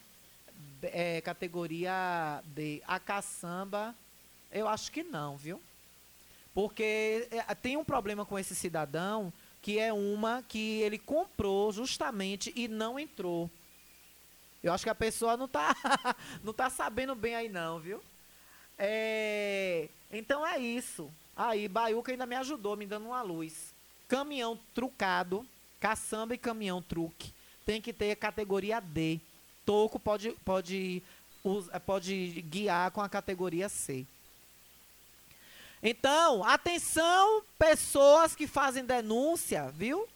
é 0.83 1.21
categoria 1.21 2.43
D. 2.47 2.83
A 2.87 2.99
caçamba, 2.99 3.95
eu 4.51 4.69
acho 4.69 4.91
que 4.91 5.03
não, 5.03 5.37
viu? 5.37 5.61
Porque 6.55 7.29
é, 7.31 7.55
tem 7.55 7.77
um 7.77 7.85
problema 7.85 8.25
com 8.25 8.39
esse 8.39 8.55
cidadão, 8.55 9.33
que 9.61 9.79
é 9.79 9.93
uma 9.93 10.43
que 10.43 10.81
ele 10.81 10.99
comprou 10.99 11.73
justamente 11.73 12.53
e 12.55 12.69
não 12.69 12.99
entrou. 12.99 13.51
Eu 14.63 14.73
acho 14.73 14.85
que 14.85 14.91
a 14.91 14.95
pessoa 14.95 15.37
não 15.37 15.47
está 15.47 15.75
não 16.43 16.53
tá 16.53 16.69
sabendo 16.69 17.15
bem 17.15 17.35
aí 17.35 17.49
não, 17.49 17.79
viu? 17.81 18.03
É, 18.79 19.89
então 20.11 20.47
é 20.47 20.59
isso. 20.59 21.11
Aí, 21.37 21.67
Baiuca 21.67 22.13
ainda 22.13 22.27
me 22.27 22.37
ajudou, 22.37 22.77
me 22.77 22.87
dando 22.87 23.07
uma 23.07 23.23
luz. 23.23 23.73
Caminhão 24.07 24.59
trucado, 24.75 25.47
caçamba 25.81 26.35
e 26.35 26.39
caminhão 26.39 26.83
truque. 26.83 27.33
Tem 27.65 27.81
que 27.81 27.93
ter 27.93 28.15
categoria 28.17 28.81
D. 28.81 29.21
Toco 29.65 29.99
pode, 29.99 30.33
pode, 30.45 31.03
pode 31.87 32.43
guiar 32.43 32.91
com 32.91 33.01
a 33.01 33.09
categoria 33.09 33.69
C. 33.69 34.07
Então, 35.83 36.45
atenção, 36.45 37.43
pessoas 37.59 38.37
que 38.37 38.47
fazem 38.47 38.85
denúncia, 38.85 39.71
viu? 39.73 40.09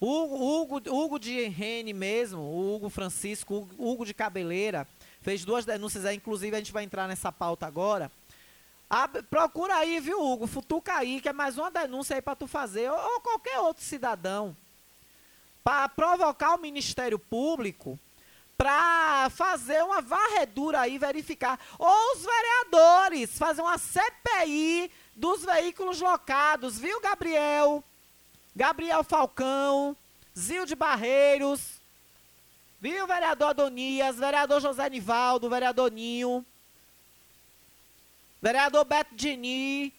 Hugo, 0.00 0.36
Hugo, 0.36 0.76
Hugo 0.88 1.18
de 1.18 1.48
Rene 1.48 1.92
mesmo, 1.92 2.40
Hugo 2.40 2.88
Francisco, 2.88 3.68
Hugo, 3.76 4.06
de 4.06 4.14
Cabeleira, 4.14 4.86
fez 5.20 5.44
duas 5.44 5.66
denúncias 5.66 6.06
aí, 6.06 6.16
inclusive 6.16 6.56
a 6.56 6.58
gente 6.58 6.72
vai 6.72 6.84
entrar 6.84 7.06
nessa 7.06 7.30
pauta 7.30 7.66
agora. 7.66 8.10
procura 9.28 9.74
aí, 9.76 10.00
viu, 10.00 10.24
Hugo? 10.24 10.46
Futuca 10.46 10.94
aí, 10.94 11.20
que 11.20 11.28
é 11.28 11.32
mais 11.32 11.58
uma 11.58 11.70
denúncia 11.70 12.16
aí 12.16 12.22
para 12.22 12.36
tu 12.36 12.46
fazer, 12.46 12.90
ou, 12.90 12.96
ou 12.96 13.20
qualquer 13.20 13.58
outro 13.58 13.82
cidadão. 13.82 14.56
Para 15.62 15.88
provocar 15.88 16.54
o 16.54 16.60
Ministério 16.60 17.18
Público 17.18 17.98
para 18.60 19.30
fazer 19.30 19.82
uma 19.82 20.02
varredura 20.02 20.80
aí, 20.80 20.98
verificar. 20.98 21.58
Ou 21.78 22.12
os 22.12 22.22
vereadores, 22.22 23.38
fazer 23.38 23.62
uma 23.62 23.78
CPI 23.78 24.92
dos 25.16 25.42
veículos 25.46 25.98
locados, 25.98 26.78
viu, 26.78 27.00
Gabriel? 27.00 27.82
Gabriel 28.54 29.02
Falcão, 29.02 29.96
Zil 30.38 30.66
de 30.66 30.74
Barreiros, 30.74 31.80
viu, 32.78 33.06
vereador 33.06 33.48
Adonias, 33.48 34.18
vereador 34.18 34.60
José 34.60 34.90
Nivaldo, 34.90 35.48
vereador 35.48 35.90
Ninho, 35.90 36.44
vereador 38.42 38.84
Beto 38.84 39.14
Dini. 39.14 39.90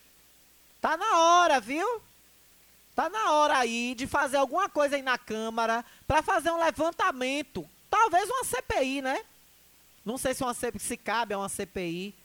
Tá 0.80 0.95
na 0.95 1.18
hora, 1.18 1.59
viu? 1.59 1.99
Tá 2.95 3.09
na 3.09 3.32
hora 3.32 3.57
aí 3.57 3.95
de 3.95 4.05
fazer 4.05 4.38
alguma 4.38 4.70
coisa 4.70 4.97
aí 4.97 5.01
na 5.01 5.18
Câmara 5.18 5.84
para 6.05 6.22
fazer 6.22 6.51
um 6.51 6.64
levantamento 6.64 7.68
Talvez 7.92 8.30
uma 8.30 8.46
CPI, 8.46 9.02
né? 9.02 9.26
Não 10.06 10.18
sei 10.18 10.34
se, 10.34 10.42
uma, 10.42 10.54
se 10.54 10.98
cabe 10.98 11.34
a 11.34 11.38
uma 11.38 11.50
CPI. 11.50 12.16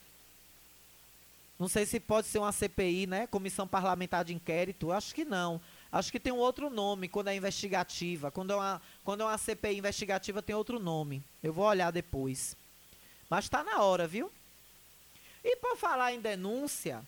Não 1.59 1.67
sei 1.67 1.85
se 1.85 1.99
pode 1.99 2.29
ser 2.29 2.39
uma 2.39 2.53
CPI, 2.53 3.09
né? 3.09 3.27
Comissão 3.27 3.67
Parlamentar 3.67 4.25
de 4.25 4.33
Inquérito. 4.33 4.93
Acho 4.93 5.13
que 5.13 5.25
não. 5.25 5.61
Acho 5.91 6.13
que 6.13 6.21
tem 6.21 6.33
um 6.33 6.39
outro 6.39 6.71
nome 6.71 7.09
quando 7.09 7.29
é 7.29 7.37
investigativa. 7.37 8.31
Quando 8.31 8.53
é 8.53 8.57
uma, 8.57 8.83
quando 9.05 9.23
é 9.23 9.25
uma 9.25 9.37
CPI 9.37 9.79
investigativa, 9.79 10.41
tem 10.41 10.55
outro 10.55 10.79
nome. 10.79 11.21
Eu 11.43 11.53
vou 11.53 11.67
olhar 11.67 11.91
depois. 11.91 12.57
Mas 13.29 13.47
está 13.47 13.65
na 13.65 13.83
hora, 13.83 14.07
viu? 14.07 14.31
E 15.43 15.57
por 15.57 15.77
falar 15.77 16.13
em 16.13 16.21
denúncia, 16.21 17.05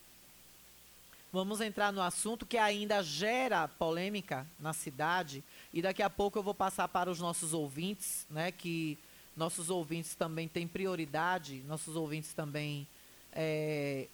vamos 1.33 1.61
entrar 1.61 1.93
no 1.93 2.03
assunto 2.03 2.47
que 2.47 2.57
ainda 2.57 3.03
gera 3.03 3.69
polêmica 3.69 4.47
na 4.59 4.73
cidade 4.73 5.45
e 5.73 5.83
daqui 5.83 6.03
a 6.03 6.11
pouco 6.11 6.39
eu 6.39 6.43
vou 6.43 6.55
passar 6.55 6.89
para 6.89 7.11
os 7.11 7.21
nossos 7.21 7.53
ouvintes, 7.53 8.27
né? 8.31 8.51
Que 8.51 8.99
nossos 9.37 9.71
ouvintes 9.71 10.15
também 10.15 10.49
têm 10.49 10.67
prioridade, 10.67 11.63
nossos 11.67 11.95
ouvintes 11.95 12.33
também 12.33 12.87
é, 13.33 14.09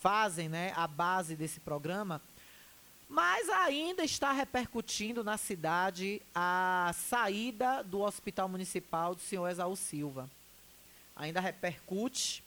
fazem 0.00 0.48
né, 0.48 0.72
a 0.74 0.86
base 0.86 1.36
desse 1.36 1.60
programa. 1.60 2.20
Mas 3.08 3.48
ainda 3.48 4.04
está 4.04 4.32
repercutindo 4.32 5.24
na 5.24 5.36
cidade 5.38 6.20
a 6.34 6.94
saída 6.94 7.82
do 7.82 8.00
Hospital 8.00 8.48
Municipal 8.48 9.14
do 9.14 9.20
senhor 9.20 9.48
Exaú 9.48 9.76
Silva. 9.76 10.28
Ainda 11.16 11.40
repercute. 11.40 12.42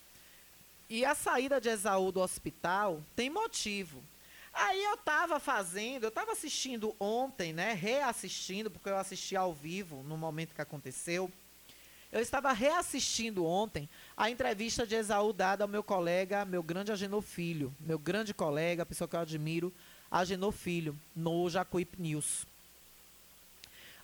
E 0.94 1.06
a 1.06 1.14
saída 1.14 1.58
de 1.58 1.70
Exaú 1.70 2.12
do 2.12 2.20
hospital 2.20 3.02
tem 3.16 3.30
motivo. 3.30 4.02
Aí 4.52 4.84
eu 4.84 4.92
estava 4.92 5.40
fazendo, 5.40 6.02
eu 6.02 6.10
estava 6.10 6.32
assistindo 6.32 6.94
ontem, 7.00 7.50
né? 7.50 7.72
Reassistindo, 7.72 8.70
porque 8.70 8.90
eu 8.90 8.98
assisti 8.98 9.34
ao 9.34 9.54
vivo 9.54 10.02
no 10.02 10.18
momento 10.18 10.54
que 10.54 10.60
aconteceu. 10.60 11.32
Eu 12.12 12.20
estava 12.20 12.52
reassistindo 12.52 13.46
ontem 13.46 13.88
a 14.14 14.28
entrevista 14.28 14.86
de 14.86 14.94
Esaú 14.94 15.32
dada 15.32 15.64
ao 15.64 15.68
meu 15.68 15.82
colega, 15.82 16.44
meu 16.44 16.62
grande 16.62 16.92
Agenor 16.92 17.22
Filho, 17.22 17.74
meu 17.80 17.98
grande 17.98 18.34
colega, 18.34 18.84
pessoa 18.84 19.08
que 19.08 19.16
eu 19.16 19.20
admiro, 19.20 19.72
Agenor 20.10 20.52
Filho, 20.52 20.94
no 21.16 21.48
Jacuípe 21.48 22.02
News. 22.02 22.44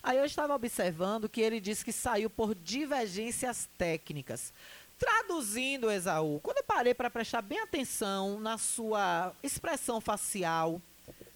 Aí 0.01 0.17
eu 0.17 0.25
estava 0.25 0.55
observando 0.55 1.29
que 1.29 1.41
ele 1.41 1.59
disse 1.59 1.85
que 1.85 1.91
saiu 1.91 2.29
por 2.29 2.55
divergências 2.55 3.69
técnicas. 3.77 4.51
Traduzindo, 4.99 5.89
Esaú, 5.89 6.41
quando 6.41 6.57
eu 6.57 6.63
parei 6.65 6.93
para 6.93 7.09
prestar 7.09 7.41
bem 7.41 7.61
atenção 7.61 8.37
na 8.37 8.57
sua 8.57 9.33
expressão 9.41 10.01
facial, 10.01 10.81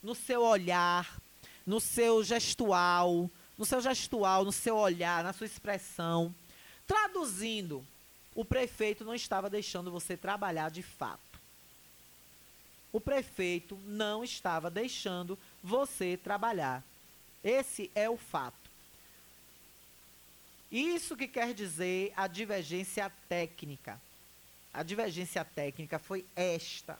no 0.03 0.13
seu 0.13 0.41
olhar, 0.41 1.17
no 1.65 1.79
seu 1.79 2.21
gestual, 2.21 3.31
no 3.57 3.65
seu 3.65 3.79
gestual, 3.79 4.43
no 4.43 4.51
seu 4.51 4.75
olhar, 4.75 5.23
na 5.23 5.31
sua 5.31 5.47
expressão, 5.47 6.35
traduzindo, 6.85 7.85
o 8.35 8.43
prefeito 8.43 9.05
não 9.05 9.15
estava 9.15 9.49
deixando 9.49 9.89
você 9.89 10.17
trabalhar 10.17 10.69
de 10.69 10.83
fato. 10.83 11.21
O 12.91 12.99
prefeito 12.99 13.79
não 13.85 14.25
estava 14.25 14.69
deixando 14.69 15.39
você 15.63 16.17
trabalhar. 16.17 16.83
Esse 17.41 17.89
é 17.95 18.09
o 18.09 18.17
fato. 18.17 18.62
Isso 20.73 21.15
que 21.15 21.27
quer 21.27 21.53
dizer 21.53 22.11
a 22.15 22.25
divergência 22.25 23.07
técnica. 23.29 24.01
A 24.73 24.81
divergência 24.81 25.45
técnica 25.45 25.99
foi 25.99 26.25
esta. 26.35 26.97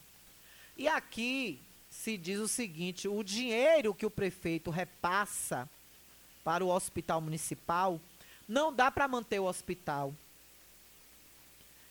E 0.78 0.88
aqui 0.88 1.60
se 1.90 2.16
diz 2.16 2.40
o 2.40 2.48
seguinte: 2.48 3.08
o 3.08 3.24
dinheiro 3.24 3.96
que 3.96 4.06
o 4.06 4.12
prefeito 4.12 4.70
repassa 4.70 5.68
para 6.44 6.64
o 6.64 6.70
hospital 6.70 7.20
municipal 7.20 8.00
não 8.48 8.72
dá 8.72 8.92
para 8.92 9.08
manter 9.08 9.40
o 9.40 9.46
hospital. 9.46 10.14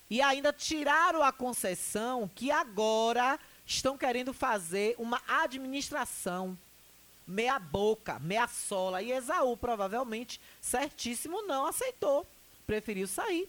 E 0.09 0.23
ainda 0.23 0.53
tiraram 0.53 1.21
a 1.21 1.33
concessão 1.33 2.31
que 2.33 2.53
agora 2.53 3.41
estão 3.67 3.99
querendo 3.99 4.33
fazer 4.33 4.95
uma 4.99 5.21
administração 5.27 6.57
meia 7.33 7.59
boca, 7.59 8.19
meia 8.19 8.47
sola. 8.47 9.03
E 9.03 9.11
Esaú, 9.11 9.57
provavelmente, 9.57 10.41
certíssimo, 10.61 11.43
não 11.43 11.67
aceitou. 11.67 12.27
Preferiu 12.67 13.09
sair. 13.09 13.49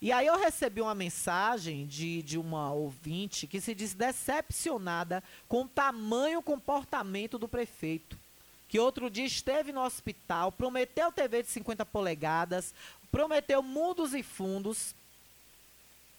E 0.00 0.10
aí 0.10 0.26
eu 0.26 0.36
recebi 0.36 0.80
uma 0.80 0.96
mensagem 0.96 1.86
de, 1.86 2.22
de 2.22 2.36
uma 2.36 2.72
ouvinte 2.72 3.46
que 3.46 3.60
se 3.60 3.72
diz 3.72 3.94
decepcionada 3.94 5.22
com 5.48 5.62
o 5.62 5.68
tamanho 5.68 6.42
comportamento 6.42 7.38
do 7.38 7.46
prefeito. 7.46 8.18
Que 8.68 8.80
outro 8.80 9.08
dia 9.08 9.24
esteve 9.24 9.70
no 9.70 9.80
hospital, 9.80 10.50
prometeu 10.50 11.12
TV 11.12 11.44
de 11.44 11.50
50 11.50 11.86
polegadas, 11.86 12.74
prometeu 13.12 13.62
mundos 13.62 14.12
e 14.12 14.24
fundos. 14.24 14.92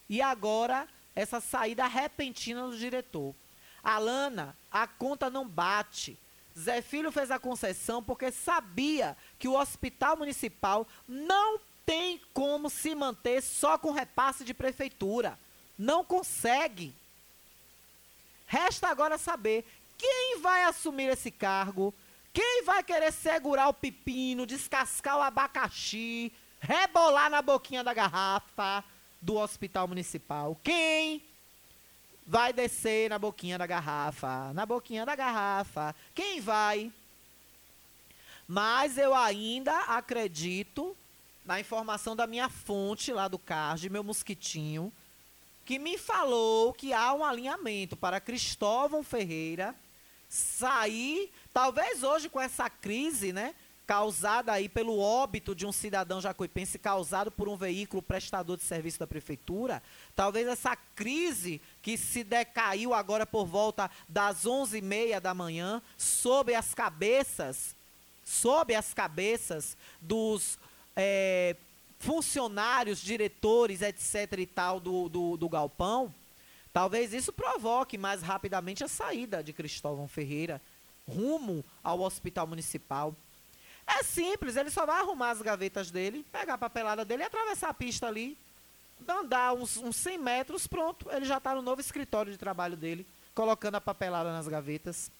E 0.08 0.22
agora, 0.22 0.88
essa 1.14 1.42
saída 1.42 1.86
repentina 1.86 2.66
do 2.66 2.78
diretor. 2.78 3.36
Alana, 3.84 4.56
a 4.72 4.88
conta 4.88 5.30
não 5.30 5.48
bate. 5.48 6.18
Zé 6.58 6.82
Filho 6.82 7.12
fez 7.12 7.32
a 7.32 7.40
concessão 7.40 8.02
porque 8.02 8.32
sabia 8.32 9.18
que 9.38 9.48
o 9.48 9.60
hospital 9.60 10.16
municipal 10.16 10.88
não 11.08 11.60
tem 11.86 12.22
como 12.34 12.70
se 12.70 12.96
manter 12.96 13.42
só 13.42 13.78
com 13.78 13.92
repasse 13.92 14.44
de 14.44 14.54
prefeitura. 14.54 15.38
Não 15.78 16.04
consegue. 16.04 16.96
Resta 18.46 18.88
agora 18.88 19.18
saber 19.18 19.66
quem 19.98 20.40
vai 20.40 20.64
assumir 20.64 21.10
esse 21.10 21.32
cargo, 21.32 21.94
quem 22.32 22.64
vai 22.64 22.84
querer 22.84 23.12
segurar 23.12 23.68
o 23.68 23.74
pepino, 23.74 24.46
descascar 24.46 25.18
o 25.18 25.22
abacaxi, 25.22 26.32
rebolar 26.60 27.30
na 27.30 27.42
boquinha 27.42 27.84
da 27.84 27.94
garrafa 27.94 28.84
do 29.22 29.36
hospital 29.38 29.88
municipal. 29.88 30.60
Quem 30.64 31.24
vai 32.26 32.54
descer 32.54 33.10
na 33.10 33.20
boquinha 33.20 33.58
da 33.58 33.68
garrafa? 33.68 34.54
Na 34.54 34.66
boquinha 34.66 35.06
da 35.06 35.16
garrafa. 35.16 35.96
Quem 36.14 36.40
vai? 36.40 36.92
Mas 38.48 38.98
eu 38.98 39.14
ainda 39.14 39.78
acredito 39.82 40.96
na 41.46 41.60
informação 41.60 42.16
da 42.16 42.26
minha 42.26 42.50
fonte 42.50 43.12
lá 43.12 43.28
do 43.28 43.38
CARD, 43.38 43.90
meu 43.90 44.04
mosquitinho, 44.04 44.92
que 45.66 45.80
me 45.80 45.98
falou 45.98 46.74
que 46.74 46.94
há 46.94 47.14
um 47.14 47.24
alinhamento 47.24 47.96
para 47.96 48.20
Cristóvão 48.20 49.04
Ferreira 49.04 49.76
sair, 50.30 51.32
talvez 51.54 52.04
hoje 52.04 52.28
com 52.28 52.40
essa 52.40 52.70
crise, 52.70 53.32
né, 53.32 53.54
causada 53.86 54.52
aí 54.52 54.68
pelo 54.68 54.98
óbito 54.98 55.54
de 55.54 55.66
um 55.66 55.72
cidadão 55.72 56.20
jacuipense 56.20 56.80
causado 56.80 57.32
por 57.32 57.48
um 57.48 57.56
veículo 57.56 58.02
prestador 58.02 58.58
de 58.58 58.64
serviço 58.64 59.00
da 59.00 59.06
prefeitura, 59.06 59.84
talvez 60.16 60.48
essa 60.48 60.76
crise 60.76 61.62
que 61.84 61.98
se 61.98 62.24
decaiu 62.24 62.94
agora 62.94 63.26
por 63.26 63.46
volta 63.46 63.92
das 64.08 64.46
11h30 64.46 65.20
da 65.20 65.34
manhã, 65.34 65.82
sob 65.98 66.56
as 66.56 66.74
cabeças, 66.74 67.76
sob 68.24 68.74
as 68.74 68.94
cabeças 68.94 69.78
dos 70.02 70.58
é, 70.96 71.58
funcionários, 72.00 73.00
diretores, 73.00 73.82
etc. 73.82 74.40
e 74.40 74.46
tal 74.46 74.80
do, 74.80 75.10
do, 75.10 75.36
do 75.36 75.50
galpão, 75.50 76.16
talvez 76.72 77.14
isso 77.14 77.34
provoque 77.34 77.98
mais 77.98 78.22
rapidamente 78.22 78.82
a 78.84 78.88
saída 78.88 79.44
de 79.44 79.52
Cristóvão 79.52 80.08
Ferreira 80.08 80.62
rumo 81.06 81.66
ao 81.84 82.00
hospital 82.00 82.48
municipal. 82.48 83.14
É 83.86 84.02
simples, 84.04 84.56
ele 84.56 84.70
só 84.70 84.86
vai 84.86 85.02
arrumar 85.02 85.32
as 85.32 85.42
gavetas 85.42 85.92
dele, 85.92 86.26
pegar 86.32 86.54
a 86.54 86.58
papelada 86.58 87.04
dele 87.04 87.24
e 87.24 87.26
atravessar 87.26 87.68
a 87.68 87.74
pista 87.74 88.08
ali, 88.08 88.38
andar 89.08 89.54
uns, 89.54 89.78
uns 89.78 89.96
100 89.96 90.18
metros, 90.18 90.68
pronto, 90.68 91.10
ele 91.12 91.26
já 91.26 91.38
está 91.38 91.54
no 91.54 91.62
novo 91.62 91.82
escritório 91.82 92.32
de 92.32 92.38
trabalho 92.38 92.78
dele, 92.78 93.06
colocando 93.34 93.76
a 93.76 93.82
papelada 93.82 94.32
nas 94.32 94.48
gavetas. 94.48 95.12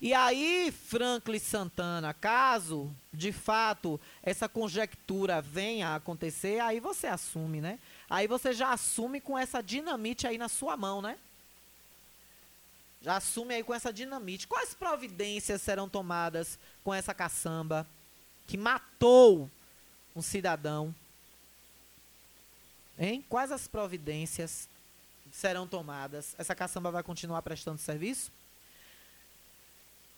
E 0.00 0.12
aí, 0.12 0.70
Franklin 0.70 1.38
Santana, 1.38 2.12
caso 2.12 2.94
de 3.12 3.32
fato 3.32 3.98
essa 4.22 4.46
conjectura 4.46 5.40
venha 5.40 5.88
a 5.88 5.94
acontecer, 5.94 6.60
aí 6.60 6.80
você 6.80 7.06
assume, 7.06 7.62
né? 7.62 7.78
Aí 8.08 8.26
você 8.26 8.52
já 8.52 8.72
assume 8.72 9.20
com 9.20 9.38
essa 9.38 9.62
dinamite 9.62 10.26
aí 10.26 10.36
na 10.36 10.48
sua 10.48 10.76
mão, 10.76 11.00
né? 11.00 11.16
Já 13.00 13.16
assume 13.16 13.54
aí 13.54 13.62
com 13.62 13.72
essa 13.72 13.92
dinamite. 13.92 14.46
Quais 14.46 14.74
providências 14.74 15.62
serão 15.62 15.88
tomadas 15.88 16.58
com 16.84 16.92
essa 16.92 17.14
caçamba 17.14 17.86
que 18.46 18.58
matou 18.58 19.50
um 20.14 20.20
cidadão? 20.20 20.94
Hein? 22.98 23.24
Quais 23.28 23.52
as 23.52 23.68
providências 23.68 24.68
serão 25.30 25.66
tomadas? 25.66 26.34
Essa 26.38 26.54
caçamba 26.54 26.90
vai 26.90 27.02
continuar 27.02 27.42
prestando 27.42 27.78
serviço? 27.78 28.32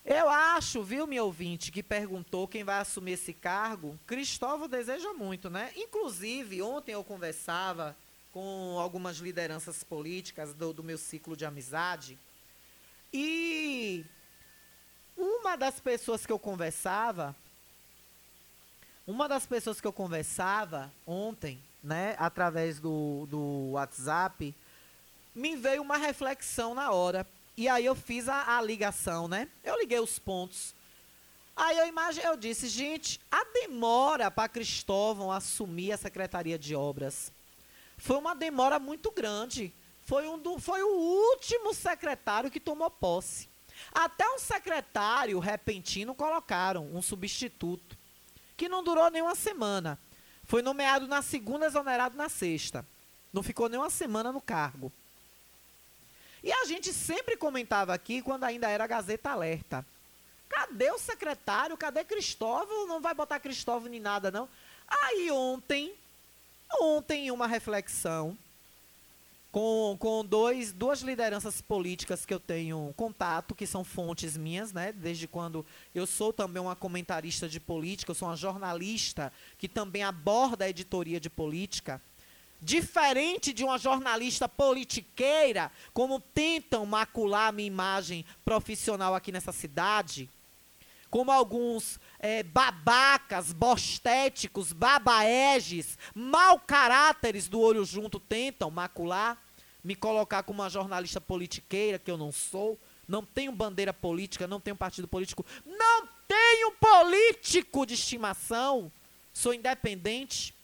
Eu 0.05 0.31
acho, 0.31 0.83
viu, 0.83 1.07
meu 1.07 1.27
ouvinte, 1.27 1.71
que 1.71 1.83
perguntou 1.83 2.49
quem 2.49 2.65
vai 2.65 2.81
assumir 2.81 3.13
esse 3.13 3.35
cargo. 3.35 3.99
Cristóvão 4.07 4.69
deseja 4.69 5.13
muito, 5.13 5.51
né? 5.51 5.71
Inclusive, 5.77 6.63
ontem 6.63 6.93
eu 6.93 7.05
conversava 7.05 7.95
com 8.33 8.79
algumas 8.79 9.19
lideranças 9.19 9.83
políticas 9.85 10.55
do, 10.55 10.73
do 10.73 10.83
meu 10.83 10.97
ciclo 10.97 11.37
de 11.37 11.45
amizade. 11.45 12.17
E 13.13 14.05
uma 15.17 15.57
das 15.57 15.81
pessoas 15.81 16.25
que 16.25 16.33
eu 16.33 16.39
conversava, 16.39 17.35
uma 19.07 19.29
das 19.29 19.45
pessoas 19.45 19.81
que 19.81 19.87
eu 19.87 19.93
conversava 19.93 20.91
ontem, 21.07 21.61
né, 21.83 22.15
através 22.19 22.81
do, 22.81 23.27
do 23.31 23.71
WhatsApp, 23.73 24.55
me 25.35 25.57
veio 25.57 25.83
uma 25.83 25.97
reflexão 25.97 26.75
na 26.75 26.91
hora. 26.91 27.27
E 27.57 27.69
aí 27.69 27.85
eu 27.85 27.95
fiz 27.95 28.29
a, 28.29 28.57
a 28.57 28.63
ligação, 28.63 29.29
né? 29.29 29.49
Eu 29.65 29.79
liguei 29.79 29.99
os 29.99 30.19
pontos. 30.19 30.75
Aí 31.57 31.77
eu 31.77 31.87
imaginei, 31.89 32.29
eu 32.29 32.37
disse, 32.37 32.69
gente, 32.69 33.21
a 33.31 33.45
demora 33.45 34.31
para 34.31 34.49
Cristóvão 34.49 35.33
assumir 35.33 35.93
a 35.93 35.97
Secretaria 35.97 36.59
de 36.59 36.75
Obras 36.75 37.33
foi 37.99 38.17
uma 38.17 38.35
demora 38.35 38.79
muito 38.79 39.11
grande. 39.11 39.75
Foi, 40.05 40.27
um 40.27 40.39
do, 40.39 40.59
foi 40.59 40.83
o 40.83 40.89
último 40.89 41.75
secretário 41.75 42.51
que 42.51 42.61
tomou 42.61 42.91
posse. 42.91 43.49
Até 43.93 44.27
um 44.31 44.39
secretário 44.39 45.39
repentino 45.39 46.15
colocaram, 46.15 46.89
um 46.95 47.03
substituto, 47.03 47.99
que 48.57 48.69
não 48.69 48.83
durou 48.83 49.11
nem 49.11 49.21
uma 49.21 49.35
semana. 49.35 49.99
Foi 50.49 50.63
nomeado 50.63 51.07
na 51.07 51.21
segunda, 51.21 51.67
exonerado 51.67 52.17
na 52.17 52.29
sexta. 52.29 52.85
Não 53.33 53.43
ficou 53.43 53.69
nem 53.69 53.79
uma 53.79 53.91
semana 53.91 54.33
no 54.33 54.41
cargo. 54.41 54.91
E 56.43 56.51
a 56.51 56.65
gente 56.65 56.91
sempre 56.93 57.37
comentava 57.37 57.93
aqui, 57.93 58.23
quando 58.23 58.45
ainda 58.45 58.69
era 58.69 58.87
Gazeta 58.87 59.31
Alerta. 59.31 59.85
Cadê 60.49 60.91
o 60.91 60.99
secretário? 60.99 61.77
Cadê 61.77 62.03
Cristóvão? 62.03 62.87
Não 62.87 63.01
vai 63.01 63.13
botar 63.13 63.39
Cristóvão 63.39 63.91
nem 63.91 64.01
nada, 64.01 64.31
não. 64.31 64.49
Aí 64.89 65.31
ontem, 65.31 65.95
ontem, 66.81 67.31
uma 67.31 67.47
reflexão 67.47 68.37
com, 69.59 69.97
com 69.99 70.25
dois, 70.25 70.73
duas 70.73 71.01
lideranças 71.01 71.61
políticas 71.61 72.25
que 72.25 72.33
eu 72.33 72.39
tenho 72.39 72.95
contato, 72.97 73.57
que 73.57 73.67
são 73.67 73.83
fontes 73.83 74.37
minhas, 74.37 74.73
né? 74.73 74.93
Desde 74.93 75.27
quando 75.27 75.67
eu 75.93 76.07
sou 76.07 76.33
também 76.33 76.63
uma 76.63 76.77
comentarista 76.77 77.49
de 77.49 77.59
política, 77.59 78.13
eu 78.13 78.15
sou 78.15 78.29
uma 78.29 78.37
jornalista 78.37 79.33
que 79.59 79.69
também 79.69 80.05
aborda 80.05 80.65
a 80.65 80.69
editoria 80.69 81.19
de 81.19 81.29
política. 81.29 82.01
Diferente 82.63 83.53
de 83.53 83.65
uma 83.65 83.79
jornalista 83.79 84.49
politiqueira, 84.49 85.73
como 85.93 86.21
tentam 86.21 86.87
macular 86.87 87.49
a 87.49 87.53
minha 87.53 87.67
imagem 87.67 88.25
profissional 88.45 89.13
aqui 89.13 89.33
nessa 89.33 89.51
cidade, 89.51 90.31
como 91.11 91.33
alguns 91.33 91.99
é, 92.21 92.45
babacas, 92.45 93.53
bostéticos, 93.53 94.73
babaeges, 94.73 95.99
mau 96.15 96.61
caráteres 96.61 97.49
do 97.49 97.59
olho 97.59 97.85
junto 97.85 98.21
tentam 98.21 98.71
macular, 98.71 99.48
me 99.89 99.97
colocar 99.97 100.43
como 100.43 100.61
uma 100.61 100.69
jornalista 100.69 101.19
politiqueira, 101.19 101.99
que 101.99 102.11
eu 102.11 102.19
não 102.19 102.31
sou, 102.31 102.79
não 103.09 103.25
tenho 103.25 103.51
bandeira 103.51 103.91
política, 103.91 104.47
não 104.47 104.61
tenho 104.61 104.77
partido 104.77 105.09
político, 105.09 105.47
não 105.65 106.07
tenho 106.29 106.73
político 106.73 107.87
de 107.87 107.95
estimação, 107.95 108.93
sou 109.33 109.55
independente, 109.55 110.55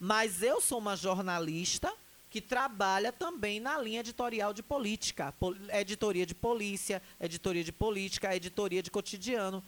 mas 0.00 0.42
eu 0.42 0.60
sou 0.60 0.78
uma 0.78 0.96
jornalista 0.96 1.94
que 2.28 2.40
trabalha 2.40 3.12
também 3.12 3.60
na 3.60 3.78
linha 3.78 4.00
editorial 4.00 4.52
de 4.52 4.64
política, 4.64 5.32
editoria 5.72 6.26
de 6.26 6.34
polícia, 6.34 7.00
editoria 7.20 7.62
de 7.62 7.70
política, 7.70 8.34
editoria 8.34 8.82
de 8.82 8.90
cotidiano. 8.90 9.62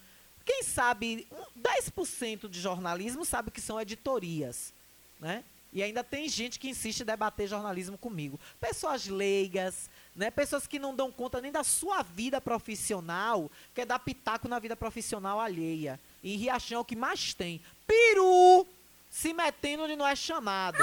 Quem 0.44 0.64
sabe, 0.64 1.24
10% 1.57 2.48
de 2.48 2.61
jornalismo 2.61 3.24
sabe 3.24 3.53
que 3.53 3.61
são 3.61 3.80
editorias, 3.80 4.74
né? 5.20 5.44
E 5.73 5.83
ainda 5.83 6.03
tem 6.03 6.29
gente 6.29 6.59
que 6.59 6.68
insiste 6.68 7.01
em 7.01 7.05
debater 7.05 7.47
jornalismo 7.49 7.97
comigo. 7.97 8.41
Pessoas 8.61 9.07
leigas, 9.07 9.89
né? 10.16 10.31
Pessoas 10.31 10.66
que 10.66 10.79
não 10.79 10.95
dão 10.95 11.12
conta 11.12 11.41
nem 11.41 11.53
da 11.53 11.62
sua 11.62 12.03
vida 12.03 12.41
profissional, 12.41 13.51
quer 13.75 13.87
dar 13.87 13.99
pitaco 13.99 14.49
na 14.49 14.59
vida 14.59 14.77
profissional 14.77 15.39
alheia. 15.39 16.01
E 16.23 16.37
Riachão 16.37 16.79
é 16.79 16.81
o 16.81 16.85
que 16.85 16.97
mais 16.97 17.35
tem. 17.35 17.61
Peru! 17.87 18.66
se 19.11 19.33
metendo 19.33 19.83
onde 19.83 19.97
não 19.97 20.07
é 20.07 20.14
chamado. 20.14 20.79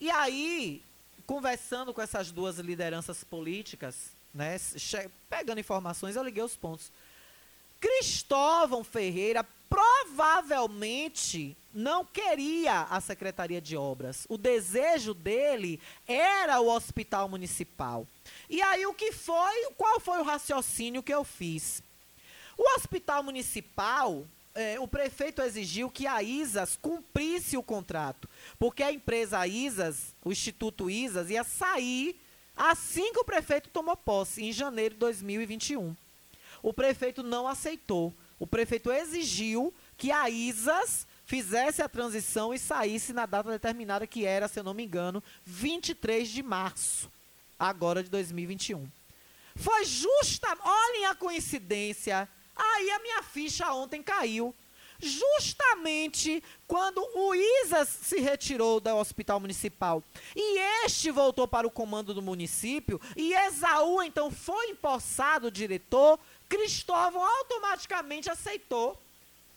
E 0.00 0.10
aí, 0.10 0.82
conversando 1.24 1.94
com 1.94 2.02
essas 2.02 2.30
duas 2.32 2.58
lideranças 2.58 3.22
políticas, 3.22 4.10
né, 4.34 4.56
pegando 5.30 5.60
informações, 5.60 6.16
eu 6.16 6.24
liguei 6.24 6.42
os 6.42 6.56
pontos. 6.56 6.92
Cristóvão 7.80 8.82
Ferreira 8.82 9.46
provavelmente 10.04 11.56
não 11.72 12.04
queria 12.04 12.82
a 12.82 13.00
Secretaria 13.00 13.60
de 13.60 13.76
Obras. 13.76 14.26
O 14.28 14.36
desejo 14.36 15.14
dele 15.14 15.80
era 16.06 16.60
o 16.60 16.68
hospital 16.68 17.28
municipal. 17.28 18.06
E 18.48 18.60
aí 18.60 18.86
o 18.86 18.94
que 18.94 19.12
foi, 19.12 19.70
qual 19.76 19.98
foi 19.98 20.18
o 20.20 20.24
raciocínio 20.24 21.02
que 21.02 21.12
eu 21.12 21.24
fiz? 21.24 21.82
O 22.56 22.76
hospital 22.76 23.22
municipal, 23.22 24.24
é, 24.54 24.78
o 24.78 24.86
prefeito 24.86 25.42
exigiu 25.42 25.90
que 25.90 26.06
a 26.06 26.22
ISAS 26.22 26.78
cumprisse 26.80 27.56
o 27.56 27.62
contrato, 27.62 28.28
porque 28.58 28.82
a 28.82 28.92
empresa 28.92 29.44
ISAS, 29.46 30.14
o 30.24 30.30
Instituto 30.30 30.88
ISAS, 30.88 31.30
ia 31.30 31.42
sair 31.42 32.20
assim 32.56 33.12
que 33.12 33.18
o 33.18 33.24
prefeito 33.24 33.68
tomou 33.70 33.96
posse, 33.96 34.44
em 34.44 34.52
janeiro 34.52 34.94
de 34.94 35.00
2021. 35.00 35.96
O 36.62 36.72
prefeito 36.72 37.22
não 37.22 37.48
aceitou. 37.48 38.14
O 38.38 38.46
prefeito 38.46 38.92
exigiu 38.92 39.72
que 39.96 40.10
a 40.10 40.28
ISAS 40.28 41.06
fizesse 41.24 41.82
a 41.82 41.88
transição 41.88 42.52
e 42.52 42.58
saísse 42.58 43.12
na 43.12 43.26
data 43.26 43.50
determinada, 43.50 44.06
que 44.06 44.24
era, 44.24 44.48
se 44.48 44.58
eu 44.60 44.64
não 44.64 44.74
me 44.74 44.84
engano, 44.84 45.22
23 45.44 46.28
de 46.28 46.42
março, 46.42 47.10
agora 47.58 48.02
de 48.02 48.10
2021. 48.10 48.86
Foi 49.56 49.84
justa, 49.84 50.48
olhem 50.60 51.06
a 51.06 51.14
coincidência. 51.14 52.28
Aí 52.56 52.90
a 52.90 52.98
minha 52.98 53.22
ficha 53.22 53.72
ontem 53.72 54.02
caiu. 54.02 54.54
Justamente 55.00 56.42
quando 56.66 56.98
o 57.14 57.34
ISAS 57.34 57.88
se 57.88 58.20
retirou 58.20 58.80
do 58.80 58.96
hospital 58.96 59.40
municipal 59.40 60.02
e 60.34 60.58
este 60.84 61.10
voltou 61.10 61.48
para 61.48 61.66
o 61.66 61.70
comando 61.70 62.14
do 62.14 62.22
município 62.22 63.00
e 63.16 63.34
Esaú 63.34 64.00
então 64.02 64.30
foi 64.30 64.70
empossado 64.70 65.50
diretor, 65.50 66.18
Cristóvão 66.48 67.22
automaticamente 67.22 68.30
aceitou 68.30 68.98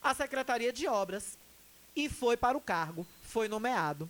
a 0.01 0.13
Secretaria 0.13 0.71
de 0.71 0.87
Obras 0.87 1.37
e 1.95 2.09
foi 2.09 2.37
para 2.37 2.57
o 2.57 2.61
cargo, 2.61 3.05
foi 3.23 3.47
nomeado. 3.47 4.09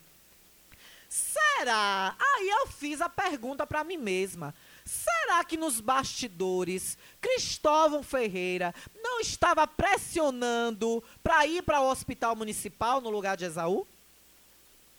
Será? 1.09 2.15
Aí 2.19 2.49
eu 2.49 2.67
fiz 2.67 3.01
a 3.01 3.09
pergunta 3.09 3.65
para 3.65 3.83
mim 3.83 3.97
mesma. 3.97 4.53
Será 4.85 5.43
que 5.43 5.57
nos 5.57 5.79
bastidores 5.79 6.97
Cristóvão 7.19 8.03
Ferreira 8.03 8.73
não 9.01 9.19
estava 9.19 9.65
pressionando 9.65 11.03
para 11.23 11.45
ir 11.45 11.63
para 11.63 11.81
o 11.81 11.89
hospital 11.89 12.35
municipal 12.35 13.01
no 13.01 13.09
lugar 13.09 13.37
de 13.37 13.45
Esaú? 13.45 13.87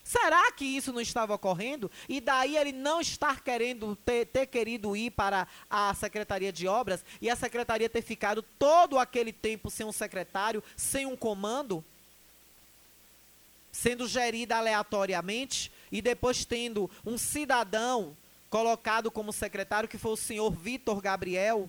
Será 0.08 0.50
que 0.52 0.64
isso 0.64 0.90
não 0.90 1.02
estava 1.02 1.34
ocorrendo? 1.34 1.90
E 2.08 2.18
daí 2.18 2.56
ele 2.56 2.72
não 2.72 2.98
estar 2.98 3.42
querendo 3.42 3.94
ter, 3.94 4.24
ter, 4.24 4.46
querido 4.46 4.96
ir 4.96 5.10
para 5.10 5.46
a 5.68 5.92
Secretaria 5.92 6.50
de 6.50 6.66
Obras 6.66 7.04
e 7.20 7.28
a 7.28 7.36
Secretaria 7.36 7.90
ter 7.90 8.00
ficado 8.00 8.42
todo 8.58 8.98
aquele 8.98 9.34
tempo 9.34 9.70
sem 9.70 9.84
um 9.84 9.92
secretário, 9.92 10.64
sem 10.74 11.04
um 11.04 11.14
comando? 11.14 11.84
Sendo 13.70 14.08
gerida 14.08 14.56
aleatoriamente 14.56 15.70
e 15.92 16.00
depois 16.00 16.42
tendo 16.42 16.90
um 17.04 17.18
cidadão 17.18 18.16
colocado 18.48 19.10
como 19.10 19.30
secretário, 19.30 19.90
que 19.90 19.98
foi 19.98 20.12
o 20.12 20.16
senhor 20.16 20.50
Vitor 20.50 21.02
Gabriel, 21.02 21.68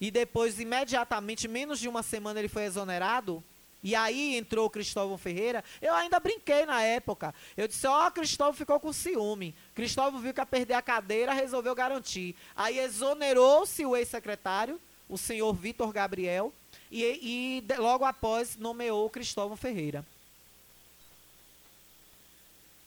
e 0.00 0.12
depois, 0.12 0.60
imediatamente, 0.60 1.48
menos 1.48 1.80
de 1.80 1.88
uma 1.88 2.04
semana, 2.04 2.38
ele 2.38 2.48
foi 2.48 2.66
exonerado. 2.66 3.42
E 3.82 3.94
aí 3.94 4.36
entrou 4.36 4.66
o 4.66 4.70
Cristóvão 4.70 5.16
Ferreira. 5.16 5.62
Eu 5.80 5.94
ainda 5.94 6.18
brinquei 6.18 6.66
na 6.66 6.82
época. 6.82 7.34
Eu 7.56 7.68
disse: 7.68 7.86
Ó, 7.86 8.06
oh, 8.06 8.10
Cristóvão 8.10 8.52
ficou 8.52 8.80
com 8.80 8.92
ciúme. 8.92 9.54
Cristóvão 9.74 10.20
viu 10.20 10.34
que 10.34 10.40
ia 10.40 10.46
perder 10.46 10.74
a 10.74 10.82
cadeira, 10.82 11.32
resolveu 11.32 11.74
garantir. 11.74 12.34
Aí 12.54 12.78
exonerou-se 12.78 13.84
o 13.84 13.96
ex-secretário, 13.96 14.80
o 15.08 15.16
senhor 15.16 15.52
Vitor 15.52 15.92
Gabriel, 15.92 16.52
e, 16.90 17.02
e 17.04 17.74
logo 17.78 18.04
após 18.04 18.56
nomeou 18.56 19.06
o 19.06 19.10
Cristóvão 19.10 19.56
Ferreira. 19.56 20.04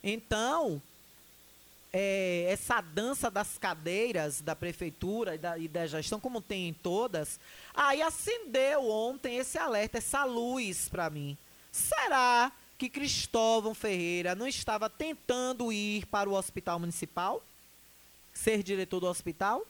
Então, 0.03 0.81
é, 1.91 2.45
essa 2.49 2.81
dança 2.81 3.31
das 3.31 3.57
cadeiras 3.57 4.41
da 4.41 4.55
prefeitura 4.55 5.35
e 5.35 5.37
da, 5.37 5.57
e 5.57 5.67
da, 5.67 5.87
gestão, 5.87 6.19
como 6.19 6.41
tem 6.41 6.69
em 6.69 6.73
todas, 6.73 7.39
aí 7.73 8.01
acendeu 8.01 8.89
ontem 8.89 9.37
esse 9.37 9.57
alerta, 9.57 9.97
essa 9.97 10.23
luz 10.23 10.87
para 10.89 11.09
mim. 11.09 11.37
Será 11.71 12.51
que 12.77 12.89
Cristóvão 12.89 13.73
Ferreira 13.73 14.35
não 14.35 14.47
estava 14.47 14.89
tentando 14.89 15.71
ir 15.71 16.05
para 16.05 16.29
o 16.29 16.33
hospital 16.33 16.79
municipal? 16.79 17.43
Ser 18.33 18.63
diretor 18.63 18.99
do 18.99 19.07
hospital? 19.07 19.65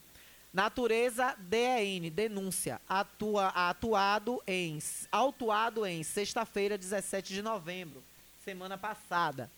Natureza 0.54 1.36
DEN, 1.40 2.12
denúncia, 2.12 2.80
atua, 2.88 3.48
atuado 3.48 4.42
em, 4.46 4.78
autuado 5.12 5.84
em 5.86 6.04
sexta-feira, 6.04 6.78
17 6.78 7.34
de 7.34 7.42
novembro, 7.42 8.04
semana 8.44 8.78
passada. 8.78 9.50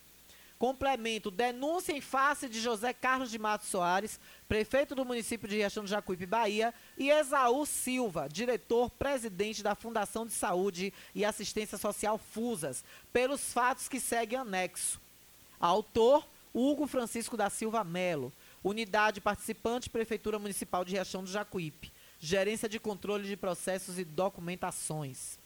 Complemento, 0.60 1.32
denúncia 1.32 1.94
em 1.94 2.02
face 2.02 2.50
de 2.50 2.60
José 2.60 2.92
Carlos 2.92 3.32
de 3.32 3.40
Matos 3.40 3.70
Soares, 3.70 4.20
prefeito 4.46 4.94
do 4.94 5.06
município 5.06 5.48
de 5.48 5.56
Riachão 5.56 5.86
do 5.86 5.90
Jacuípe, 5.90 6.26
Bahia, 6.26 6.74
e 6.98 7.10
Esaú 7.10 7.66
Silva, 7.66 8.28
diretor-presidente 8.30 9.64
da 9.64 9.74
Fundação 9.74 10.26
de 10.26 10.34
Saúde 10.34 10.94
e 11.16 11.24
Assistência 11.24 11.78
Social 11.78 12.18
FUSAS, 12.18 12.84
pelos 13.14 13.54
fatos 13.54 13.88
que 13.88 14.02
seguem 14.02 14.38
anexo. 14.38 15.00
Autor, 15.58 16.28
Hugo 16.54 16.88
Francisco 16.88 17.38
da 17.38 17.50
Silva 17.50 17.82
Melo. 17.86 18.34
Unidade 18.62 19.22
participante, 19.22 19.90
Prefeitura 19.90 20.38
Municipal 20.38 20.84
de 20.84 20.92
Riachão 20.92 21.24
do 21.24 21.32
Jacuípe. 21.32 21.90
Gerência 22.20 22.68
de 22.68 22.82
Controle 22.82 23.26
de 23.26 23.38
Processos 23.38 23.98
e 23.98 24.04
Documentações. 24.04 25.39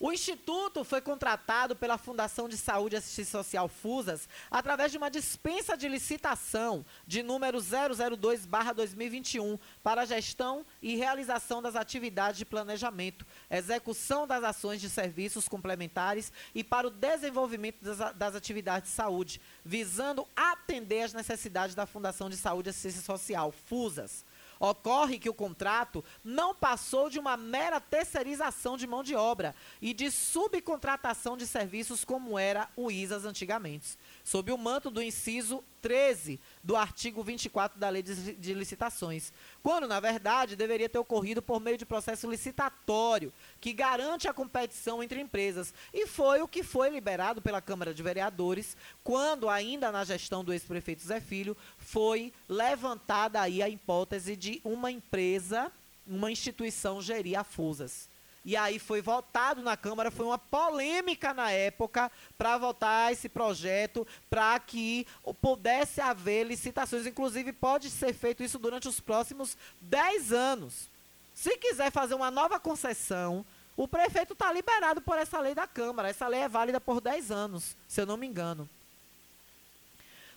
O 0.00 0.12
Instituto 0.12 0.82
foi 0.82 1.00
contratado 1.00 1.76
pela 1.76 1.96
Fundação 1.96 2.48
de 2.48 2.56
Saúde 2.56 2.96
e 2.96 2.98
Assistência 2.98 3.38
Social 3.38 3.68
FUSAS 3.68 4.28
através 4.50 4.90
de 4.90 4.98
uma 4.98 5.08
dispensa 5.08 5.76
de 5.76 5.88
licitação 5.88 6.84
de 7.06 7.22
número 7.22 7.58
002-2021 7.58 9.56
para 9.84 10.02
a 10.02 10.04
gestão 10.04 10.66
e 10.82 10.96
realização 10.96 11.62
das 11.62 11.76
atividades 11.76 12.38
de 12.38 12.44
planejamento, 12.44 13.24
execução 13.48 14.26
das 14.26 14.42
ações 14.42 14.80
de 14.80 14.90
serviços 14.90 15.48
complementares 15.48 16.32
e 16.52 16.64
para 16.64 16.88
o 16.88 16.90
desenvolvimento 16.90 17.84
das, 18.14 18.34
atividades 18.34 18.90
de 18.90 18.96
saúde, 18.96 19.40
visando 19.64 20.26
atender 20.34 21.02
às 21.02 21.12
necessidades 21.14 21.76
da 21.76 21.86
Fundação 21.86 22.28
de 22.28 22.36
Saúde 22.36 22.68
e 22.68 22.70
Assistência 22.70 23.00
Social, 23.00 23.52
FUSAS. 23.52 24.24
Ocorre 24.58 25.18
que 25.18 25.28
o 25.28 25.34
contrato 25.34 26.04
não 26.22 26.54
passou 26.54 27.10
de 27.10 27.18
uma 27.18 27.36
mera 27.36 27.80
terceirização 27.80 28.76
de 28.76 28.86
mão 28.86 29.02
de 29.02 29.14
obra 29.14 29.54
e 29.80 29.92
de 29.92 30.10
subcontratação 30.10 31.36
de 31.36 31.46
serviços 31.46 32.04
como 32.04 32.38
era 32.38 32.68
o 32.76 32.90
ISAS 32.90 33.24
antigamente, 33.24 33.98
sob 34.22 34.52
o 34.52 34.58
manto 34.58 34.90
do 34.90 35.02
inciso 35.02 35.62
13 35.84 36.40
do 36.62 36.76
artigo 36.76 37.22
24 37.22 37.78
da 37.78 37.90
Lei 37.90 38.02
de, 38.02 38.54
Licitações, 38.54 39.34
quando, 39.62 39.86
na 39.86 40.00
verdade, 40.00 40.56
deveria 40.56 40.88
ter 40.88 40.98
ocorrido 40.98 41.42
por 41.42 41.60
meio 41.60 41.76
de 41.76 41.84
processo 41.84 42.30
licitatório, 42.30 43.30
que 43.60 43.74
garante 43.74 44.26
a 44.26 44.32
competição 44.32 45.02
entre 45.02 45.20
empresas. 45.20 45.74
E 45.92 46.06
foi 46.06 46.40
o 46.40 46.48
que 46.48 46.62
foi 46.62 46.88
liberado 46.88 47.42
pela 47.42 47.60
Câmara 47.60 47.92
de 47.92 48.02
Vereadores, 48.02 48.78
quando, 49.02 49.50
ainda 49.50 49.92
na 49.92 50.04
gestão 50.04 50.42
do 50.42 50.54
ex-prefeito 50.54 51.02
Zé 51.02 51.20
Filho, 51.20 51.54
foi 51.76 52.32
levantada 52.48 53.38
aí 53.38 53.62
a 53.62 53.68
hipótese 53.68 54.36
de 54.36 54.62
uma 54.64 54.90
empresa, 54.90 55.70
uma 56.06 56.32
instituição 56.32 57.02
gerir 57.02 57.38
a 57.38 57.44
FUSAS. 57.44 58.08
E 58.44 58.56
aí 58.56 58.78
foi 58.78 59.00
votado 59.00 59.62
na 59.62 59.74
Câmara, 59.74 60.10
foi 60.10 60.26
uma 60.26 60.38
polêmica 60.38 61.32
na 61.32 61.50
época 61.50 62.12
para 62.36 62.58
votar 62.58 63.10
esse 63.10 63.26
projeto, 63.26 64.06
para 64.28 64.58
que 64.60 65.06
pudesse 65.40 66.00
haver 66.00 66.44
licitações. 66.44 67.06
Inclusive, 67.06 67.54
pode 67.54 67.88
ser 67.88 68.12
feito 68.12 68.42
isso 68.42 68.58
durante 68.58 68.86
os 68.86 69.00
próximos 69.00 69.56
10 69.80 70.32
anos. 70.32 70.90
Se 71.34 71.56
quiser 71.56 71.90
fazer 71.90 72.14
uma 72.14 72.30
nova 72.30 72.60
concessão, 72.60 73.46
o 73.76 73.88
prefeito 73.88 74.34
está 74.34 74.52
liberado 74.52 75.00
por 75.00 75.16
essa 75.16 75.40
lei 75.40 75.54
da 75.54 75.66
Câmara. 75.66 76.10
Essa 76.10 76.28
lei 76.28 76.40
é 76.40 76.48
válida 76.48 76.78
por 76.78 77.00
10 77.00 77.30
anos, 77.30 77.74
se 77.88 78.00
eu 78.00 78.06
não 78.06 78.18
me 78.18 78.26
engano. 78.26 78.68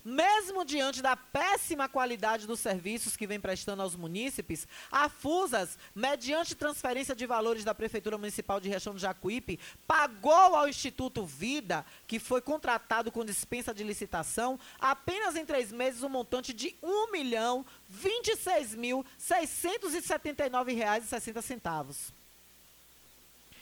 Mesmo 0.09 0.63
diante 0.63 1.01
da 1.01 1.17
péssima 1.17 1.89
qualidade 1.89 2.47
dos 2.47 2.61
serviços 2.61 3.17
que 3.17 3.27
vem 3.27 3.41
prestando 3.41 3.81
aos 3.81 3.93
munícipes, 3.93 4.65
a 4.89 5.09
FUSAS, 5.09 5.77
mediante 5.93 6.55
transferência 6.55 7.13
de 7.13 7.25
valores 7.25 7.65
da 7.65 7.75
Prefeitura 7.75 8.17
Municipal 8.17 8.61
de 8.61 8.69
Riachão 8.69 8.93
do 8.93 9.01
Jacuípe, 9.01 9.59
pagou 9.85 10.55
ao 10.55 10.69
Instituto 10.69 11.25
Vida, 11.25 11.85
que 12.07 12.19
foi 12.19 12.39
contratado 12.39 13.11
com 13.11 13.25
dispensa 13.25 13.73
de 13.73 13.83
licitação, 13.83 14.57
apenas 14.79 15.35
em 15.35 15.43
três 15.43 15.73
meses 15.73 16.01
um 16.01 16.07
montante 16.07 16.53
de 16.53 16.73
1 16.81 17.11
milhão 17.11 17.65
26 17.89 18.75
mil 18.75 19.05
679 19.17 20.71
reais 20.71 21.03
e 21.03 21.07
60 21.07 21.41
centavos. 21.41 22.16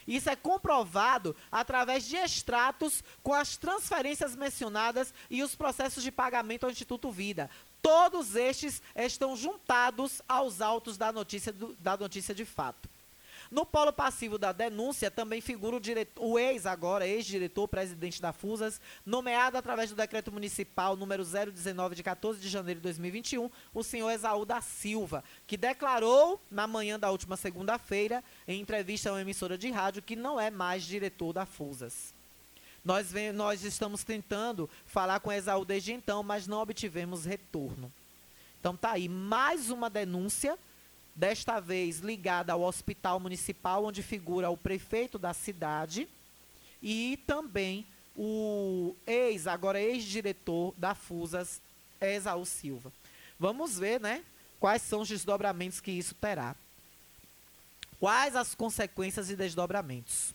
Isso 0.07 0.29
é 0.29 0.35
comprovado 0.35 1.35
através 1.51 2.05
de 2.05 2.15
extratos 2.15 3.03
com 3.23 3.33
as 3.33 3.57
transferências 3.57 4.35
mencionadas 4.35 5.13
e 5.29 5.41
os 5.43 5.55
processos 5.55 6.03
de 6.03 6.11
pagamento 6.11 6.65
ao 6.65 6.71
Instituto 6.71 7.11
Vida. 7.11 7.49
Todos 7.81 8.35
estes 8.35 8.81
estão 8.95 9.35
juntados 9.35 10.21
aos 10.27 10.61
autos 10.61 10.97
da 10.97 11.11
notícia, 11.11 11.51
do, 11.51 11.75
da 11.75 11.97
notícia 11.97 12.33
de 12.33 12.45
fato. 12.45 12.89
No 13.51 13.65
polo 13.65 13.93
passivo 13.93 14.37
da 14.37 14.51
denúncia 14.51 15.11
também 15.11 15.39
figura 15.39 15.75
o, 15.75 15.79
diretor, 15.79 16.23
o 16.23 16.39
ex 16.39 16.65
agora, 16.65 17.07
ex-diretor, 17.07 17.67
presidente 17.67 18.21
da 18.21 18.33
FUSAS, 18.33 18.81
nomeado 19.05 19.57
através 19.57 19.89
do 19.89 19.95
decreto 19.95 20.31
municipal 20.31 20.95
número 20.95 21.23
019 21.23 21.95
de 21.95 22.03
14 22.03 22.39
de 22.39 22.49
janeiro 22.49 22.79
de 22.79 22.83
2021, 22.83 23.49
o 23.73 23.83
senhor 23.83 24.09
Exaú 24.09 24.45
da 24.45 24.61
Silva, 24.61 25.23
que 25.45 25.57
declarou 25.57 26.41
na 26.49 26.65
manhã 26.65 26.99
da 26.99 27.11
última 27.11 27.37
segunda-feira, 27.37 28.23
em 28.47 28.59
entrevista 28.59 29.09
a 29.09 29.13
uma 29.13 29.21
emissora 29.21 29.57
de 29.57 29.69
rádio, 29.69 30.01
que 30.01 30.15
não 30.15 30.39
é 30.39 30.49
mais 30.49 30.83
diretor 30.83 31.33
da 31.33 31.45
FUSAS. 31.45 32.13
Nós, 32.83 33.11
vem, 33.11 33.31
nós 33.31 33.63
estamos 33.63 34.03
tentando 34.03 34.69
falar 34.85 35.19
com 35.19 35.31
Exaú 35.31 35.65
desde 35.65 35.91
então, 35.91 36.21
mas 36.21 36.45
não 36.45 36.61
obtivemos 36.61 37.25
retorno. 37.25 37.91
Então 38.59 38.75
tá 38.75 38.91
aí 38.91 39.07
mais 39.07 39.69
uma 39.69 39.89
denúncia 39.89 40.57
desta 41.15 41.61
vez 41.61 41.99
ligada 41.99 42.51
ao 42.51 42.61
hospital 42.61 43.19
municipal, 43.19 43.85
onde 43.85 44.03
figura 44.03 44.49
o 44.49 44.57
prefeito 44.57 45.17
da 45.17 45.33
cidade 45.33 46.07
e 46.83 47.17
também 47.25 47.85
o 48.17 48.93
ex, 49.07 49.47
agora 49.47 49.79
ex-diretor 49.79 50.73
da 50.77 50.93
FUSAS, 50.93 51.61
Exaú 52.01 52.45
Silva. 52.45 52.91
Vamos 53.39 53.79
ver, 53.79 53.99
né, 53.99 54.23
quais 54.59 54.81
são 54.81 55.01
os 55.01 55.07
desdobramentos 55.07 55.79
que 55.79 55.91
isso 55.91 56.13
terá. 56.15 56.55
Quais 57.99 58.35
as 58.35 58.53
consequências 58.53 59.29
e 59.29 59.35
desdobramentos. 59.35 60.34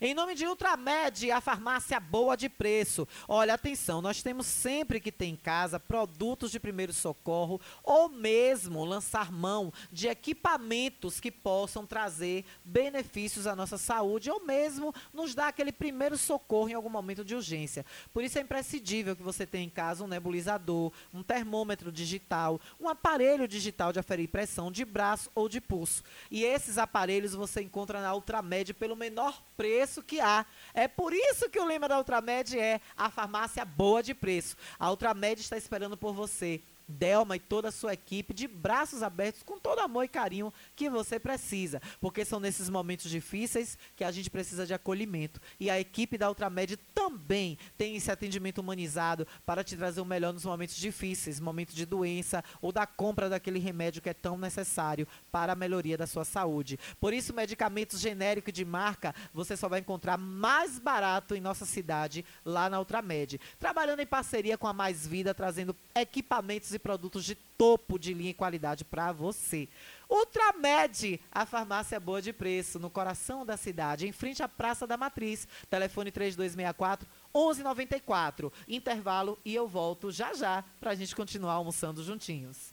Em 0.00 0.14
nome 0.14 0.36
de 0.36 0.46
Ultramed, 0.46 1.28
a 1.32 1.40
farmácia 1.40 1.98
boa 1.98 2.36
de 2.36 2.48
preço. 2.48 3.06
Olha, 3.26 3.54
atenção, 3.54 4.00
nós 4.00 4.22
temos 4.22 4.46
sempre 4.46 5.00
que 5.00 5.10
ter 5.10 5.26
em 5.26 5.34
casa 5.34 5.80
produtos 5.80 6.52
de 6.52 6.60
primeiro 6.60 6.92
socorro 6.92 7.60
ou 7.82 8.08
mesmo 8.08 8.84
lançar 8.84 9.32
mão 9.32 9.72
de 9.90 10.06
equipamentos 10.06 11.18
que 11.18 11.32
possam 11.32 11.84
trazer 11.84 12.44
benefícios 12.64 13.44
à 13.44 13.56
nossa 13.56 13.76
saúde 13.76 14.30
ou 14.30 14.46
mesmo 14.46 14.94
nos 15.12 15.34
dar 15.34 15.48
aquele 15.48 15.72
primeiro 15.72 16.16
socorro 16.16 16.68
em 16.68 16.74
algum 16.74 16.88
momento 16.88 17.24
de 17.24 17.34
urgência. 17.34 17.84
Por 18.12 18.22
isso 18.22 18.38
é 18.38 18.42
imprescindível 18.42 19.16
que 19.16 19.22
você 19.24 19.44
tenha 19.44 19.64
em 19.64 19.70
casa 19.70 20.04
um 20.04 20.08
nebulizador, 20.08 20.92
um 21.12 21.24
termômetro 21.24 21.90
digital, 21.90 22.60
um 22.78 22.88
aparelho 22.88 23.48
digital 23.48 23.92
de 23.92 23.98
aferir 23.98 24.28
pressão 24.28 24.70
de 24.70 24.84
braço 24.84 25.28
ou 25.34 25.48
de 25.48 25.60
pulso. 25.60 26.04
E 26.30 26.44
esses 26.44 26.78
aparelhos 26.78 27.34
você 27.34 27.62
encontra 27.62 28.00
na 28.00 28.14
Ultramed 28.14 28.74
pelo 28.74 28.94
menor 28.94 29.42
preço 29.56 29.87
preço 29.88 30.02
que 30.02 30.20
há. 30.20 30.44
É 30.74 30.86
por 30.86 31.12
isso 31.14 31.48
que 31.48 31.58
o 31.58 31.64
lema 31.64 31.88
da 31.88 31.96
Ultramed 31.96 32.58
é 32.58 32.80
a 32.96 33.10
farmácia 33.10 33.64
boa 33.64 34.02
de 34.02 34.14
preço. 34.14 34.54
A 34.78 34.90
Ultramed 34.90 35.40
está 35.40 35.56
esperando 35.56 35.96
por 35.96 36.12
você. 36.12 36.60
Delma 36.88 37.36
e 37.36 37.40
toda 37.40 37.68
a 37.68 37.72
sua 37.72 37.92
equipe 37.92 38.32
de 38.32 38.48
braços 38.48 39.02
abertos 39.02 39.42
com 39.42 39.58
todo 39.58 39.80
amor 39.80 40.04
e 40.04 40.08
carinho 40.08 40.52
que 40.74 40.88
você 40.88 41.20
precisa, 41.20 41.82
porque 42.00 42.24
são 42.24 42.40
nesses 42.40 42.70
momentos 42.70 43.10
difíceis 43.10 43.76
que 43.94 44.02
a 44.02 44.10
gente 44.10 44.30
precisa 44.30 44.66
de 44.66 44.72
acolhimento. 44.72 45.40
E 45.60 45.68
a 45.68 45.78
equipe 45.78 46.16
da 46.16 46.28
Ultramed 46.28 46.76
também 46.94 47.58
tem 47.76 47.96
esse 47.96 48.10
atendimento 48.10 48.58
humanizado 48.58 49.26
para 49.44 49.62
te 49.62 49.76
trazer 49.76 50.00
o 50.00 50.04
melhor 50.04 50.32
nos 50.32 50.44
momentos 50.44 50.76
difíceis, 50.76 51.38
momentos 51.38 51.74
de 51.74 51.84
doença 51.84 52.42
ou 52.62 52.72
da 52.72 52.86
compra 52.86 53.28
daquele 53.28 53.58
remédio 53.58 54.00
que 54.00 54.08
é 54.08 54.14
tão 54.14 54.38
necessário 54.38 55.06
para 55.30 55.52
a 55.52 55.56
melhoria 55.56 55.98
da 55.98 56.06
sua 56.06 56.24
saúde. 56.24 56.78
Por 56.98 57.12
isso, 57.12 57.34
medicamentos 57.34 58.00
genéricos 58.00 58.52
de 58.52 58.64
marca 58.64 59.14
você 59.32 59.56
só 59.56 59.68
vai 59.68 59.80
encontrar 59.80 60.16
mais 60.16 60.78
barato 60.78 61.34
em 61.34 61.40
nossa 61.40 61.66
cidade, 61.66 62.24
lá 62.44 62.70
na 62.70 62.78
Ultramed. 62.78 63.40
Trabalhando 63.58 64.00
em 64.00 64.06
parceria 64.06 64.56
com 64.56 64.66
a 64.66 64.72
Mais 64.72 65.06
Vida, 65.06 65.34
trazendo 65.34 65.76
equipamentos 65.94 66.72
e 66.72 66.77
e 66.78 66.80
produtos 66.80 67.24
de 67.24 67.34
topo 67.34 67.98
de 67.98 68.14
linha 68.14 68.30
e 68.30 68.34
qualidade 68.34 68.84
para 68.84 69.12
você. 69.12 69.68
Ultramed, 70.08 71.20
a 71.30 71.44
farmácia 71.44 72.00
boa 72.00 72.22
de 72.22 72.32
preço, 72.32 72.78
no 72.78 72.88
coração 72.88 73.44
da 73.44 73.56
cidade, 73.56 74.06
em 74.06 74.12
frente 74.12 74.42
à 74.42 74.48
Praça 74.48 74.86
da 74.86 74.96
Matriz. 74.96 75.46
Telefone 75.68 76.10
3264 76.10 77.06
1194. 77.34 78.52
Intervalo 78.66 79.38
e 79.44 79.54
eu 79.54 79.68
volto 79.68 80.10
já 80.10 80.32
já 80.32 80.64
para 80.80 80.92
a 80.92 80.94
gente 80.94 81.14
continuar 81.14 81.54
almoçando 81.54 82.02
juntinhos. 82.02 82.72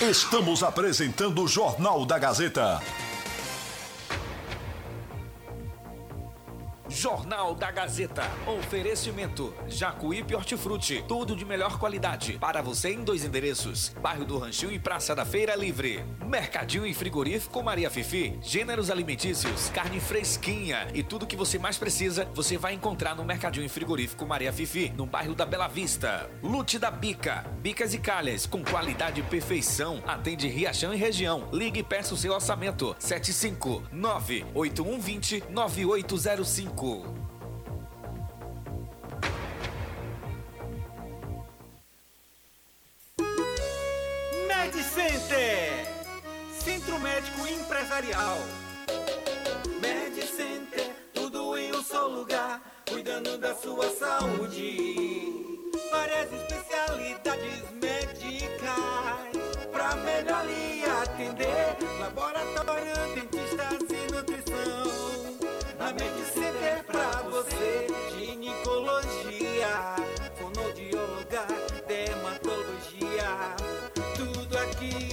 Estamos 0.00 0.62
apresentando 0.62 1.42
o 1.42 1.48
Jornal 1.48 2.04
da 2.04 2.18
Gazeta. 2.18 2.80
Jornal 6.88 7.54
da 7.54 7.70
Gazeta. 7.70 8.22
Oferecimento: 8.46 9.52
Jacuípe 9.66 10.34
Hortifruti. 10.34 11.04
Tudo 11.08 11.34
de 11.34 11.44
melhor 11.44 11.78
qualidade. 11.78 12.38
Para 12.38 12.62
você 12.62 12.90
em 12.90 13.02
dois 13.02 13.24
endereços: 13.24 13.94
Bairro 14.00 14.24
do 14.24 14.38
Ranchinho 14.38 14.72
e 14.72 14.78
Praça 14.78 15.14
da 15.14 15.24
Feira 15.24 15.56
Livre. 15.56 16.04
Mercadinho 16.24 16.86
e 16.86 16.94
Frigorífico 16.94 17.62
Maria 17.62 17.90
Fifi. 17.90 18.38
Gêneros 18.42 18.90
alimentícios, 18.90 19.68
carne 19.70 20.00
fresquinha 20.00 20.88
e 20.94 21.02
tudo 21.02 21.26
que 21.26 21.36
você 21.36 21.58
mais 21.58 21.76
precisa, 21.76 22.28
você 22.34 22.56
vai 22.56 22.74
encontrar 22.74 23.14
no 23.14 23.24
Mercadinho 23.24 23.66
e 23.66 23.68
Frigorífico 23.68 24.26
Maria 24.26 24.52
Fifi, 24.52 24.92
no 24.96 25.06
bairro 25.06 25.34
da 25.34 25.44
Bela 25.44 25.68
Vista. 25.68 26.30
Lute 26.42 26.78
da 26.78 26.90
Bica. 26.90 27.44
Bicas 27.60 27.94
e 27.94 27.98
calhas 27.98 28.46
com 28.46 28.62
qualidade 28.62 29.20
e 29.20 29.24
perfeição. 29.24 30.02
Atende 30.06 30.48
Riachão 30.48 30.94
e 30.94 30.96
região. 30.96 31.48
Ligue 31.52 31.80
e 31.80 31.84
peça 31.84 32.14
o 32.14 32.16
seu 32.16 32.32
orçamento. 32.32 32.94
759 32.98 34.46
8120 34.54 35.44
9805 35.50 36.75
MedCenter, 44.46 45.86
Centro 46.52 47.00
Médico 47.00 47.46
Empresarial. 47.46 48.36
MedCenter, 49.80 50.94
tudo 51.14 51.56
em 51.56 51.74
um 51.74 51.82
só 51.82 52.06
lugar, 52.08 52.60
cuidando 52.90 53.38
da 53.38 53.54
sua 53.54 53.88
saúde. 53.88 55.32
Várias 55.90 56.30
especialidades 56.30 57.70
médicas, 57.80 58.68
pra 59.72 59.96
melhor 59.96 60.44
lhe 60.44 60.84
atender. 60.84 61.78
Laboratório, 62.00 62.94
dentistas 63.14 63.80
e 63.90 64.12
nutrição. 64.12 64.45
psicologia, 70.14 71.46
dermatologia. 71.86 73.54
Tudo 74.16 74.58
aqui, 74.58 75.10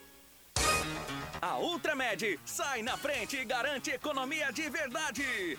Thank 0.92 1.10
you. 1.10 1.19
A 1.42 1.58
Ultramed 1.58 2.38
sai 2.44 2.82
na 2.82 2.96
frente 2.98 3.36
e 3.36 3.44
garante 3.46 3.90
economia 3.90 4.52
de 4.52 4.68
verdade. 4.68 5.56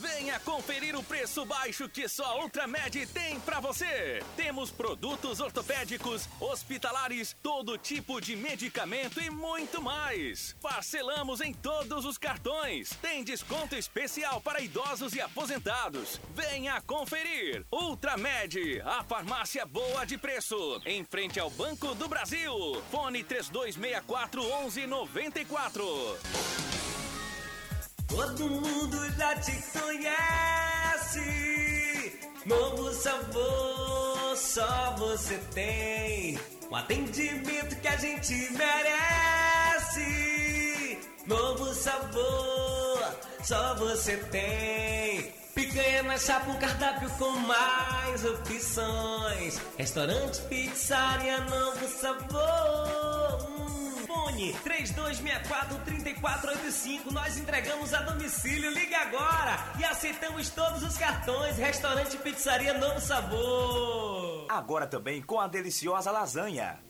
Venha 0.00 0.40
conferir 0.40 0.96
o 0.96 1.02
preço 1.02 1.44
baixo 1.44 1.86
que 1.86 2.08
só 2.08 2.24
a 2.24 2.42
Ultramed 2.42 3.06
tem 3.08 3.38
para 3.40 3.60
você. 3.60 4.22
Temos 4.34 4.70
produtos 4.70 5.40
ortopédicos, 5.40 6.26
hospitalares, 6.40 7.36
todo 7.42 7.76
tipo 7.76 8.18
de 8.18 8.34
medicamento 8.34 9.20
e 9.20 9.28
muito 9.28 9.82
mais. 9.82 10.56
Parcelamos 10.62 11.42
em 11.42 11.52
todos 11.52 12.06
os 12.06 12.16
cartões. 12.16 12.90
Tem 13.02 13.22
desconto 13.22 13.76
especial 13.76 14.40
para 14.40 14.62
idosos 14.62 15.14
e 15.14 15.20
aposentados. 15.20 16.18
Venha 16.34 16.80
conferir. 16.80 17.66
Ultramed, 17.70 18.80
a 18.80 19.04
farmácia 19.04 19.66
boa 19.66 20.06
de 20.06 20.16
preço. 20.16 20.80
Em 20.86 21.04
frente 21.04 21.38
ao 21.38 21.50
Banco 21.50 21.94
do 21.94 22.08
Brasil. 22.08 22.54
Fone 22.90 23.22
3264 23.22 24.42
1194. 24.86 26.18
Todo 28.08 28.48
mundo 28.48 29.10
já 29.16 29.34
te 29.36 29.52
conhece. 29.78 31.20
Novo 32.46 32.92
sabor, 32.92 34.36
só 34.36 34.94
você 34.96 35.38
tem. 35.54 36.38
O 36.70 36.76
atendimento 36.76 37.76
que 37.80 37.88
a 37.88 37.96
gente 37.96 38.34
merece. 38.52 40.00
Novo 41.26 41.72
sabor, 41.74 43.16
só 43.42 43.74
você 43.76 44.16
tem. 44.16 45.32
Picanha 45.54 46.02
na 46.04 46.16
chapa, 46.16 46.50
um 46.50 46.58
cardápio 46.58 47.10
com 47.10 47.30
mais 47.30 48.24
opções. 48.24 49.60
Restaurante, 49.76 50.40
pizzaria, 50.42 51.38
novo 51.42 51.86
sabor. 51.88 53.48
Hum. 53.48 53.89
Fone 54.10 54.52
3264-3485. 54.64 57.12
Nós 57.12 57.38
entregamos 57.38 57.94
a 57.94 58.02
domicílio. 58.02 58.72
Liga 58.72 58.98
agora 58.98 59.56
e 59.78 59.84
aceitamos 59.84 60.50
todos 60.50 60.82
os 60.82 60.98
cartões. 60.98 61.56
Restaurante 61.56 62.16
Pizzaria 62.16 62.76
Novo 62.76 63.00
Sabor. 63.00 64.46
Agora 64.48 64.88
também 64.88 65.22
com 65.22 65.38
a 65.38 65.46
deliciosa 65.46 66.10
lasanha. 66.10 66.80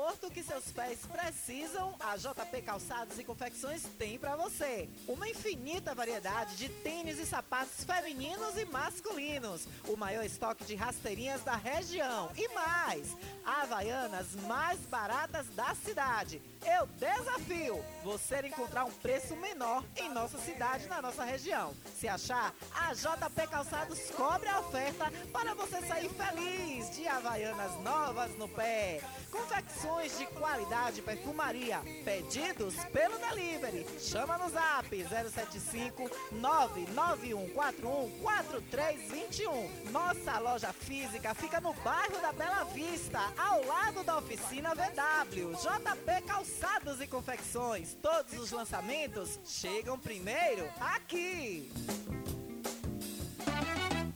Conforto 0.00 0.30
que 0.30 0.42
seus 0.42 0.72
pés 0.72 1.00
precisam, 1.00 1.94
a 2.00 2.16
JP 2.16 2.62
Calçados 2.62 3.18
e 3.18 3.22
Confecções 3.22 3.82
tem 3.98 4.18
para 4.18 4.34
você. 4.34 4.88
Uma 5.06 5.28
infinita 5.28 5.94
variedade 5.94 6.56
de 6.56 6.70
tênis 6.70 7.18
e 7.18 7.26
sapatos 7.26 7.84
femininos 7.84 8.56
e 8.56 8.64
masculinos. 8.64 9.68
O 9.86 9.98
maior 9.98 10.24
estoque 10.24 10.64
de 10.64 10.74
rasteirinhas 10.74 11.44
da 11.44 11.54
região. 11.54 12.30
E 12.34 12.48
mais, 12.48 13.14
havaianas 13.44 14.34
mais 14.46 14.80
baratas 14.86 15.46
da 15.48 15.74
cidade. 15.74 16.40
Eu 16.64 16.86
desafio 16.86 17.84
você 18.02 18.40
encontrar 18.46 18.86
um 18.86 18.92
preço 18.92 19.36
menor 19.36 19.84
em 19.96 20.08
nossa 20.08 20.38
cidade, 20.38 20.86
na 20.88 21.02
nossa 21.02 21.24
região. 21.24 21.74
Se 21.98 22.08
achar, 22.08 22.54
a 22.74 22.94
JP 22.94 23.48
Calçados 23.50 24.10
cobre 24.12 24.48
a 24.48 24.60
oferta 24.60 25.12
para 25.30 25.52
você 25.52 25.78
sair 25.82 26.08
feliz 26.08 26.96
de 26.96 27.06
havaianas 27.06 27.78
novas 27.82 28.34
no 28.38 28.48
pé. 28.48 29.02
Confecções 29.30 29.89
de 30.20 30.26
qualidade 30.26 31.02
perfumaria. 31.02 31.80
Pedidos 32.04 32.74
pelo 32.92 33.18
delivery. 33.18 33.86
Chama 33.98 34.38
no 34.38 34.48
zap 34.48 34.88
075 34.88 36.10
99141 36.32 38.10
4321. 38.22 39.90
Nossa 39.90 40.38
loja 40.38 40.72
física 40.72 41.34
fica 41.34 41.60
no 41.60 41.72
bairro 41.74 42.20
da 42.20 42.32
Bela 42.32 42.64
Vista, 42.64 43.20
ao 43.36 43.64
lado 43.64 44.02
da 44.04 44.18
oficina 44.18 44.74
VW. 44.74 45.52
JP 45.54 46.26
Calçados 46.26 47.00
e 47.00 47.06
Confecções. 47.06 47.94
Todos 48.00 48.38
os 48.38 48.50
lançamentos 48.50 49.38
chegam 49.44 49.98
primeiro 49.98 50.68
aqui. 50.80 51.70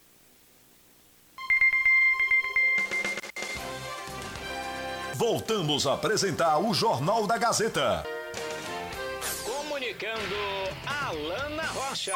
Voltamos 5.21 5.85
a 5.85 5.93
apresentar 5.93 6.57
o 6.57 6.73
Jornal 6.73 7.27
da 7.27 7.37
Gazeta. 7.37 8.03
Comunicando 9.45 10.35
Alana 10.83 11.61
Rocha. 11.61 12.13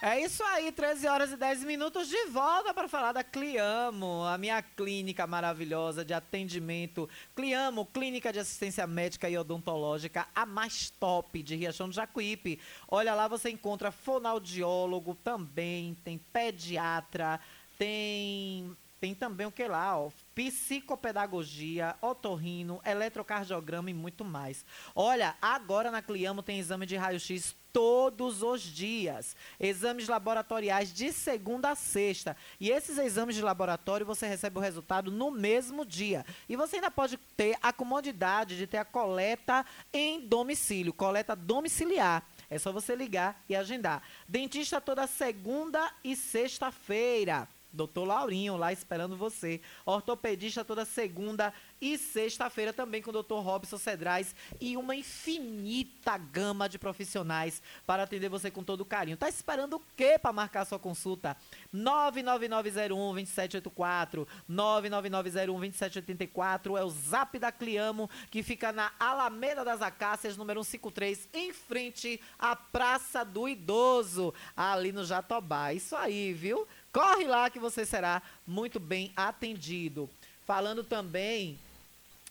É 0.00 0.20
isso 0.20 0.44
aí, 0.44 0.70
13 0.70 1.08
horas 1.08 1.32
e 1.32 1.36
10 1.36 1.64
minutos 1.64 2.06
de 2.06 2.26
volta 2.26 2.72
para 2.72 2.86
falar 2.86 3.10
da 3.10 3.24
Cliamo, 3.24 4.22
a 4.22 4.38
minha 4.38 4.62
clínica 4.62 5.26
maravilhosa 5.26 6.04
de 6.04 6.14
atendimento. 6.14 7.10
Cliamo, 7.34 7.86
clínica 7.86 8.32
de 8.32 8.38
assistência 8.38 8.86
médica 8.86 9.28
e 9.28 9.36
odontológica, 9.36 10.28
a 10.32 10.46
mais 10.46 10.90
top 10.90 11.42
de 11.42 11.56
Riachão 11.56 11.88
do 11.88 11.94
Jacuípe. 11.94 12.60
Olha 12.86 13.16
lá, 13.16 13.26
você 13.26 13.50
encontra 13.50 13.90
fonoaudiólogo 13.90 15.16
também, 15.16 15.92
tem 16.04 16.18
pediatra, 16.32 17.40
tem 17.76 18.76
tem 19.00 19.14
também 19.14 19.46
o 19.46 19.52
que 19.52 19.66
lá, 19.66 19.98
ó? 19.98 20.10
Psicopedagogia, 20.34 21.96
otorrino, 22.02 22.82
eletrocardiograma 22.84 23.90
e 23.90 23.94
muito 23.94 24.24
mais. 24.24 24.64
Olha, 24.94 25.34
agora 25.40 25.90
na 25.90 26.02
Cliamo 26.02 26.42
tem 26.42 26.58
exame 26.58 26.84
de 26.84 26.96
raio-x 26.96 27.56
todos 27.72 28.42
os 28.42 28.60
dias. 28.60 29.34
Exames 29.58 30.06
laboratoriais 30.06 30.92
de 30.92 31.12
segunda 31.12 31.70
a 31.70 31.74
sexta. 31.74 32.36
E 32.60 32.70
esses 32.70 32.98
exames 32.98 33.36
de 33.36 33.42
laboratório 33.42 34.04
você 34.04 34.26
recebe 34.26 34.58
o 34.58 34.62
resultado 34.62 35.10
no 35.10 35.30
mesmo 35.30 35.86
dia. 35.86 36.26
E 36.46 36.54
você 36.54 36.76
ainda 36.76 36.90
pode 36.90 37.16
ter 37.36 37.56
a 37.62 37.72
comodidade 37.72 38.58
de 38.58 38.66
ter 38.66 38.78
a 38.78 38.84
coleta 38.84 39.64
em 39.94 40.20
domicílio, 40.20 40.92
coleta 40.92 41.34
domiciliar. 41.34 42.22
É 42.50 42.58
só 42.58 42.70
você 42.70 42.94
ligar 42.94 43.42
e 43.48 43.56
agendar. 43.56 44.02
Dentista 44.28 44.78
toda 44.78 45.06
segunda 45.06 45.90
e 46.04 46.14
sexta-feira. 46.14 47.48
Doutor 47.72 48.04
Laurinho 48.04 48.56
lá 48.56 48.72
esperando 48.72 49.16
você. 49.16 49.60
Ortopedista 49.84 50.64
toda 50.64 50.84
segunda 50.84 51.52
e 51.80 51.96
sexta-feira 51.96 52.72
também 52.72 53.00
com 53.00 53.10
o 53.10 53.22
Dr. 53.22 53.34
Robson 53.34 53.78
Cedrais 53.78 54.34
e 54.60 54.76
uma 54.76 54.94
infinita 54.94 56.18
gama 56.18 56.68
de 56.68 56.78
profissionais 56.78 57.62
para 57.86 58.02
atender 58.02 58.28
você 58.28 58.50
com 58.50 58.62
todo 58.62 58.84
carinho. 58.84 59.16
Tá 59.16 59.28
esperando 59.28 59.76
o 59.76 59.82
quê 59.96 60.18
para 60.18 60.32
marcar 60.32 60.64
sua 60.64 60.78
consulta? 60.78 61.36
99901-2784, 61.74 64.26
99901-2784 64.50 66.78
é 66.78 66.84
o 66.84 66.90
zap 66.90 67.38
da 67.38 67.52
Cliamo, 67.52 68.10
que 68.30 68.42
fica 68.42 68.72
na 68.72 68.92
Alameda 68.98 69.64
das 69.64 69.80
Acácias, 69.80 70.36
número 70.36 70.64
153, 70.64 71.28
em 71.32 71.52
frente 71.52 72.20
à 72.38 72.56
Praça 72.56 73.24
do 73.24 73.48
Idoso, 73.48 74.34
ali 74.56 74.92
no 74.92 75.04
Jatobá. 75.04 75.72
Isso 75.72 75.96
aí, 75.96 76.32
viu? 76.32 76.66
Corre 76.92 77.26
lá 77.26 77.48
que 77.48 77.58
você 77.58 77.86
será 77.86 78.22
muito 78.46 78.80
bem 78.80 79.12
atendido. 79.16 80.10
Falando 80.44 80.82
também 80.82 81.58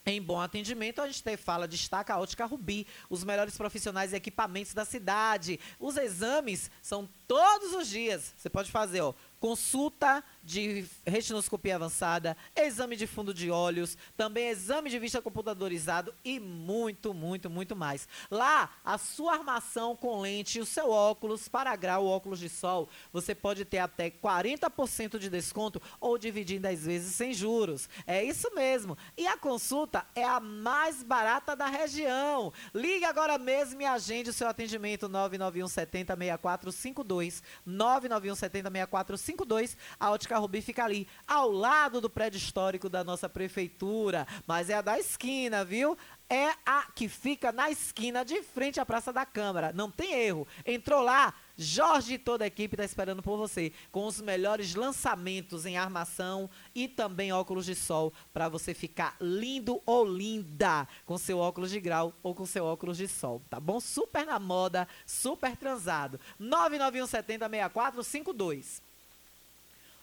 em 0.06 0.22
bom 0.22 0.40
atendimento, 0.40 1.02
a 1.02 1.08
gente 1.08 1.24
tem, 1.24 1.38
fala, 1.38 1.68
destaca 1.68 2.14
a 2.14 2.20
Ótica 2.20 2.46
Rubi, 2.46 2.88
os 3.10 3.24
melhores 3.24 3.56
profissionais 3.56 4.12
e 4.12 4.16
equipamentos 4.16 4.74
da 4.74 4.84
cidade. 4.84 5.60
Os 5.80 5.98
exames 5.98 6.72
são 6.82 7.08
todos 7.28 7.74
os 7.74 7.88
dias. 7.88 8.34
Você 8.36 8.50
pode 8.50 8.72
fazer, 8.72 9.02
ó, 9.02 9.14
consulta 9.40 10.24
de 10.50 10.84
retinoscopia 11.06 11.76
avançada, 11.76 12.36
exame 12.56 12.96
de 12.96 13.06
fundo 13.06 13.32
de 13.36 13.52
olhos, 13.52 13.96
também 14.18 14.50
exame 14.50 14.90
de 14.90 14.98
vista 14.98 15.22
computadorizado 15.22 16.12
e 16.26 16.40
muito, 16.40 17.14
muito, 17.14 17.52
muito 17.52 17.76
mais. 17.76 18.08
Lá, 18.32 18.72
a 18.84 18.98
sua 18.98 19.34
armação 19.34 19.96
com 19.96 20.20
lente 20.20 20.58
e 20.58 20.62
o 20.62 20.66
seu 20.66 20.90
óculos 20.90 21.48
para 21.48 21.76
grau, 21.76 22.08
óculos 22.08 22.40
de 22.40 22.50
sol, 22.50 22.90
você 23.14 23.36
pode 23.36 23.64
ter 23.64 23.78
até 23.78 24.10
40% 24.10 25.20
de 25.20 25.30
desconto 25.30 25.80
ou 26.02 26.18
dividir 26.18 26.58
em 26.58 26.62
10 26.62 26.84
vezes 26.84 27.16
sem 27.16 27.32
juros. 27.32 27.88
É 28.08 28.24
isso 28.24 28.50
mesmo. 28.56 28.98
E 29.16 29.28
a 29.28 29.38
consulta 29.38 30.04
é 30.16 30.24
a 30.24 30.40
mais 30.40 31.04
barata 31.04 31.56
da 31.56 31.68
região. 31.68 32.52
Ligue 32.74 33.06
agora 33.06 33.38
mesmo 33.38 33.84
e 33.84 33.86
agende 33.86 34.32
o 34.32 34.34
seu 34.34 34.48
atendimento 34.48 35.08
991 35.08 35.68
70 35.68 36.16
6452 36.16 37.44
991 37.64 38.34
70 38.34 38.72
6452. 38.72 39.78
A 40.00 40.10
Ótica 40.10 40.39
Rubi 40.40 40.62
fica 40.62 40.84
ali, 40.84 41.08
ao 41.28 41.52
lado 41.52 42.02
do 42.02 42.10
prédio 42.10 42.38
histórico 42.38 42.90
da 42.90 43.04
nossa 43.04 43.30
prefeitura. 43.30 44.28
Mas 44.48 44.70
é 44.70 44.76
a 44.76 44.82
da 44.82 45.00
esquina, 45.00 45.64
viu? 45.64 45.98
É 46.30 46.50
a 46.64 46.84
que 46.94 47.10
fica 47.10 47.52
na 47.52 47.72
esquina 47.72 48.24
de 48.24 48.44
frente 48.44 48.80
à 48.80 48.86
Praça 48.86 49.12
da 49.12 49.26
Câmara. 49.26 49.74
Não 49.74 49.90
tem 49.90 50.14
erro. 50.14 50.48
Entrou 50.64 51.02
lá, 51.02 51.34
Jorge 51.58 52.14
e 52.14 52.18
toda 52.20 52.44
a 52.44 52.48
equipe 52.48 52.76
está 52.76 52.86
esperando 52.86 53.24
por 53.24 53.36
você, 53.36 53.74
com 53.92 54.06
os 54.06 54.22
melhores 54.22 54.76
lançamentos 54.76 55.66
em 55.66 55.76
armação 55.76 56.50
e 56.74 56.88
também 56.88 57.34
óculos 57.34 57.66
de 57.66 57.74
sol, 57.74 58.14
para 58.32 58.48
você 58.48 58.74
ficar 58.74 59.18
lindo 59.20 59.82
ou 59.86 60.06
linda 60.06 60.88
com 61.04 61.18
seu 61.18 61.40
óculos 61.40 61.72
de 61.72 61.80
grau 61.80 62.14
ou 62.22 62.36
com 62.36 62.46
seu 62.46 62.64
óculos 62.64 62.98
de 62.98 63.08
sol, 63.08 63.42
tá 63.50 63.60
bom? 63.60 63.80
Super 63.80 64.26
na 64.26 64.40
moda, 64.40 64.88
super 65.06 65.58
transado. 65.58 66.20
991 66.38 67.08
70 67.08 67.50
6452. 67.50 68.89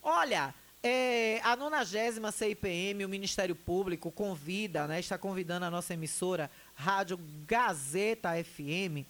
Olha, 0.09 0.55
é, 0.85 1.41
a 1.43 1.57
90 1.57 2.31
CIPM, 2.31 3.05
o 3.05 3.09
Ministério 3.09 3.57
Público, 3.57 4.12
convida, 4.12 4.87
né, 4.87 5.01
está 5.01 5.19
convidando 5.19 5.66
a 5.66 5.70
nossa 5.70 5.95
emissora, 5.95 6.49
Rádio 6.77 7.19
Gazeta 7.45 8.31
FM, 8.45 9.05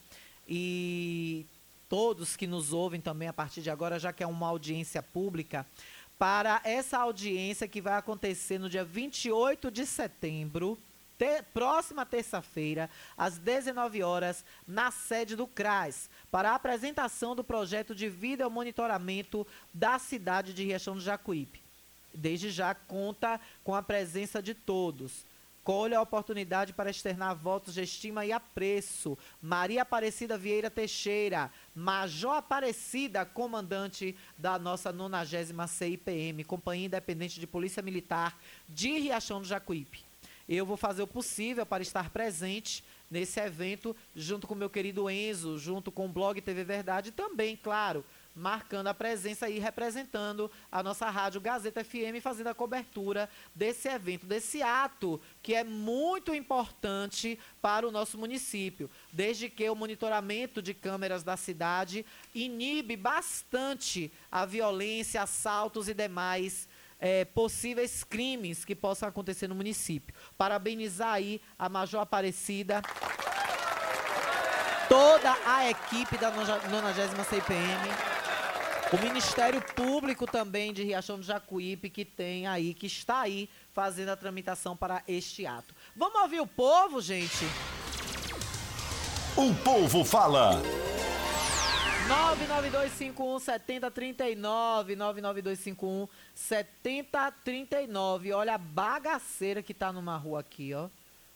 e 0.48 1.44
todos 1.86 2.34
que 2.34 2.46
nos 2.46 2.72
ouvem 2.72 2.98
também 2.98 3.28
a 3.28 3.32
partir 3.34 3.60
de 3.60 3.68
agora, 3.68 3.98
já 3.98 4.10
que 4.10 4.22
é 4.22 4.26
uma 4.26 4.48
audiência 4.48 5.02
pública, 5.02 5.66
para 6.18 6.62
essa 6.64 6.96
audiência 6.96 7.68
que 7.68 7.82
vai 7.82 7.98
acontecer 7.98 8.58
no 8.58 8.70
dia 8.70 8.82
28 8.82 9.70
de 9.70 9.84
setembro, 9.84 10.78
te, 11.18 11.42
próxima 11.54 12.04
terça-feira, 12.04 12.90
às 13.16 13.38
19 13.38 14.02
horas, 14.02 14.44
na 14.66 14.90
sede 14.90 15.34
do 15.34 15.46
CRAS, 15.46 16.10
para 16.30 16.50
a 16.50 16.54
apresentação 16.54 17.34
do 17.34 17.42
projeto 17.42 17.94
de 17.94 18.08
vídeo 18.08 18.50
monitoramento 18.50 19.46
da 19.72 19.98
cidade 19.98 20.52
de 20.52 20.64
Riachão 20.64 20.94
do 20.94 21.00
Jacuípe. 21.00 21.62
Desde 22.14 22.50
já 22.50 22.74
conta 22.74 23.40
com 23.62 23.74
a 23.74 23.82
presença 23.82 24.42
de 24.42 24.54
todos. 24.54 25.24
Colhe 25.66 25.96
a 25.96 26.00
oportunidade 26.00 26.72
para 26.72 26.90
externar 26.90 27.34
votos 27.34 27.74
de 27.74 27.82
estima 27.82 28.24
e 28.24 28.30
apreço. 28.30 29.18
Maria 29.42 29.82
Aparecida 29.82 30.38
Vieira 30.38 30.70
Teixeira, 30.70 31.50
Major 31.74 32.36
Aparecida, 32.36 33.26
comandante 33.26 34.16
da 34.38 34.60
nossa 34.60 34.92
90 34.92 35.66
CIPM, 35.66 36.44
Companhia 36.44 36.86
Independente 36.86 37.40
de 37.40 37.48
Polícia 37.48 37.82
Militar 37.82 38.38
de 38.68 38.96
Riachão 38.96 39.40
do 39.40 39.46
Jacuípe. 39.48 40.05
Eu 40.48 40.64
vou 40.64 40.76
fazer 40.76 41.02
o 41.02 41.06
possível 41.06 41.66
para 41.66 41.82
estar 41.82 42.10
presente 42.10 42.84
nesse 43.10 43.40
evento, 43.40 43.96
junto 44.14 44.46
com 44.46 44.54
meu 44.54 44.70
querido 44.70 45.08
Enzo, 45.10 45.58
junto 45.58 45.90
com 45.90 46.06
o 46.06 46.08
blog 46.08 46.40
TV 46.40 46.64
Verdade, 46.64 47.10
também, 47.10 47.56
claro, 47.56 48.04
marcando 48.34 48.88
a 48.88 48.94
presença 48.94 49.48
e 49.48 49.58
representando 49.58 50.50
a 50.70 50.82
nossa 50.82 51.08
rádio 51.08 51.40
Gazeta 51.40 51.82
FM, 51.82 52.20
fazendo 52.20 52.48
a 52.48 52.54
cobertura 52.54 53.30
desse 53.54 53.88
evento, 53.88 54.26
desse 54.26 54.62
ato 54.62 55.20
que 55.42 55.54
é 55.54 55.64
muito 55.64 56.34
importante 56.34 57.38
para 57.62 57.88
o 57.88 57.90
nosso 57.90 58.18
município, 58.18 58.90
desde 59.12 59.48
que 59.48 59.68
o 59.70 59.74
monitoramento 59.74 60.60
de 60.60 60.74
câmeras 60.74 61.22
da 61.22 61.36
cidade 61.36 62.04
inibe 62.34 62.96
bastante 62.96 64.12
a 64.30 64.44
violência, 64.44 65.22
assaltos 65.22 65.88
e 65.88 65.94
demais 65.94 66.68
é, 67.00 67.24
possíveis 67.24 68.04
crimes 68.04 68.64
que 68.64 68.74
possam 68.74 69.08
acontecer 69.08 69.48
no 69.48 69.54
município. 69.54 70.14
Parabenizar 70.36 71.14
aí 71.14 71.40
a 71.58 71.68
Major 71.68 72.00
Aparecida, 72.00 72.82
toda 74.88 75.36
a 75.46 75.68
equipe 75.68 76.16
da 76.18 76.30
90 76.30 77.24
CPM, 77.24 77.88
o 78.92 78.98
Ministério 78.98 79.60
Público 79.74 80.26
também 80.26 80.72
de 80.72 80.84
Riachão 80.84 81.18
do 81.18 81.24
Jacuípe, 81.24 81.90
que 81.90 82.04
tem 82.04 82.46
aí, 82.46 82.72
que 82.72 82.86
está 82.86 83.20
aí 83.20 83.48
fazendo 83.72 84.10
a 84.10 84.16
tramitação 84.16 84.76
para 84.76 85.02
este 85.08 85.44
ato. 85.44 85.74
Vamos 85.96 86.20
ouvir 86.22 86.40
o 86.40 86.46
povo, 86.46 87.00
gente? 87.00 87.44
O 89.36 89.52
povo 89.56 90.04
fala. 90.04 90.62
99251 92.06 93.40
7039, 93.40 94.94
99251 94.94 96.08
7039. 96.34 98.32
Olha 98.32 98.54
a 98.54 98.58
bagaceira 98.58 99.60
que 99.60 99.74
tá 99.74 99.92
numa 99.92 100.16
rua 100.16 100.38
aqui, 100.40 100.72
ó. 100.72 100.88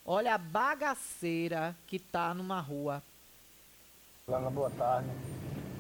Olha 0.06 0.34
a 0.34 0.38
bagaceira 0.38 1.74
que 1.88 1.98
tá 1.98 2.32
numa 2.32 2.60
rua. 2.60 3.02
Lana, 4.28 4.48
boa 4.48 4.70
tarde. 4.70 5.08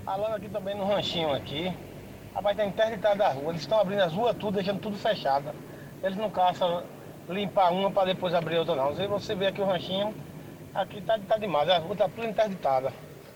Alana 0.04 0.36
aqui 0.36 0.48
também 0.48 0.76
no 0.76 0.84
ranchinho 0.84 1.32
aqui. 1.32 1.72
Rapaz, 2.34 2.56
tá 2.56 2.64
interditada 2.64 3.14
da 3.14 3.28
rua. 3.28 3.50
Eles 3.50 3.62
estão 3.62 3.78
abrindo 3.78 4.02
as 4.02 4.12
ruas 4.12 4.36
tudo, 4.36 4.56
deixando 4.56 4.80
tudo 4.80 4.96
fechado. 4.98 5.52
Eles 6.02 6.18
não 6.18 6.30
caçam 6.30 6.82
limpar 7.28 7.72
uma 7.72 7.92
para 7.92 8.12
depois 8.12 8.34
abrir 8.34 8.58
outra 8.58 8.74
não. 8.74 8.92
Você 8.92 9.36
vê 9.36 9.46
aqui 9.46 9.60
o 9.60 9.66
ranchinho, 9.66 10.12
aqui 10.74 11.00
tá, 11.02 11.16
tá 11.28 11.38
demais. 11.38 11.68
A 11.68 11.78
rua 11.78 11.94
tá 11.94 12.08
tudo 12.08 12.26
interditada. 12.26 12.92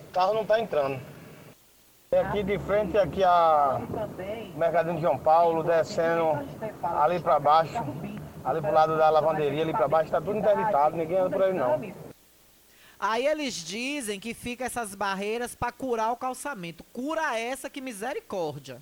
O 0.08 0.12
carro 0.12 0.34
não 0.34 0.44
tá 0.44 0.58
entrando. 0.58 1.13
Aqui 2.20 2.42
de 2.42 2.58
frente, 2.58 2.96
aqui 2.96 3.24
a 3.24 3.80
Mercadinho 4.56 4.96
de 4.96 5.02
João 5.02 5.18
Paulo, 5.18 5.64
descendo 5.64 6.38
ali 6.82 7.18
para 7.18 7.40
baixo, 7.40 7.74
ali 8.44 8.60
pro 8.60 8.72
lado 8.72 8.96
da 8.96 9.10
lavanderia, 9.10 9.62
ali 9.62 9.72
para 9.72 9.88
baixo, 9.88 10.06
está 10.06 10.20
tudo 10.20 10.38
interditado, 10.38 10.96
ninguém 10.96 11.18
anda 11.18 11.30
por 11.30 11.42
aí 11.42 11.52
não. 11.52 11.80
Aí 13.00 13.26
eles 13.26 13.54
dizem 13.54 14.20
que 14.20 14.32
fica 14.32 14.64
essas 14.64 14.94
barreiras 14.94 15.54
para 15.54 15.72
curar 15.72 16.12
o 16.12 16.16
calçamento. 16.16 16.84
Cura 16.84 17.38
essa 17.38 17.68
que 17.68 17.80
misericórdia. 17.80 18.80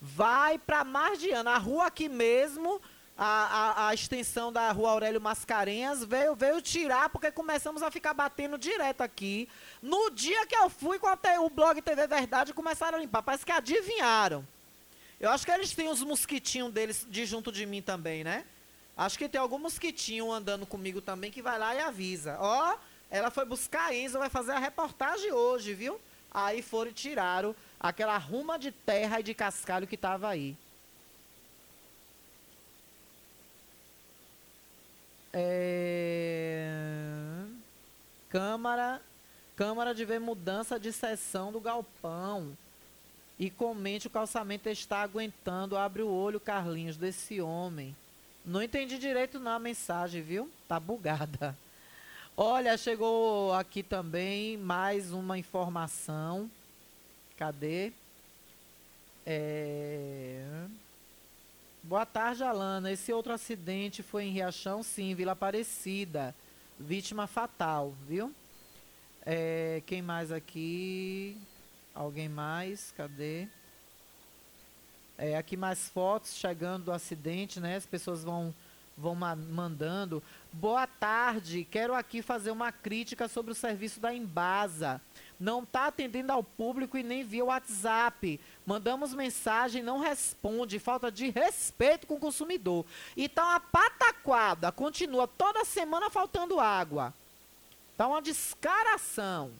Vai 0.00 0.58
para 0.58 0.84
Mardiana, 0.84 1.52
a 1.52 1.58
rua 1.58 1.86
aqui 1.86 2.08
mesmo 2.08 2.80
a, 3.16 3.26
a, 3.26 3.88
a, 3.88 3.94
extensão 3.94 4.52
da 4.52 4.70
rua 4.72 4.90
Aurélio 4.90 5.20
Mascarenhas 5.20 6.02
veio, 6.02 6.34
veio 6.34 6.60
tirar, 6.60 7.08
porque 7.08 7.30
começamos 7.30 7.82
a 7.82 7.90
ficar 7.90 8.12
batendo 8.12 8.58
direto 8.58 9.02
aqui. 9.02 9.48
No 9.80 10.10
dia 10.10 10.46
que 10.46 10.56
eu 10.56 10.68
fui 10.68 10.98
com 10.98 11.06
a, 11.06 11.16
o 11.40 11.48
blog 11.48 11.80
TV 11.80 12.06
Verdade, 12.06 12.52
começaram 12.52 12.98
a 12.98 13.00
limpar. 13.00 13.22
Parece 13.22 13.46
que 13.46 13.52
adivinharam. 13.52 14.46
Eu 15.20 15.30
acho 15.30 15.46
que 15.46 15.52
eles 15.52 15.72
têm 15.72 15.88
os 15.88 16.02
mosquitinhos 16.02 16.72
deles 16.72 17.06
de 17.08 17.24
junto 17.24 17.52
de 17.52 17.64
mim 17.64 17.80
também, 17.80 18.24
né? 18.24 18.44
Acho 18.96 19.16
que 19.16 19.28
tem 19.28 19.40
algum 19.40 19.58
mosquitinho 19.58 20.30
andando 20.30 20.66
comigo 20.66 21.00
também 21.00 21.30
que 21.30 21.42
vai 21.42 21.58
lá 21.58 21.74
e 21.74 21.80
avisa. 21.80 22.36
Ó, 22.40 22.76
ela 23.10 23.30
foi 23.30 23.44
buscar 23.44 23.90
a 23.90 23.94
Enzo, 23.94 24.18
vai 24.18 24.28
fazer 24.28 24.52
a 24.52 24.58
reportagem 24.58 25.32
hoje, 25.32 25.72
viu? 25.72 26.00
Aí 26.32 26.62
foram 26.62 26.90
e 26.90 26.94
tiraram 26.94 27.54
aquela 27.78 28.18
ruma 28.18 28.58
de 28.58 28.72
terra 28.72 29.20
e 29.20 29.22
de 29.22 29.34
cascalho 29.34 29.86
que 29.86 29.96
tava 29.96 30.28
aí. 30.28 30.56
É... 35.34 36.70
Câmara, 38.30 39.02
Câmara 39.56 39.94
de 39.94 40.04
ver 40.04 40.18
mudança 40.18 40.80
de 40.80 40.92
sessão 40.92 41.52
do 41.52 41.60
galpão. 41.60 42.56
E 43.38 43.50
comente 43.50 44.08
o 44.08 44.10
calçamento 44.10 44.68
está 44.68 45.02
aguentando. 45.02 45.76
Abre 45.76 46.02
o 46.02 46.08
olho, 46.08 46.40
Carlinhos, 46.40 46.96
desse 46.96 47.40
homem. 47.40 47.94
Não 48.44 48.62
entendi 48.62 48.98
direito 48.98 49.38
não 49.38 49.52
a 49.52 49.58
mensagem, 49.58 50.22
viu? 50.22 50.50
Tá 50.66 50.80
bugada. 50.80 51.56
Olha, 52.36 52.76
chegou 52.76 53.52
aqui 53.54 53.82
também 53.82 54.56
mais 54.56 55.12
uma 55.12 55.38
informação. 55.38 56.50
Cadê? 57.36 57.92
É... 59.24 60.66
Boa 61.86 62.06
tarde, 62.06 62.42
Alana. 62.42 62.90
Esse 62.90 63.12
outro 63.12 63.30
acidente 63.30 64.02
foi 64.02 64.24
em 64.24 64.30
Riachão, 64.30 64.82
sim, 64.82 65.14
Vila 65.14 65.32
Aparecida. 65.32 66.34
Vítima 66.80 67.26
fatal, 67.26 67.94
viu? 68.08 68.34
É, 69.20 69.82
quem 69.84 70.00
mais 70.00 70.32
aqui? 70.32 71.36
Alguém 71.94 72.26
mais? 72.26 72.90
Cadê? 72.96 73.48
É, 75.18 75.36
aqui 75.36 75.58
mais 75.58 75.90
fotos 75.90 76.34
chegando 76.34 76.84
do 76.84 76.92
acidente, 76.92 77.60
né? 77.60 77.76
As 77.76 77.84
pessoas 77.84 78.24
vão 78.24 78.54
vão 78.96 79.14
mandando. 79.14 80.22
Boa 80.52 80.86
tarde, 80.86 81.66
quero 81.70 81.94
aqui 81.94 82.22
fazer 82.22 82.50
uma 82.50 82.72
crítica 82.72 83.28
sobre 83.28 83.52
o 83.52 83.54
serviço 83.54 84.00
da 84.00 84.14
Embasa. 84.14 85.02
Não 85.38 85.62
está 85.62 85.86
atendendo 85.86 86.32
ao 86.32 86.42
público 86.42 86.96
e 86.96 87.02
nem 87.02 87.24
via 87.24 87.44
WhatsApp. 87.44 88.40
Mandamos 88.64 89.14
mensagem, 89.14 89.82
não 89.82 89.98
responde, 89.98 90.78
falta 90.78 91.10
de 91.10 91.30
respeito 91.30 92.06
com 92.06 92.14
o 92.14 92.20
consumidor. 92.20 92.84
Então 93.16 93.48
a 93.48 93.60
pataquada 93.60 94.70
continua 94.72 95.26
toda 95.26 95.64
semana 95.64 96.08
faltando 96.08 96.60
água. 96.60 97.12
Está 97.92 98.06
uma 98.06 98.22
descaração. 98.22 99.50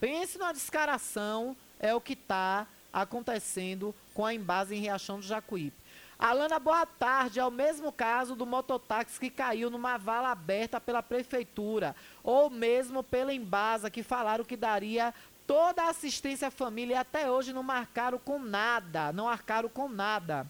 Pense 0.00 0.38
numa 0.38 0.52
descaração, 0.52 1.56
é 1.78 1.94
o 1.94 2.00
que 2.00 2.12
está 2.12 2.66
acontecendo 2.92 3.94
com 4.14 4.24
a 4.24 4.34
Embasa 4.34 4.74
em 4.74 4.80
Riachão 4.80 5.20
do 5.20 5.26
Jacuípe. 5.26 5.76
Alana, 6.18 6.58
boa 6.58 6.86
tarde. 6.86 7.38
É 7.38 7.44
o 7.44 7.50
mesmo 7.50 7.92
caso 7.92 8.34
do 8.34 8.46
mototáxi 8.46 9.20
que 9.20 9.30
caiu 9.30 9.70
numa 9.70 9.98
vala 9.98 10.30
aberta 10.30 10.80
pela 10.80 11.02
prefeitura, 11.02 11.94
ou 12.22 12.48
mesmo 12.48 13.02
pela 13.02 13.34
Embasa, 13.34 13.90
que 13.90 14.02
falaram 14.02 14.44
que 14.44 14.56
daria 14.56 15.12
toda 15.46 15.84
a 15.84 15.90
assistência 15.90 16.48
à 16.48 16.50
família 16.50 16.94
e 16.94 16.98
até 16.98 17.30
hoje 17.30 17.52
não 17.52 17.62
marcaram 17.62 18.18
com 18.18 18.38
nada, 18.38 19.12
não 19.12 19.28
arcaram 19.28 19.68
com 19.68 19.88
nada. 19.88 20.46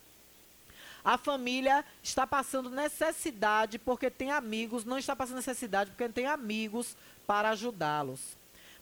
A 1.05 1.19
família 1.19 1.85
está 2.03 2.27
passando 2.27 2.71
necessidade 2.71 3.79
porque 3.79 4.11
tem 4.11 4.33
amigos, 4.33 4.85
não 4.85 4.99
está 4.99 5.15
passando 5.15 5.37
necessidade 5.37 5.91
porque 5.91 6.09
tem 6.09 6.27
amigos 6.27 6.97
para 7.27 7.51
ajudá-los. 7.51 8.21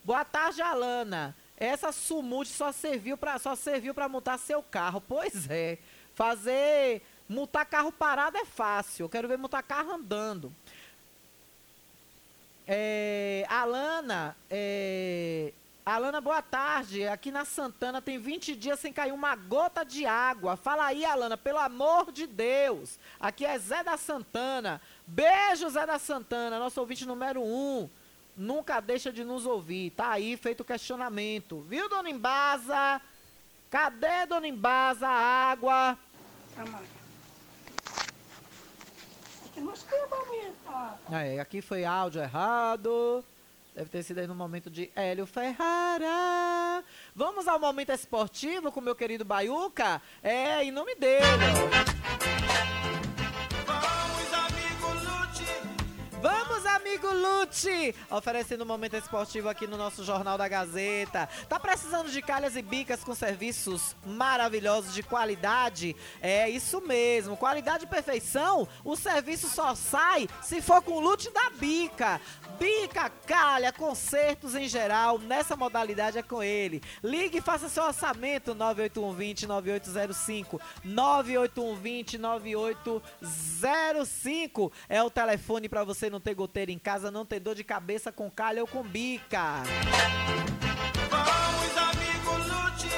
Boa 0.05 0.25
tarde, 0.25 0.63
Alana. 0.63 1.35
Essa 1.57 1.93
sumute 1.93 2.51
só 2.51 2.73
serviu 2.73 3.17
para 3.17 3.39
só 3.39 3.55
serviu 3.55 3.95
para 3.95 4.09
multar 4.09 4.39
seu 4.39 4.63
carro. 4.63 5.01
Pois 5.01 5.49
é. 5.51 5.79
Fazer 6.15 7.03
multar 7.29 7.67
carro 7.67 7.91
parado 7.91 8.37
é 8.37 8.45
fácil. 8.45 9.05
Eu 9.05 9.09
quero 9.09 9.29
ver 9.29 9.39
multar 9.39 9.63
carro 9.63 9.93
andando. 9.93 10.53
É, 12.67 13.45
Alana, 13.49 14.37
é, 14.49 15.53
Alana, 15.85 16.21
boa 16.21 16.41
tarde. 16.41 17.07
Aqui 17.07 17.31
na 17.31 17.45
Santana 17.45 18.01
tem 18.01 18.19
20 18.19 18.57
dias 18.57 18.81
sem 18.81 18.93
cair 18.93 19.13
uma 19.13 19.37
gota 19.37 19.85
de 19.85 20.07
água. 20.07 20.57
Fala 20.57 20.87
aí, 20.87 21.05
Alana, 21.05 21.37
pelo 21.37 21.59
amor 21.59 22.11
de 22.11 22.27
Deus. 22.27 22.99
Aqui 23.21 23.45
é 23.45 23.59
Zé 23.59 23.83
da 23.83 23.99
Santana. 23.99 24.81
Beijo, 25.07 25.69
Zé 25.69 25.85
da 25.85 25.99
Santana, 25.99 26.59
nosso 26.59 26.81
ouvinte 26.81 27.05
número 27.05 27.43
1. 27.43 27.45
Um. 27.45 27.91
Nunca 28.37 28.81
deixa 28.81 29.13
de 29.13 29.23
nos 29.23 29.45
ouvir. 29.47 29.91
Tá 29.91 30.11
aí 30.11 30.37
feito 30.37 30.61
o 30.63 30.65
questionamento. 30.65 31.61
Viu, 31.69 31.89
dona 31.89 32.09
Embasa? 32.09 33.01
Cadê, 33.71 34.25
dona 34.27 34.49
Embasa, 34.49 35.07
a 35.07 35.51
água? 35.51 35.99
Aqui 41.41 41.61
foi 41.61 41.85
áudio 41.85 42.21
errado. 42.21 43.25
Deve 43.75 43.89
ter 43.89 44.03
sido 44.03 44.19
aí 44.19 44.27
no 44.27 44.35
momento 44.35 44.71
de 44.71 44.91
Hélio 44.95 45.27
Ferrara. 45.27 46.83
Vamos 47.15 47.49
ao 47.49 47.59
momento 47.59 47.91
esportivo 47.91 48.71
com 48.73 48.81
meu 48.81 48.95
querido 48.95 49.25
Baiuca? 49.25 50.01
É, 50.23 50.63
em 50.65 50.71
nome 50.71 50.95
dele. 50.95 51.25
Vamos, 56.25 56.65
amigo 56.65 57.07
Lute! 57.13 57.95
Oferecendo 58.11 58.65
um 58.65 58.67
momento 58.67 58.97
esportivo 58.97 59.47
aqui 59.47 59.67
no 59.67 59.77
nosso 59.77 60.03
Jornal 60.03 60.39
da 60.39 60.49
Gazeta. 60.49 61.29
Tá 61.51 61.61
precisando 61.61 62.11
de 62.11 62.23
calhas 62.23 62.57
e 62.57 62.63
bicas 62.63 63.05
com 63.05 63.15
serviços 63.15 63.95
maravilhosos 64.07 64.95
de 64.95 65.03
qualidade? 65.03 65.95
É 66.23 66.49
isso 66.49 66.81
mesmo. 66.81 67.37
Qualidade 67.37 67.85
e 67.85 67.87
perfeição, 67.87 68.67
o 68.83 68.97
serviço 68.97 69.51
só 69.51 69.75
sai 69.75 70.27
se 70.41 70.63
for 70.63 70.81
com 70.81 70.93
o 70.93 71.01
Lute 71.01 71.31
da 71.31 71.51
Bica. 71.51 72.19
Bica, 72.59 73.11
calha, 73.27 73.71
concertos 73.71 74.55
em 74.55 74.67
geral, 74.67 75.19
nessa 75.19 75.55
modalidade 75.57 76.17
é 76.17 76.23
com 76.23 76.43
ele. 76.43 76.83
Ligue 77.03 77.37
e 77.39 77.43
faça 77.43 77.69
seu 77.69 77.85
orçamento 77.85 78.55
98120 78.55 79.47
9805 79.47 80.59
98120 80.85 82.17
9805 82.17 84.73
é 84.89 85.03
o 85.03 85.11
telefone 85.11 85.69
para 85.69 85.85
você 85.85 86.14
não 86.15 86.21
ter 86.21 86.35
goteira 86.35 86.71
em 86.71 86.79
casa, 86.79 87.11
não 87.11 87.27
ter 87.27 87.41
dor 87.41 87.57
de 87.57 87.65
cabeça 87.65 88.13
com 88.13 88.31
calha 88.31 88.63
ou 88.63 88.69
com 88.69 88.85
bica. 88.85 89.65
Vamos, 91.11 91.77
amigo 91.77 92.31
Lute! 92.39 92.89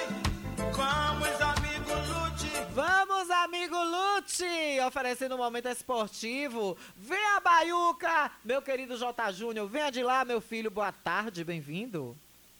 Vamos, 0.76 1.40
amigo 1.40 1.94
Lute! 2.12 2.50
Vamos, 2.74 3.30
amigo 3.30 3.74
Lute! 3.74 4.80
Oferecendo 4.86 5.34
um 5.34 5.38
momento 5.38 5.66
esportivo. 5.66 6.76
Venha, 6.94 7.40
Baiuca! 7.40 8.30
Meu 8.44 8.60
querido 8.60 8.98
J. 8.98 9.32
Júnior, 9.32 9.66
venha 9.66 9.90
de 9.90 10.02
lá, 10.02 10.22
meu 10.22 10.42
filho. 10.42 10.70
Boa 10.70 10.92
tarde, 10.92 11.42
bem-vindo. 11.42 12.14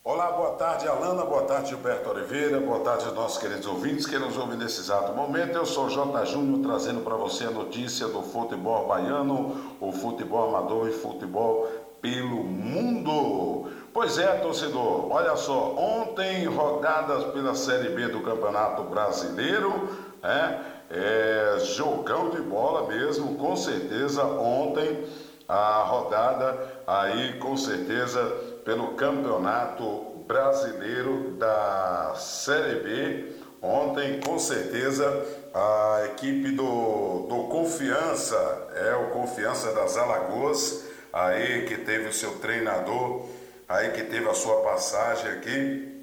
Olá, 0.09 0.31
boa 0.31 0.53
tarde, 0.53 0.87
Alana, 0.87 1.25
boa 1.25 1.43
tarde, 1.43 1.71
Gilberto 1.71 2.09
Oliveira, 2.09 2.61
boa 2.61 2.79
tarde 2.79 3.13
nossos 3.13 3.39
queridos 3.39 3.67
ouvintes 3.67 4.07
que 4.07 4.17
nos 4.17 4.39
ouvem 4.39 4.57
nesse 4.57 4.79
exato 4.79 5.13
momento. 5.13 5.57
Eu 5.57 5.67
sou 5.67 5.91
J. 5.91 6.25
Júnior 6.27 6.61
trazendo 6.63 7.01
para 7.01 7.17
você 7.17 7.47
a 7.47 7.51
notícia 7.51 8.07
do 8.07 8.23
futebol 8.23 8.87
baiano, 8.87 9.77
o 9.81 9.91
futebol 9.91 10.49
amador 10.49 10.89
e 10.89 10.93
futebol 10.93 11.67
pelo 12.01 12.45
mundo. 12.45 13.69
Pois 13.93 14.17
é, 14.17 14.29
torcedor, 14.35 15.11
olha 15.11 15.35
só, 15.35 15.75
ontem 15.75 16.45
rodadas 16.45 17.25
pela 17.33 17.57
Série 17.57 17.89
B 17.89 18.07
do 18.07 18.21
Campeonato 18.21 18.85
Brasileiro, 18.85 19.89
é, 20.23 20.61
é 20.89 21.59
jogão 21.75 22.31
de 22.31 22.41
bola 22.43 22.87
mesmo, 22.87 23.35
com 23.35 23.57
certeza 23.57 24.23
ontem 24.23 25.05
a 25.49 25.83
rodada 25.83 26.59
aí 26.87 27.39
com 27.39 27.57
certeza 27.57 28.21
pelo 28.67 28.95
Campeonato 28.95 30.25
Brasileiro 30.27 31.37
da 31.39 32.15
Série 32.17 32.81
B. 32.81 33.33
Ontem, 33.63 34.21
com 34.21 34.41
certeza, 34.41 35.07
a 35.55 36.03
equipe 36.07 36.51
do, 36.51 37.27
do 37.29 37.45
Confiança, 37.45 38.37
é 38.75 38.93
o 38.97 39.11
Confiança 39.11 39.73
das 39.73 39.97
Alagoas, 39.97 40.85
aí 41.13 41.65
que 41.67 41.77
teve 41.77 42.09
o 42.09 42.13
seu 42.13 42.41
treinador, 42.41 43.27
aí 43.69 43.93
que 43.93 44.03
teve 44.03 44.29
a 44.29 44.35
sua 44.35 44.61
passagem 44.63 45.31
aqui 45.31 46.03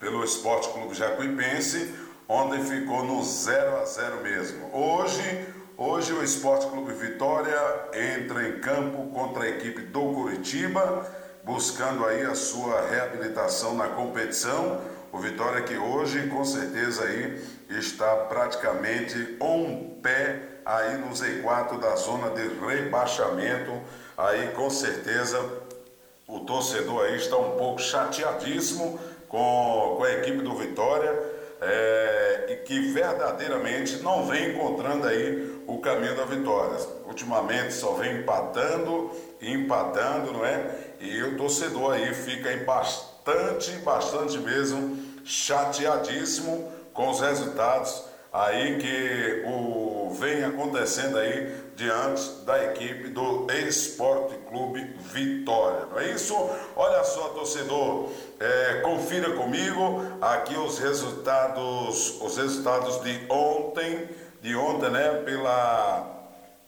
pelo 0.00 0.24
Esporte 0.24 0.68
Clube 0.70 0.94
Jacuipense, 0.94 1.94
ontem 2.28 2.64
ficou 2.64 3.04
no 3.04 3.22
0 3.22 3.76
a 3.76 3.84
0 3.84 4.20
mesmo. 4.20 4.68
Hoje, 4.72 5.46
hoje 5.78 6.12
o 6.12 6.24
Esporte 6.24 6.66
Clube 6.66 6.92
Vitória 6.92 7.56
entra 7.94 8.48
em 8.48 8.58
campo 8.58 9.10
contra 9.12 9.44
a 9.44 9.48
equipe 9.48 9.82
do 9.82 10.12
Curitiba 10.12 11.19
buscando 11.42 12.06
aí 12.06 12.22
a 12.22 12.34
sua 12.34 12.88
reabilitação 12.88 13.74
na 13.74 13.88
competição. 13.88 14.80
O 15.12 15.18
Vitória 15.18 15.62
que 15.62 15.76
hoje 15.76 16.28
com 16.28 16.44
certeza 16.44 17.04
aí 17.04 17.42
está 17.68 18.14
praticamente 18.28 19.36
um 19.40 19.98
pé 20.02 20.40
aí 20.64 20.98
no 20.98 21.08
Z4 21.10 21.80
da 21.80 21.96
zona 21.96 22.30
de 22.30 22.48
rebaixamento. 22.64 23.72
Aí 24.16 24.48
com 24.48 24.70
certeza 24.70 25.38
o 26.28 26.40
torcedor 26.40 27.06
aí 27.06 27.16
está 27.16 27.36
um 27.36 27.56
pouco 27.56 27.80
chateadíssimo 27.80 29.00
com, 29.28 29.94
com 29.96 30.04
a 30.04 30.12
equipe 30.12 30.42
do 30.42 30.54
Vitória. 30.56 31.40
é, 31.60 32.46
e 32.48 32.56
que 32.56 32.80
verdadeiramente 32.92 33.98
não 34.02 34.26
vem 34.26 34.50
encontrando 34.50 35.06
aí 35.06 35.62
o 35.66 35.78
caminho 35.78 36.16
da 36.16 36.24
vitória. 36.24 36.78
Ultimamente 37.06 37.74
só 37.74 37.92
vem 37.94 38.18
empatando 38.18 39.10
e 39.40 39.52
empatando, 39.52 40.32
não 40.32 40.44
é? 40.44 40.89
E 41.00 41.22
o 41.22 41.36
torcedor 41.36 41.94
aí 41.94 42.14
fica 42.14 42.52
em 42.52 42.64
bastante, 42.64 43.72
bastante 43.78 44.38
mesmo 44.38 44.98
chateadíssimo 45.24 46.70
com 46.92 47.08
os 47.08 47.20
resultados 47.20 48.04
aí 48.32 48.78
que 48.78 49.42
o 49.46 50.10
vem 50.10 50.44
acontecendo 50.44 51.18
aí 51.18 51.54
diante 51.74 52.44
da 52.44 52.64
equipe 52.64 53.08
do 53.08 53.46
Esporte 53.50 54.34
Clube 54.48 54.94
Vitória. 55.12 55.86
Não 55.90 55.98
é 55.98 56.10
isso? 56.12 56.34
Olha 56.76 57.02
só, 57.04 57.28
torcedor, 57.30 58.10
é, 58.38 58.80
confira 58.82 59.30
comigo 59.32 60.02
aqui 60.20 60.54
os 60.56 60.78
resultados, 60.78 62.20
os 62.20 62.36
resultados 62.36 63.02
de 63.02 63.26
ontem, 63.30 64.08
de 64.42 64.54
ontem, 64.54 64.90
né? 64.90 65.22
Pela 65.24 66.19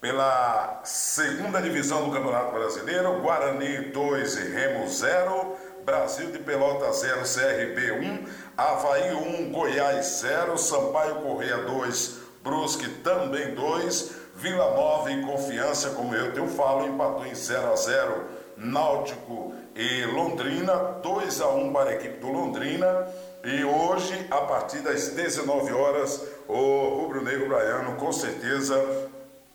pela 0.02 0.80
segunda 0.82 1.62
divisão 1.62 2.04
do 2.04 2.10
Campeonato 2.10 2.50
Brasileiro, 2.52 3.20
Guarani 3.20 3.82
2 3.92 4.36
e 4.36 4.48
Remo 4.48 4.88
0, 4.88 5.56
Brasil 5.84 6.32
de 6.32 6.40
Pelota 6.40 6.92
0, 6.92 7.20
CRB 7.20 7.92
1, 7.92 8.26
Havaí 8.56 9.14
1, 9.14 9.52
Goiás 9.52 10.04
0, 10.20 10.58
Sampaio 10.58 11.22
Correia 11.22 11.58
2, 11.58 12.18
Brusque 12.42 12.88
também 13.04 13.54
2, 13.54 14.10
Vila 14.34 14.74
Nova 14.74 15.12
e 15.12 15.22
Confiança, 15.22 15.90
como 15.90 16.16
eu 16.16 16.32
te 16.32 16.56
falo, 16.56 16.84
empatou 16.84 17.24
em 17.24 17.34
0 17.34 17.72
a 17.72 17.76
0, 17.76 18.24
Náutico 18.56 19.54
e 19.76 20.04
Londrina, 20.06 20.74
2 21.00 21.40
a 21.40 21.48
1 21.48 21.72
para 21.72 21.90
a 21.90 21.94
equipe 21.94 22.18
do 22.18 22.26
Londrina. 22.26 23.06
E 23.44 23.64
hoje, 23.64 24.26
a 24.32 24.40
partir 24.42 24.80
das 24.80 25.10
19 25.10 25.72
horas, 25.72 26.26
o 26.48 27.00
Rubro 27.00 27.22
Negro 27.22 27.48
Braiano 27.48 27.94
com 27.96 28.12
certeza 28.12 28.74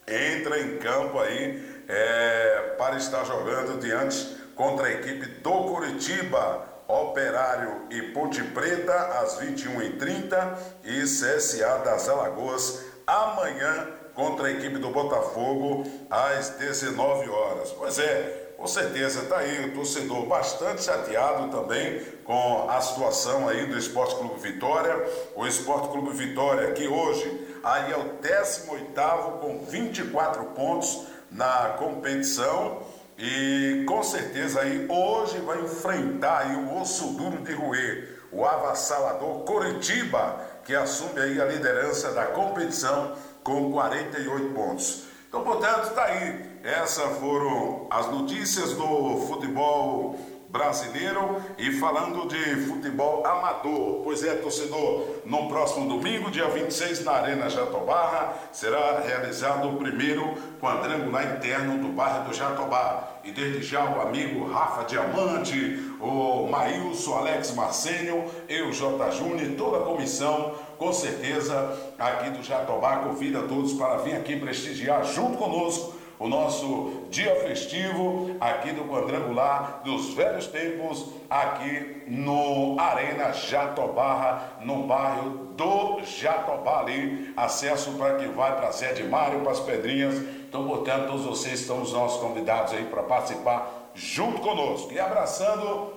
entra 0.07 0.59
em 0.59 0.77
campo 0.77 1.19
aí 1.19 1.83
é, 1.87 2.75
para 2.77 2.95
estar 2.95 3.25
jogando 3.25 3.79
diante 3.79 4.37
contra 4.55 4.87
a 4.87 4.91
equipe 4.91 5.25
do 5.41 5.51
Curitiba, 5.65 6.65
Operário 6.87 7.83
e 7.89 8.01
Ponte 8.13 8.41
Preta 8.41 8.93
às 9.19 9.39
21h30 9.39 10.57
e 10.85 11.03
CSA 11.03 11.81
das 11.83 12.07
Alagoas 12.07 12.85
amanhã 13.05 13.87
contra 14.15 14.47
a 14.47 14.51
equipe 14.51 14.77
do 14.79 14.89
Botafogo 14.89 15.83
às 16.09 16.49
19 16.51 17.29
horas. 17.29 17.71
Pois 17.71 17.99
é, 17.99 18.53
com 18.57 18.65
certeza 18.65 19.21
está 19.21 19.37
aí 19.37 19.65
o 19.65 19.73
torcedor 19.75 20.25
bastante 20.25 20.83
chateado 20.83 21.51
também 21.51 22.01
com 22.23 22.67
a 22.69 22.81
situação 22.81 23.47
aí 23.47 23.67
do 23.67 23.77
Esporte 23.77 24.15
Clube 24.15 24.39
Vitória. 24.39 24.95
O 25.35 25.45
Esporte 25.45 25.89
Clube 25.89 26.11
Vitória 26.17 26.71
que 26.71 26.87
hoje 26.87 27.46
aí 27.63 27.91
é 27.91 27.97
o 27.97 28.19
18º 28.21 29.39
com 29.39 29.65
24 29.65 30.43
pontos 30.47 31.03
na 31.31 31.75
competição 31.77 32.83
e 33.17 33.83
com 33.87 34.03
certeza 34.03 34.61
aí 34.61 34.87
hoje 34.89 35.39
vai 35.39 35.59
enfrentar 35.61 36.39
aí 36.39 36.55
o 36.55 36.79
osso 36.79 37.13
duro 37.13 37.37
de 37.43 37.53
roer, 37.53 38.19
o 38.31 38.45
avassalador 38.45 39.43
Coritiba, 39.43 40.39
que 40.63 40.75
assume 40.75 41.19
aí 41.19 41.41
a 41.41 41.45
liderança 41.45 42.11
da 42.11 42.25
competição 42.25 43.15
com 43.43 43.71
48 43.71 44.53
pontos. 44.53 45.03
Então, 45.27 45.43
portanto, 45.43 45.87
está 45.89 46.05
aí. 46.05 46.57
Essas 46.63 47.17
foram 47.17 47.87
as 47.89 48.07
notícias 48.07 48.73
do 48.73 49.25
futebol 49.27 50.19
brasileiro 50.49 51.41
e 51.57 51.71
falando 51.73 52.27
de 52.27 52.67
futebol 52.67 53.25
amador. 53.25 54.01
Pois 54.03 54.23
é, 54.23 54.35
torcedor, 54.35 55.07
no 55.25 55.47
próximo 55.47 55.87
domingo, 55.87 56.31
dia 56.31 56.47
26, 56.47 57.03
na 57.03 57.13
Arena 57.13 57.49
Jatobá, 57.49 58.33
será 58.51 58.99
realizado 58.99 59.69
o 59.69 59.77
primeiro 59.77 60.35
quadrangular 60.59 61.35
interno 61.35 61.77
do 61.77 61.89
bairro 61.89 62.25
do 62.25 62.33
Jatobá. 62.33 63.15
E 63.23 63.31
desde 63.31 63.61
já 63.61 63.83
o 63.83 64.01
amigo 64.01 64.45
Rafa 64.47 64.85
Diamante, 64.85 65.93
o 65.99 66.47
Maílson, 66.47 67.17
Alex 67.17 67.53
Marcênio, 67.53 68.23
eu, 68.47 68.71
J. 68.71 69.11
Júnior 69.11 69.55
toda 69.57 69.77
a 69.77 69.81
comissão, 69.81 70.55
com 70.77 70.93
certeza, 70.93 71.77
aqui 71.99 72.29
do 72.29 72.41
Jatobá, 72.41 72.97
convida 72.97 73.41
todos 73.41 73.73
para 73.73 73.97
vir 73.97 74.15
aqui 74.15 74.39
prestigiar 74.39 75.03
junto 75.03 75.37
conosco 75.37 75.96
o 76.19 76.27
nosso 76.27 77.03
dia 77.09 77.35
festivo 77.35 78.35
aqui 78.39 78.71
do 78.71 78.85
quadrangular 78.85 79.81
dos 79.83 80.13
velhos 80.13 80.47
tempos, 80.47 81.05
aqui 81.29 82.03
no 82.07 82.79
Arena 82.79 83.31
Jatobá, 83.31 84.57
no 84.61 84.83
bairro 84.83 85.29
do 85.55 86.03
Jatobá 86.03 86.79
ali, 86.79 87.33
acesso 87.37 87.91
para 87.91 88.15
quem 88.15 88.31
vai 88.31 88.55
para 88.55 88.69
a 88.69 88.71
sede 88.71 89.03
Mário, 89.03 89.41
para 89.41 89.51
as 89.51 89.59
Pedrinhas. 89.59 90.15
Então, 90.15 90.67
portanto, 90.67 91.07
todos 91.07 91.25
vocês 91.25 91.61
estão 91.61 91.81
os 91.81 91.93
nossos 91.93 92.19
convidados 92.21 92.73
aí 92.73 92.85
para 92.85 93.03
participar 93.03 93.91
junto 93.93 94.41
conosco. 94.41 94.91
E 94.93 94.99
abraçando 94.99 95.93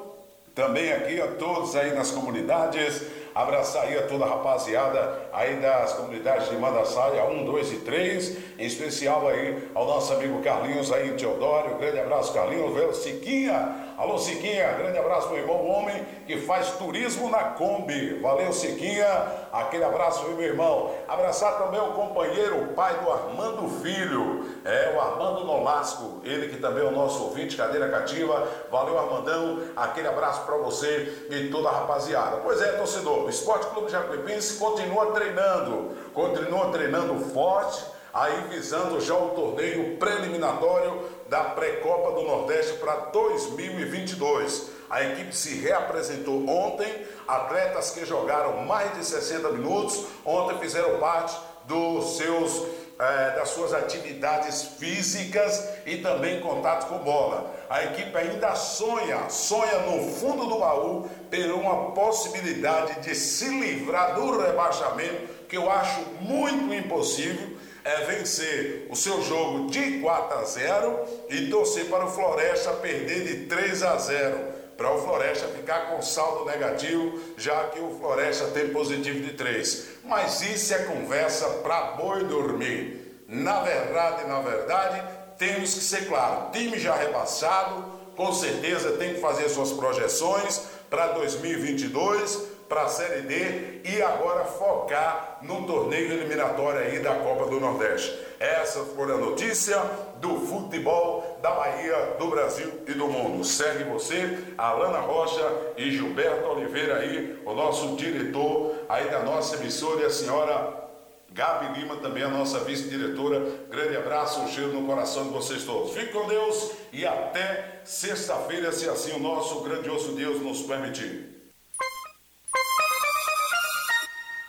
também 0.55 0.93
aqui 0.93 1.21
a 1.21 1.29
todos 1.29 1.77
aí 1.77 1.95
nas 1.95 2.11
comunidades, 2.11 3.03
abraçar 3.35 3.85
aí 3.85 3.98
a 3.98 4.07
toda 4.07 4.24
a 4.24 4.28
rapaziada 4.28 5.28
aí 5.32 5.57
das 5.57 5.93
comunidades 5.93 6.48
de 6.48 6.57
Mandaçaia 6.57 7.24
1, 7.24 7.44
2 7.44 7.73
e 7.73 7.77
3, 7.77 8.36
em 8.59 8.66
especial 8.66 9.28
aí 9.28 9.69
ao 9.74 9.86
nosso 9.86 10.12
amigo 10.12 10.43
Carlinhos 10.43 10.93
aí 10.93 11.11
em 11.11 11.16
Teodoro, 11.16 11.77
grande 11.77 12.01
abraço 12.01 12.32
Carlinhos, 12.32 12.97
Siquinha, 12.97 13.90
alô 14.01 14.17
Siquinha, 14.17 14.73
grande 14.73 14.97
abraço 14.97 15.29
meu 15.29 15.41
irmão 15.41 15.69
homem 15.69 16.03
que 16.27 16.39
faz 16.39 16.71
turismo 16.79 17.29
na 17.29 17.45
Kombi, 17.51 18.19
valeu 18.21 18.51
Siquinha, 18.51 19.07
aquele 19.53 19.85
abraço 19.85 20.27
meu 20.31 20.41
irmão, 20.41 20.91
abraçar 21.07 21.59
também 21.59 21.79
o 21.79 21.93
companheiro, 21.93 22.63
o 22.63 22.69
pai 22.69 22.95
do 22.95 23.13
Armando 23.13 23.69
Filho, 23.83 24.47
é 24.65 24.95
o 24.97 25.01
Armando 25.03 25.45
Nolasco, 25.45 26.23
ele 26.25 26.49
que 26.49 26.57
também 26.57 26.83
é 26.83 26.89
o 26.89 26.93
nosso 26.93 27.25
ouvinte, 27.25 27.59
cadeira 27.59 27.91
cativa, 27.91 28.49
valeu 28.71 28.99
Armandão, 28.99 29.65
aquele 29.77 30.09
abraço 30.09 30.47
para 30.47 30.57
você 30.57 31.27
e 31.29 31.51
toda 31.51 31.69
a 31.69 31.73
rapaziada, 31.73 32.39
pois 32.39 32.63
é 32.63 32.73
torcedor, 32.73 33.27
o 33.27 33.29
Esporte 33.29 33.67
Clube 33.67 33.91
Jacuipense 33.91 34.59
continua 34.59 35.13
treinando, 35.13 35.95
continua 36.15 36.71
treinando 36.71 37.21
forte, 37.27 37.85
aí 38.15 38.45
visando 38.49 38.99
já 39.01 39.15
o 39.15 39.31
torneio 39.31 39.97
preliminatório 39.99 41.20
da 41.31 41.44
pré-copa 41.44 42.11
do 42.11 42.27
Nordeste 42.27 42.74
para 42.78 42.97
2022. 43.12 44.69
A 44.90 45.05
equipe 45.05 45.35
se 45.35 45.55
reapresentou 45.61 46.44
ontem, 46.48 46.93
atletas 47.27 47.93
que 47.93 48.05
jogaram 48.05 48.66
mais 48.66 48.93
de 48.97 49.05
60 49.07 49.51
minutos, 49.51 50.07
ontem 50.24 50.59
fizeram 50.59 50.98
parte 50.98 51.39
dos 51.66 52.16
seus 52.16 52.66
é, 53.01 53.31
das 53.36 53.48
suas 53.51 53.73
atividades 53.73 54.62
físicas 54.78 55.66
e 55.86 55.98
também 55.98 56.40
contato 56.40 56.86
com 56.86 56.98
bola. 56.98 57.51
A 57.70 57.82
equipe 57.85 58.15
ainda 58.15 58.55
sonha, 58.55 59.31
sonha 59.31 59.78
no 59.86 60.12
fundo 60.12 60.44
do 60.44 60.59
baú 60.59 61.09
ter 61.31 61.51
uma 61.51 61.93
possibilidade 61.93 63.01
de 63.01 63.15
se 63.15 63.48
livrar 63.48 64.16
do 64.16 64.39
rebaixamento, 64.39 65.47
que 65.48 65.57
eu 65.57 65.70
acho 65.70 66.01
muito 66.20 66.74
impossível, 66.74 67.50
é 67.85 68.05
vencer 68.05 68.86
o 68.90 68.97
seu 68.97 69.23
jogo 69.23 69.70
de 69.70 70.01
4 70.01 70.39
a 70.39 70.44
0 70.44 70.98
e 71.31 71.47
torcer 71.48 71.86
para 71.86 72.05
o 72.05 72.11
Floresta 72.11 72.73
perder 72.73 73.24
de 73.24 73.47
3 73.47 73.82
a 73.82 73.97
0 73.97 74.39
para 74.77 74.94
o 74.94 75.02
Floresta 75.02 75.47
ficar 75.48 75.90
com 75.90 76.01
saldo 76.01 76.47
negativo, 76.47 77.20
já 77.36 77.65
que 77.65 77.78
o 77.81 77.98
Floresta 77.98 78.47
tem 78.47 78.70
positivo 78.70 79.20
de 79.20 79.35
3. 79.35 79.89
Mas 80.05 80.40
isso 80.40 80.73
é 80.73 80.85
conversa 80.85 81.47
para 81.62 81.93
boi 81.93 82.24
dormir. 82.24 83.24
Na 83.28 83.61
verdade, 83.61 84.27
na 84.27 84.40
verdade, 84.40 85.02
temos 85.36 85.74
que 85.74 85.81
ser 85.81 86.07
claro, 86.07 86.51
time 86.51 86.78
já 86.78 86.94
rebaixado, 86.97 87.85
com 88.16 88.32
certeza 88.32 88.93
tem 88.93 89.15
que 89.15 89.20
fazer 89.20 89.48
suas 89.48 89.73
projeções 89.73 90.62
para 90.89 91.09
2022, 91.09 92.50
para 92.71 92.83
a 92.85 92.89
Série 92.89 93.23
D 93.23 93.81
e 93.85 94.01
agora 94.01 94.45
focar 94.45 95.41
no 95.43 95.67
torneio 95.67 96.13
eliminatório 96.13 96.79
aí 96.79 97.01
da 97.01 97.17
Copa 97.17 97.47
do 97.47 97.59
Nordeste. 97.59 98.17
Essa 98.39 98.85
foi 98.85 99.13
a 99.13 99.17
notícia 99.17 99.77
do 100.21 100.37
futebol 100.37 101.41
da 101.43 101.51
Bahia, 101.51 102.15
do 102.17 102.29
Brasil 102.29 102.73
e 102.87 102.93
do 102.93 103.09
mundo. 103.09 103.45
Segue 103.45 103.83
você, 103.83 104.39
Alana 104.57 105.01
Rocha 105.01 105.45
e 105.77 105.91
Gilberto 105.91 106.49
Oliveira 106.49 106.99
aí, 106.99 107.43
o 107.45 107.53
nosso 107.55 107.97
diretor 107.97 108.77
aí 108.89 109.11
da 109.11 109.25
nossa 109.25 109.57
emissora 109.57 110.03
e 110.03 110.05
a 110.05 110.11
senhora 110.11 110.89
Gabi 111.33 111.81
Lima, 111.81 111.97
também 111.97 112.23
a 112.23 112.29
nossa 112.29 112.61
vice-diretora. 112.61 113.67
Grande 113.69 113.97
abraço, 113.97 114.43
um 114.43 114.49
cheiro 114.49 114.73
no 114.73 114.87
coração 114.87 115.25
de 115.25 115.31
vocês 115.31 115.65
todos. 115.65 115.93
Fique 115.93 116.13
com 116.13 116.29
Deus 116.29 116.71
e 116.93 117.05
até 117.05 117.81
sexta-feira, 117.83 118.71
se 118.71 118.89
assim 118.89 119.11
o 119.11 119.19
nosso 119.19 119.61
grandioso 119.63 120.13
Deus 120.13 120.41
nos 120.41 120.63
permitir. 120.63 121.40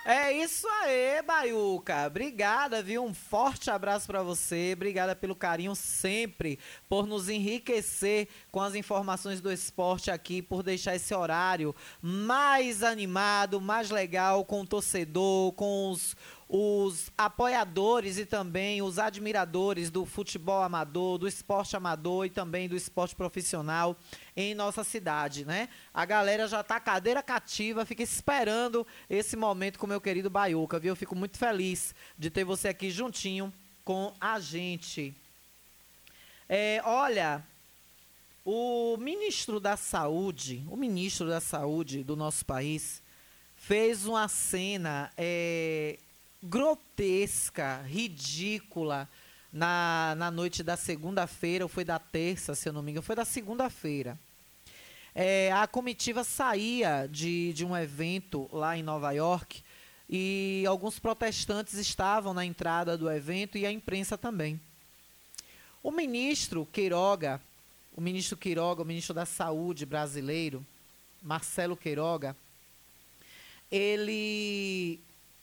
É 0.03 0.34
isso 0.34 0.68
aí, 0.82 1.22
Baiuca. 1.22 2.07
Obrigada, 2.07 2.82
viu? 2.82 3.03
Um 3.03 3.14
forte 3.14 3.69
abraço 3.69 4.07
para 4.07 4.23
você. 4.23 4.72
Obrigada 4.76 5.15
pelo 5.15 5.36
carinho 5.36 5.76
sempre, 5.76 6.57
por 6.90 7.06
nos 7.06 7.30
enriquecer 7.30 8.28
com 8.52 8.60
as 8.60 8.73
informações 8.73 9.40
do 9.40 9.52
esporte 9.52 10.10
aqui, 10.10 10.41
por 10.41 10.64
deixar 10.64 10.95
esse 10.95 11.14
horário 11.14 11.76
mais 12.02 12.82
animado, 12.82 13.61
mais 13.61 13.91
legal 13.91 14.44
com 14.44 14.61
o 14.61 14.68
torcedor, 14.68 15.53
com 15.53 15.91
os 15.91 16.15
os 16.53 17.10
apoiadores 17.18 18.18
e 18.18 18.26
também 18.26 18.82
os 18.82 18.99
admiradores 18.99 19.90
do 19.90 20.06
futebol 20.06 20.61
amador, 20.61 21.18
do 21.18 21.26
esporte 21.26 21.78
amador 21.78 22.26
e 22.26 22.30
também 22.30 22.68
do 22.68 22.76
esporte 22.76 23.15
profissional 23.15 23.95
em 24.36 24.53
nossa 24.53 24.84
cidade, 24.84 25.45
né? 25.45 25.69
A 25.94 26.03
galera 26.03 26.49
já 26.49 26.61
tá 26.61 26.78
cadeira 26.78 27.23
cativa, 27.23 27.86
fica 27.86 28.03
esperando 28.03 28.86
esse 29.10 29.38
momento 29.38 29.80
com 29.80 29.88
meu 29.88 30.02
querido 30.02 30.30
Baiuca, 30.30 30.78
viu? 30.78 30.91
Eu 30.91 30.95
fico 30.98 31.15
muito 31.15 31.38
feliz 31.38 31.95
de 32.18 32.30
ter 32.30 32.44
você 32.44 32.68
aqui 32.68 32.91
juntinho 32.91 33.53
com 33.86 34.14
a 34.19 34.38
gente. 34.38 35.15
É, 36.49 36.82
olha, 36.84 37.41
o 38.44 38.98
ministro 38.98 39.57
da 39.57 39.78
Saúde, 39.78 40.65
o 40.69 40.76
ministro 40.76 41.30
da 41.30 41.40
Saúde 41.40 42.03
do 42.03 42.18
nosso 42.18 42.45
país, 42.45 43.02
fez 43.56 44.06
uma 44.06 44.28
cena 44.28 45.10
é, 45.15 45.98
grotesca, 46.41 47.81
ridícula 47.84 49.07
na, 49.51 50.15
na 50.18 50.31
noite 50.31 50.63
da 50.63 50.77
segunda-feira, 50.77 51.65
ou 51.65 51.69
foi 51.69 51.84
da 51.84 51.99
terça, 51.99 52.55
se 52.55 52.68
eu 52.69 52.73
não 52.73 52.81
me 52.81 52.91
engano, 52.91 53.03
foi 53.03 53.15
da 53.15 53.26
segunda-feira. 53.26 54.18
É, 55.13 55.51
a 55.51 55.68
comitiva 55.68 56.23
saía 56.23 57.07
de, 57.11 57.51
de 57.53 57.65
um 57.65 57.76
evento 57.76 58.49
lá 58.51 58.77
em 58.77 58.84
Nova 58.84 59.11
York 59.11 59.61
e 60.09 60.63
alguns 60.68 60.99
protestantes 60.99 61.73
estavam 61.73 62.34
na 62.34 62.45
entrada 62.45 62.97
do 62.97 63.11
evento 63.11 63.57
e 63.57 63.65
a 63.65 63.72
imprensa 63.72 64.18
também. 64.18 64.59
O 65.84 65.91
ministro 65.91 66.68
Queiroga, 66.72 67.41
o 67.93 67.99
ministro 67.99 68.38
Queiroga, 68.38 68.84
o 68.84 68.85
ministro 68.85 69.13
da 69.13 69.26
Saúde 69.26 69.85
brasileiro, 69.85 70.65
Marcelo 71.22 71.76
Queiroga, 71.76 72.35
ele 73.69 74.99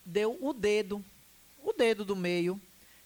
deu 0.09 0.39
o 0.41 0.53
dedo, 0.55 1.05
o 1.63 1.73
dedo 1.73 2.05
do 2.05 2.17
meio, 2.17 2.61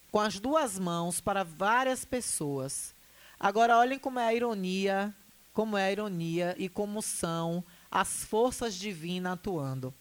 com 0.09 0.19
as 0.19 0.39
duas 0.39 0.79
mãos 0.79 1.19
para 1.19 1.43
várias 1.43 2.05
pessoas. 2.05 2.95
Agora 3.39 3.77
olhem 3.77 3.99
como 3.99 4.19
é 4.19 4.27
a 4.27 4.33
ironia, 4.33 5.13
como 5.53 5.77
é 5.77 5.85
a 5.85 5.91
ironia 5.91 6.55
e 6.57 6.69
como 6.69 7.01
são 7.01 7.63
as 7.91 8.23
forças 8.23 8.75
divinas 8.75 9.33
atuando. 9.33 9.93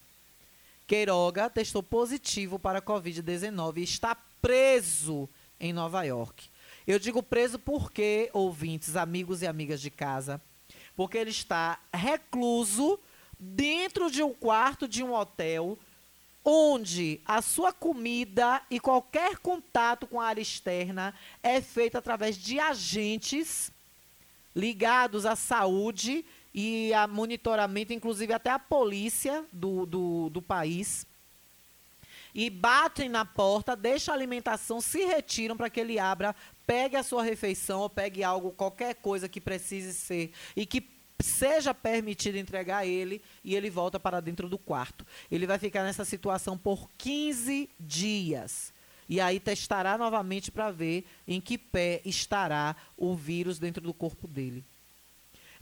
Queiroga 0.86 1.50
testou 1.50 1.82
positivo 1.82 2.58
para 2.58 2.78
a 2.78 2.82
Covid-19 2.82 3.78
e 3.78 3.82
está 3.82 4.14
preso 4.40 5.28
em 5.58 5.72
Nova 5.72 6.04
York. 6.04 6.48
Eu 6.86 6.98
digo 6.98 7.22
preso 7.22 7.58
porque, 7.58 8.30
ouvintes, 8.32 8.96
amigos 8.96 9.42
e 9.42 9.46
amigas 9.46 9.80
de 9.80 9.90
casa, 9.90 10.40
porque 10.94 11.18
ele 11.18 11.30
está 11.30 11.80
recluso 11.92 12.98
dentro 13.38 14.10
de 14.10 14.22
um 14.22 14.32
quarto 14.32 14.86
de 14.86 15.02
um 15.02 15.14
hotel 15.14 15.78
onde 16.44 17.20
a 17.24 17.40
sua 17.40 17.72
comida 17.72 18.62
e 18.70 18.80
qualquer 18.80 19.38
contato 19.38 20.06
com 20.06 20.20
a 20.20 20.26
área 20.26 20.40
externa 20.40 21.14
é 21.42 21.60
feito 21.60 21.96
através 21.96 22.36
de 22.36 22.58
agentes 22.58 23.70
ligados 24.54 25.24
à 25.24 25.36
saúde 25.36 26.24
e 26.54 26.92
a 26.92 27.06
monitoramento, 27.06 27.92
inclusive 27.92 28.32
até 28.32 28.50
a 28.50 28.58
polícia 28.58 29.44
do, 29.52 29.86
do, 29.86 30.30
do 30.30 30.42
país. 30.42 31.06
E 32.34 32.48
batem 32.48 33.08
na 33.08 33.24
porta, 33.24 33.76
deixam 33.76 34.12
a 34.12 34.16
alimentação, 34.16 34.80
se 34.80 35.04
retiram 35.04 35.56
para 35.56 35.70
que 35.70 35.80
ele 35.80 35.98
abra, 35.98 36.34
pegue 36.66 36.96
a 36.96 37.02
sua 37.02 37.22
refeição 37.22 37.80
ou 37.80 37.90
pegue 37.90 38.24
algo, 38.24 38.52
qualquer 38.52 38.94
coisa 38.94 39.28
que 39.28 39.40
precise 39.40 39.92
ser 39.92 40.32
e 40.56 40.64
que 40.64 40.80
seja 41.22 41.72
permitido 41.74 42.36
entregar 42.36 42.86
ele 42.86 43.22
e 43.44 43.54
ele 43.54 43.70
volta 43.70 43.98
para 43.98 44.20
dentro 44.20 44.48
do 44.48 44.58
quarto. 44.58 45.06
Ele 45.30 45.46
vai 45.46 45.58
ficar 45.58 45.82
nessa 45.82 46.04
situação 46.04 46.56
por 46.56 46.88
15 46.98 47.68
dias. 47.78 48.72
E 49.08 49.20
aí 49.20 49.38
testará 49.38 49.98
novamente 49.98 50.50
para 50.50 50.70
ver 50.70 51.04
em 51.26 51.40
que 51.40 51.58
pé 51.58 52.00
estará 52.04 52.74
o 52.96 53.14
vírus 53.14 53.58
dentro 53.58 53.82
do 53.82 53.92
corpo 53.92 54.26
dele. 54.26 54.64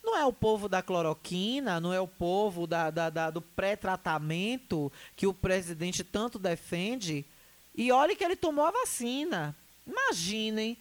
Não 0.02 0.16
é 0.16 0.24
o 0.24 0.32
povo 0.32 0.68
da 0.68 0.82
cloroquina, 0.82 1.80
não 1.80 1.92
é 1.92 2.00
o 2.00 2.08
povo 2.08 2.66
da, 2.66 2.90
da, 2.90 3.10
da 3.10 3.30
do 3.30 3.42
pré-tratamento 3.42 4.90
que 5.14 5.26
o 5.26 5.34
presidente 5.34 6.02
tanto 6.02 6.38
defende. 6.38 7.24
E 7.74 7.92
olhe 7.92 8.16
que 8.16 8.24
ele 8.24 8.36
tomou 8.36 8.64
a 8.64 8.70
vacina. 8.70 9.54
Imaginem 9.86 10.78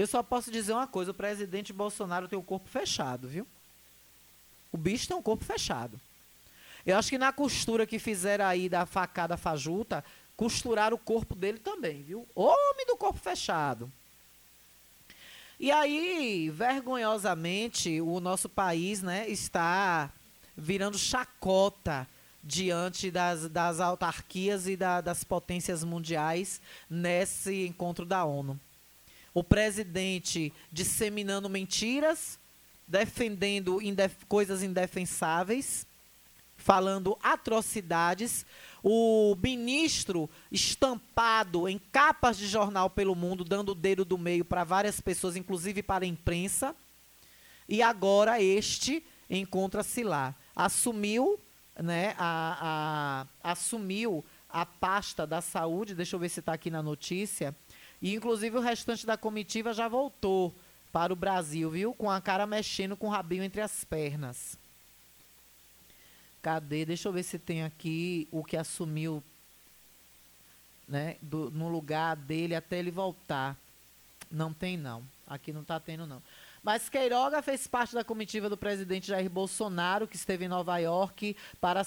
eu 0.00 0.06
só 0.06 0.22
posso 0.22 0.50
dizer 0.50 0.72
uma 0.72 0.86
coisa: 0.86 1.10
o 1.10 1.14
presidente 1.14 1.72
Bolsonaro 1.72 2.26
tem 2.26 2.38
o 2.38 2.42
corpo 2.42 2.68
fechado, 2.68 3.28
viu? 3.28 3.46
O 4.72 4.78
bicho 4.78 5.06
tem 5.06 5.16
um 5.16 5.22
corpo 5.22 5.44
fechado. 5.44 6.00
Eu 6.86 6.96
acho 6.96 7.10
que 7.10 7.18
na 7.18 7.32
costura 7.32 7.86
que 7.86 7.98
fizeram 7.98 8.46
aí 8.46 8.68
da 8.68 8.86
facada 8.86 9.36
fajuta, 9.36 10.02
costuraram 10.36 10.96
o 10.96 10.98
corpo 10.98 11.34
dele 11.34 11.58
também, 11.58 12.02
viu? 12.02 12.26
Homem 12.34 12.86
do 12.86 12.96
corpo 12.96 13.18
fechado. 13.18 13.92
E 15.58 15.70
aí, 15.70 16.48
vergonhosamente, 16.48 18.00
o 18.00 18.18
nosso 18.18 18.48
país 18.48 19.02
né, 19.02 19.28
está 19.28 20.10
virando 20.56 20.96
chacota 20.96 22.08
diante 22.42 23.10
das, 23.10 23.46
das 23.50 23.78
autarquias 23.78 24.66
e 24.66 24.74
da, 24.74 25.02
das 25.02 25.22
potências 25.22 25.84
mundiais 25.84 26.62
nesse 26.88 27.66
encontro 27.66 28.06
da 28.06 28.24
ONU 28.24 28.58
o 29.32 29.44
presidente 29.44 30.52
disseminando 30.70 31.48
mentiras, 31.48 32.38
defendendo 32.86 33.80
indef 33.80 34.24
coisas 34.26 34.62
indefensáveis, 34.62 35.86
falando 36.56 37.18
atrocidades, 37.22 38.44
o 38.82 39.36
ministro 39.42 40.28
estampado 40.50 41.68
em 41.68 41.78
capas 41.78 42.36
de 42.36 42.46
jornal 42.46 42.90
pelo 42.90 43.14
mundo, 43.14 43.44
dando 43.44 43.70
o 43.72 43.74
dedo 43.74 44.04
do 44.04 44.18
meio 44.18 44.44
para 44.44 44.64
várias 44.64 45.00
pessoas, 45.00 45.36
inclusive 45.36 45.82
para 45.82 46.04
a 46.04 46.08
imprensa, 46.08 46.74
e 47.68 47.82
agora 47.82 48.42
este 48.42 49.04
encontra-se 49.28 50.02
lá. 50.02 50.34
Assumiu, 50.54 51.38
né, 51.78 52.14
a, 52.18 53.26
a, 53.42 53.52
assumiu 53.52 54.24
a 54.48 54.66
pasta 54.66 55.26
da 55.26 55.40
saúde, 55.40 55.94
deixa 55.94 56.16
eu 56.16 56.20
ver 56.20 56.28
se 56.28 56.40
está 56.40 56.52
aqui 56.52 56.70
na 56.70 56.82
notícia, 56.82 57.54
e 58.00 58.14
inclusive 58.14 58.56
o 58.56 58.60
restante 58.60 59.06
da 59.06 59.16
comitiva 59.16 59.72
já 59.72 59.88
voltou 59.88 60.54
para 60.92 61.12
o 61.12 61.16
Brasil, 61.16 61.70
viu? 61.70 61.94
Com 61.94 62.10
a 62.10 62.20
cara 62.20 62.46
mexendo 62.46 62.96
com 62.96 63.06
o 63.06 63.10
rabinho 63.10 63.44
entre 63.44 63.60
as 63.60 63.84
pernas. 63.84 64.58
Cadê? 66.42 66.84
Deixa 66.84 67.08
eu 67.08 67.12
ver 67.12 67.22
se 67.22 67.38
tem 67.38 67.62
aqui 67.62 68.26
o 68.30 68.42
que 68.42 68.56
assumiu 68.56 69.22
né, 70.88 71.16
do, 71.20 71.50
no 71.50 71.68
lugar 71.68 72.16
dele 72.16 72.54
até 72.54 72.78
ele 72.78 72.90
voltar. 72.90 73.56
Não 74.30 74.52
tem, 74.52 74.76
não. 74.76 75.04
Aqui 75.26 75.52
não 75.52 75.62
está 75.62 75.78
tendo, 75.78 76.06
não. 76.06 76.22
Mas 76.62 76.90
Queiroga 76.90 77.40
fez 77.40 77.66
parte 77.66 77.94
da 77.94 78.04
comitiva 78.04 78.48
do 78.48 78.56
presidente 78.56 79.08
Jair 79.08 79.30
Bolsonaro, 79.30 80.06
que 80.06 80.16
esteve 80.16 80.44
em 80.44 80.48
Nova 80.48 80.76
York 80.76 81.34
para 81.58 81.80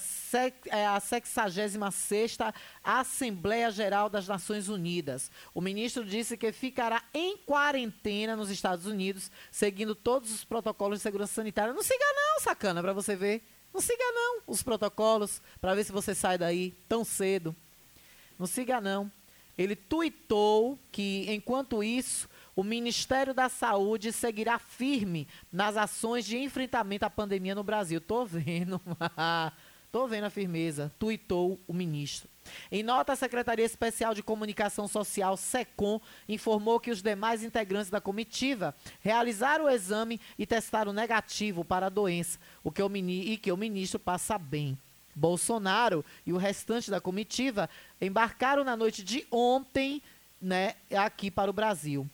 é, 0.72 0.88
a 0.88 1.00
66ª 1.00 2.54
Assembleia 2.84 3.70
Geral 3.70 4.10
das 4.10 4.28
Nações 4.28 4.70
Unidas. 4.70 5.30
O 5.54 5.62
ministro 5.62 6.04
disse 6.04 6.36
que 6.36 6.52
ficará 6.52 7.04
em 7.14 7.38
quarentena 7.38 8.36
nos 8.36 8.50
Estados 8.50 8.88
Unidos, 8.88 9.30
seguindo 9.52 9.94
todos 9.94 10.34
os 10.34 10.44
protocolos 10.44 11.00
de 11.00 11.04
segurança 11.04 11.34
sanitária. 11.34 11.74
Não 11.74 11.84
siga 11.84 12.06
não, 12.16 12.42
sacana, 12.42 12.82
para 12.82 12.94
você 12.94 13.16
ver. 13.16 13.44
Não 13.72 13.82
siga 13.82 14.04
não 14.12 14.42
os 14.48 14.64
protocolos, 14.64 15.42
para 15.62 15.76
ver 15.76 15.84
se 15.84 15.92
você 15.92 16.16
sai 16.16 16.38
daí 16.38 16.74
tão 16.90 17.04
cedo. 17.04 17.56
Não 18.40 18.48
siga 18.48 18.82
não. 18.82 19.12
Ele 19.58 19.76
tuitou 19.76 20.80
que, 20.92 21.26
enquanto 21.30 21.84
isso, 21.84 22.28
o 22.56 22.64
Ministério 22.64 23.34
da 23.34 23.50
Saúde 23.50 24.12
seguirá 24.12 24.60
firme 24.60 25.28
nas 25.52 25.76
ações 25.76 26.26
de 26.26 26.38
enfrentamento 26.38 27.06
à 27.06 27.10
pandemia 27.10 27.56
no 27.56 27.64
Brasil. 27.64 28.00
Tô 28.00 28.26
vendo, 28.26 28.80
tô 29.92 30.08
vendo 30.08 30.26
a 30.26 30.30
firmeza, 30.30 30.92
tuitou 31.00 31.60
o 31.68 31.74
ministro. 31.74 32.30
Em 32.72 32.84
nota, 32.84 33.14
a 33.14 33.16
Secretaria 33.16 33.66
Especial 33.66 34.14
de 34.14 34.22
Comunicação 34.22 34.88
Social, 34.88 35.38
SECOM, 35.38 36.00
informou 36.28 36.80
que 36.80 36.92
os 36.92 37.02
demais 37.02 37.44
integrantes 37.44 37.90
da 37.90 38.02
comitiva 38.02 38.76
realizaram 39.00 39.66
o 39.66 39.70
exame 39.70 40.20
e 40.38 40.46
testaram 40.46 40.94
negativo 40.94 41.64
para 41.64 41.88
a 41.88 41.90
doença, 41.90 42.38
o 42.64 42.72
que 42.72 42.84
o, 42.84 42.98
e 42.98 43.38
que 43.38 43.52
o 43.52 43.58
ministro 43.58 44.00
passa 44.00 44.38
bem. 44.38 44.78
Bolsonaro 45.16 46.04
e 46.26 46.34
o 46.34 46.38
restante 46.38 46.90
da 46.90 47.00
comitiva 47.00 47.70
embarcaram 48.02 48.64
na 48.64 48.76
noite 48.76 49.04
de 49.04 49.26
ontem 49.32 50.02
né, 50.42 50.76
aqui 50.92 51.30
para 51.30 51.50
o 51.50 51.54
Brasil. 51.54 52.10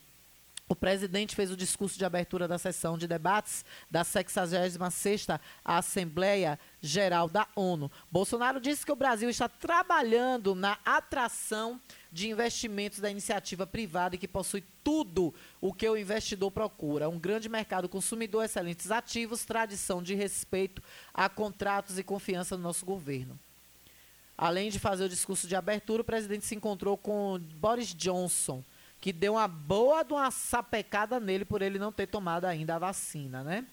O 0.71 0.75
presidente 0.75 1.35
fez 1.35 1.49
o 1.49 1.57
discurso 1.57 1.97
de 1.97 2.05
abertura 2.05 2.47
da 2.47 2.59
sessão 2.59 2.95
de 2.95 3.07
debates 3.07 3.65
da 3.89 4.05
66ª 4.05 5.39
Assembleia 5.65 6.59
Geral 6.79 7.27
da 7.27 7.47
ONU. 7.55 7.91
Bolsonaro 8.11 8.61
disse 8.61 8.85
que 8.85 8.91
o 8.91 8.95
Brasil 8.95 9.31
está 9.31 9.49
trabalhando 9.49 10.53
na 10.53 10.77
atração 10.85 11.81
de 12.11 12.29
investimentos 12.29 12.99
da 12.99 13.09
iniciativa 13.09 13.65
privada 13.65 14.13
e 14.13 14.19
que 14.19 14.27
possui 14.27 14.63
tudo 14.83 15.33
o 15.59 15.73
que 15.73 15.89
o 15.89 15.97
investidor 15.97 16.51
procura. 16.51 17.09
Um 17.09 17.17
grande 17.17 17.49
mercado 17.49 17.89
consumidor, 17.89 18.45
excelentes 18.45 18.91
ativos, 18.91 19.43
tradição 19.43 20.03
de 20.03 20.13
respeito 20.13 20.83
a 21.11 21.27
contratos 21.27 21.97
e 21.97 22.03
confiança 22.03 22.55
no 22.55 22.61
nosso 22.61 22.85
governo. 22.85 23.39
Além 24.37 24.69
de 24.69 24.77
fazer 24.77 25.05
o 25.05 25.09
discurso 25.09 25.47
de 25.47 25.55
abertura, 25.55 26.03
o 26.03 26.05
presidente 26.05 26.45
se 26.45 26.53
encontrou 26.53 26.95
com 26.95 27.39
Boris 27.55 27.93
Johnson, 27.93 28.63
que 28.99 29.13
deu 29.13 29.33
uma 29.33 29.47
boa 29.47 30.03
de 30.03 30.13
uma 30.13 30.29
sapecada 30.31 31.19
nele 31.19 31.45
por 31.45 31.61
ele 31.61 31.79
não 31.79 31.91
ter 31.91 32.07
tomado 32.07 32.45
ainda 32.45 32.75
a 32.75 32.79
vacina, 32.79 33.43
né? 33.43 33.65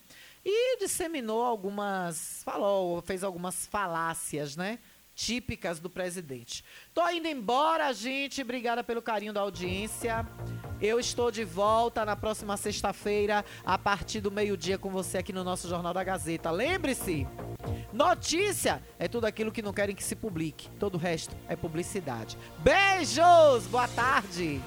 E 0.45 0.77
disseminou 0.79 1.43
algumas, 1.43 2.41
falou, 2.43 3.01
fez 3.01 3.23
algumas 3.23 3.65
falácias, 3.65 4.55
né? 4.55 4.79
Típicas 5.17 5.79
do 5.79 5.89
presidente. 5.89 6.63
Tô 6.93 7.09
indo 7.09 7.27
embora, 7.27 7.91
gente. 7.91 8.39
Obrigada 8.43 8.83
pelo 8.83 9.01
carinho 9.01 9.33
da 9.33 9.41
audiência. 9.41 10.23
Eu 10.79 10.99
estou 10.99 11.31
de 11.31 11.43
volta 11.43 12.05
na 12.05 12.15
próxima 12.15 12.55
sexta-feira, 12.55 13.43
a 13.65 13.79
partir 13.79 14.21
do 14.21 14.29
meio-dia, 14.29 14.77
com 14.77 14.91
você 14.91 15.17
aqui 15.17 15.33
no 15.33 15.43
nosso 15.43 15.67
Jornal 15.67 15.91
da 15.91 16.03
Gazeta. 16.03 16.51
Lembre-se, 16.51 17.27
notícia 17.91 18.79
é 18.99 19.07
tudo 19.07 19.25
aquilo 19.25 19.51
que 19.51 19.63
não 19.63 19.73
querem 19.73 19.95
que 19.95 20.03
se 20.03 20.15
publique. 20.15 20.69
Todo 20.77 20.95
o 20.95 20.99
resto 20.99 21.35
é 21.49 21.55
publicidade. 21.55 22.37
Beijos! 22.59 23.65
Boa 23.71 23.87
tarde! 23.87 24.61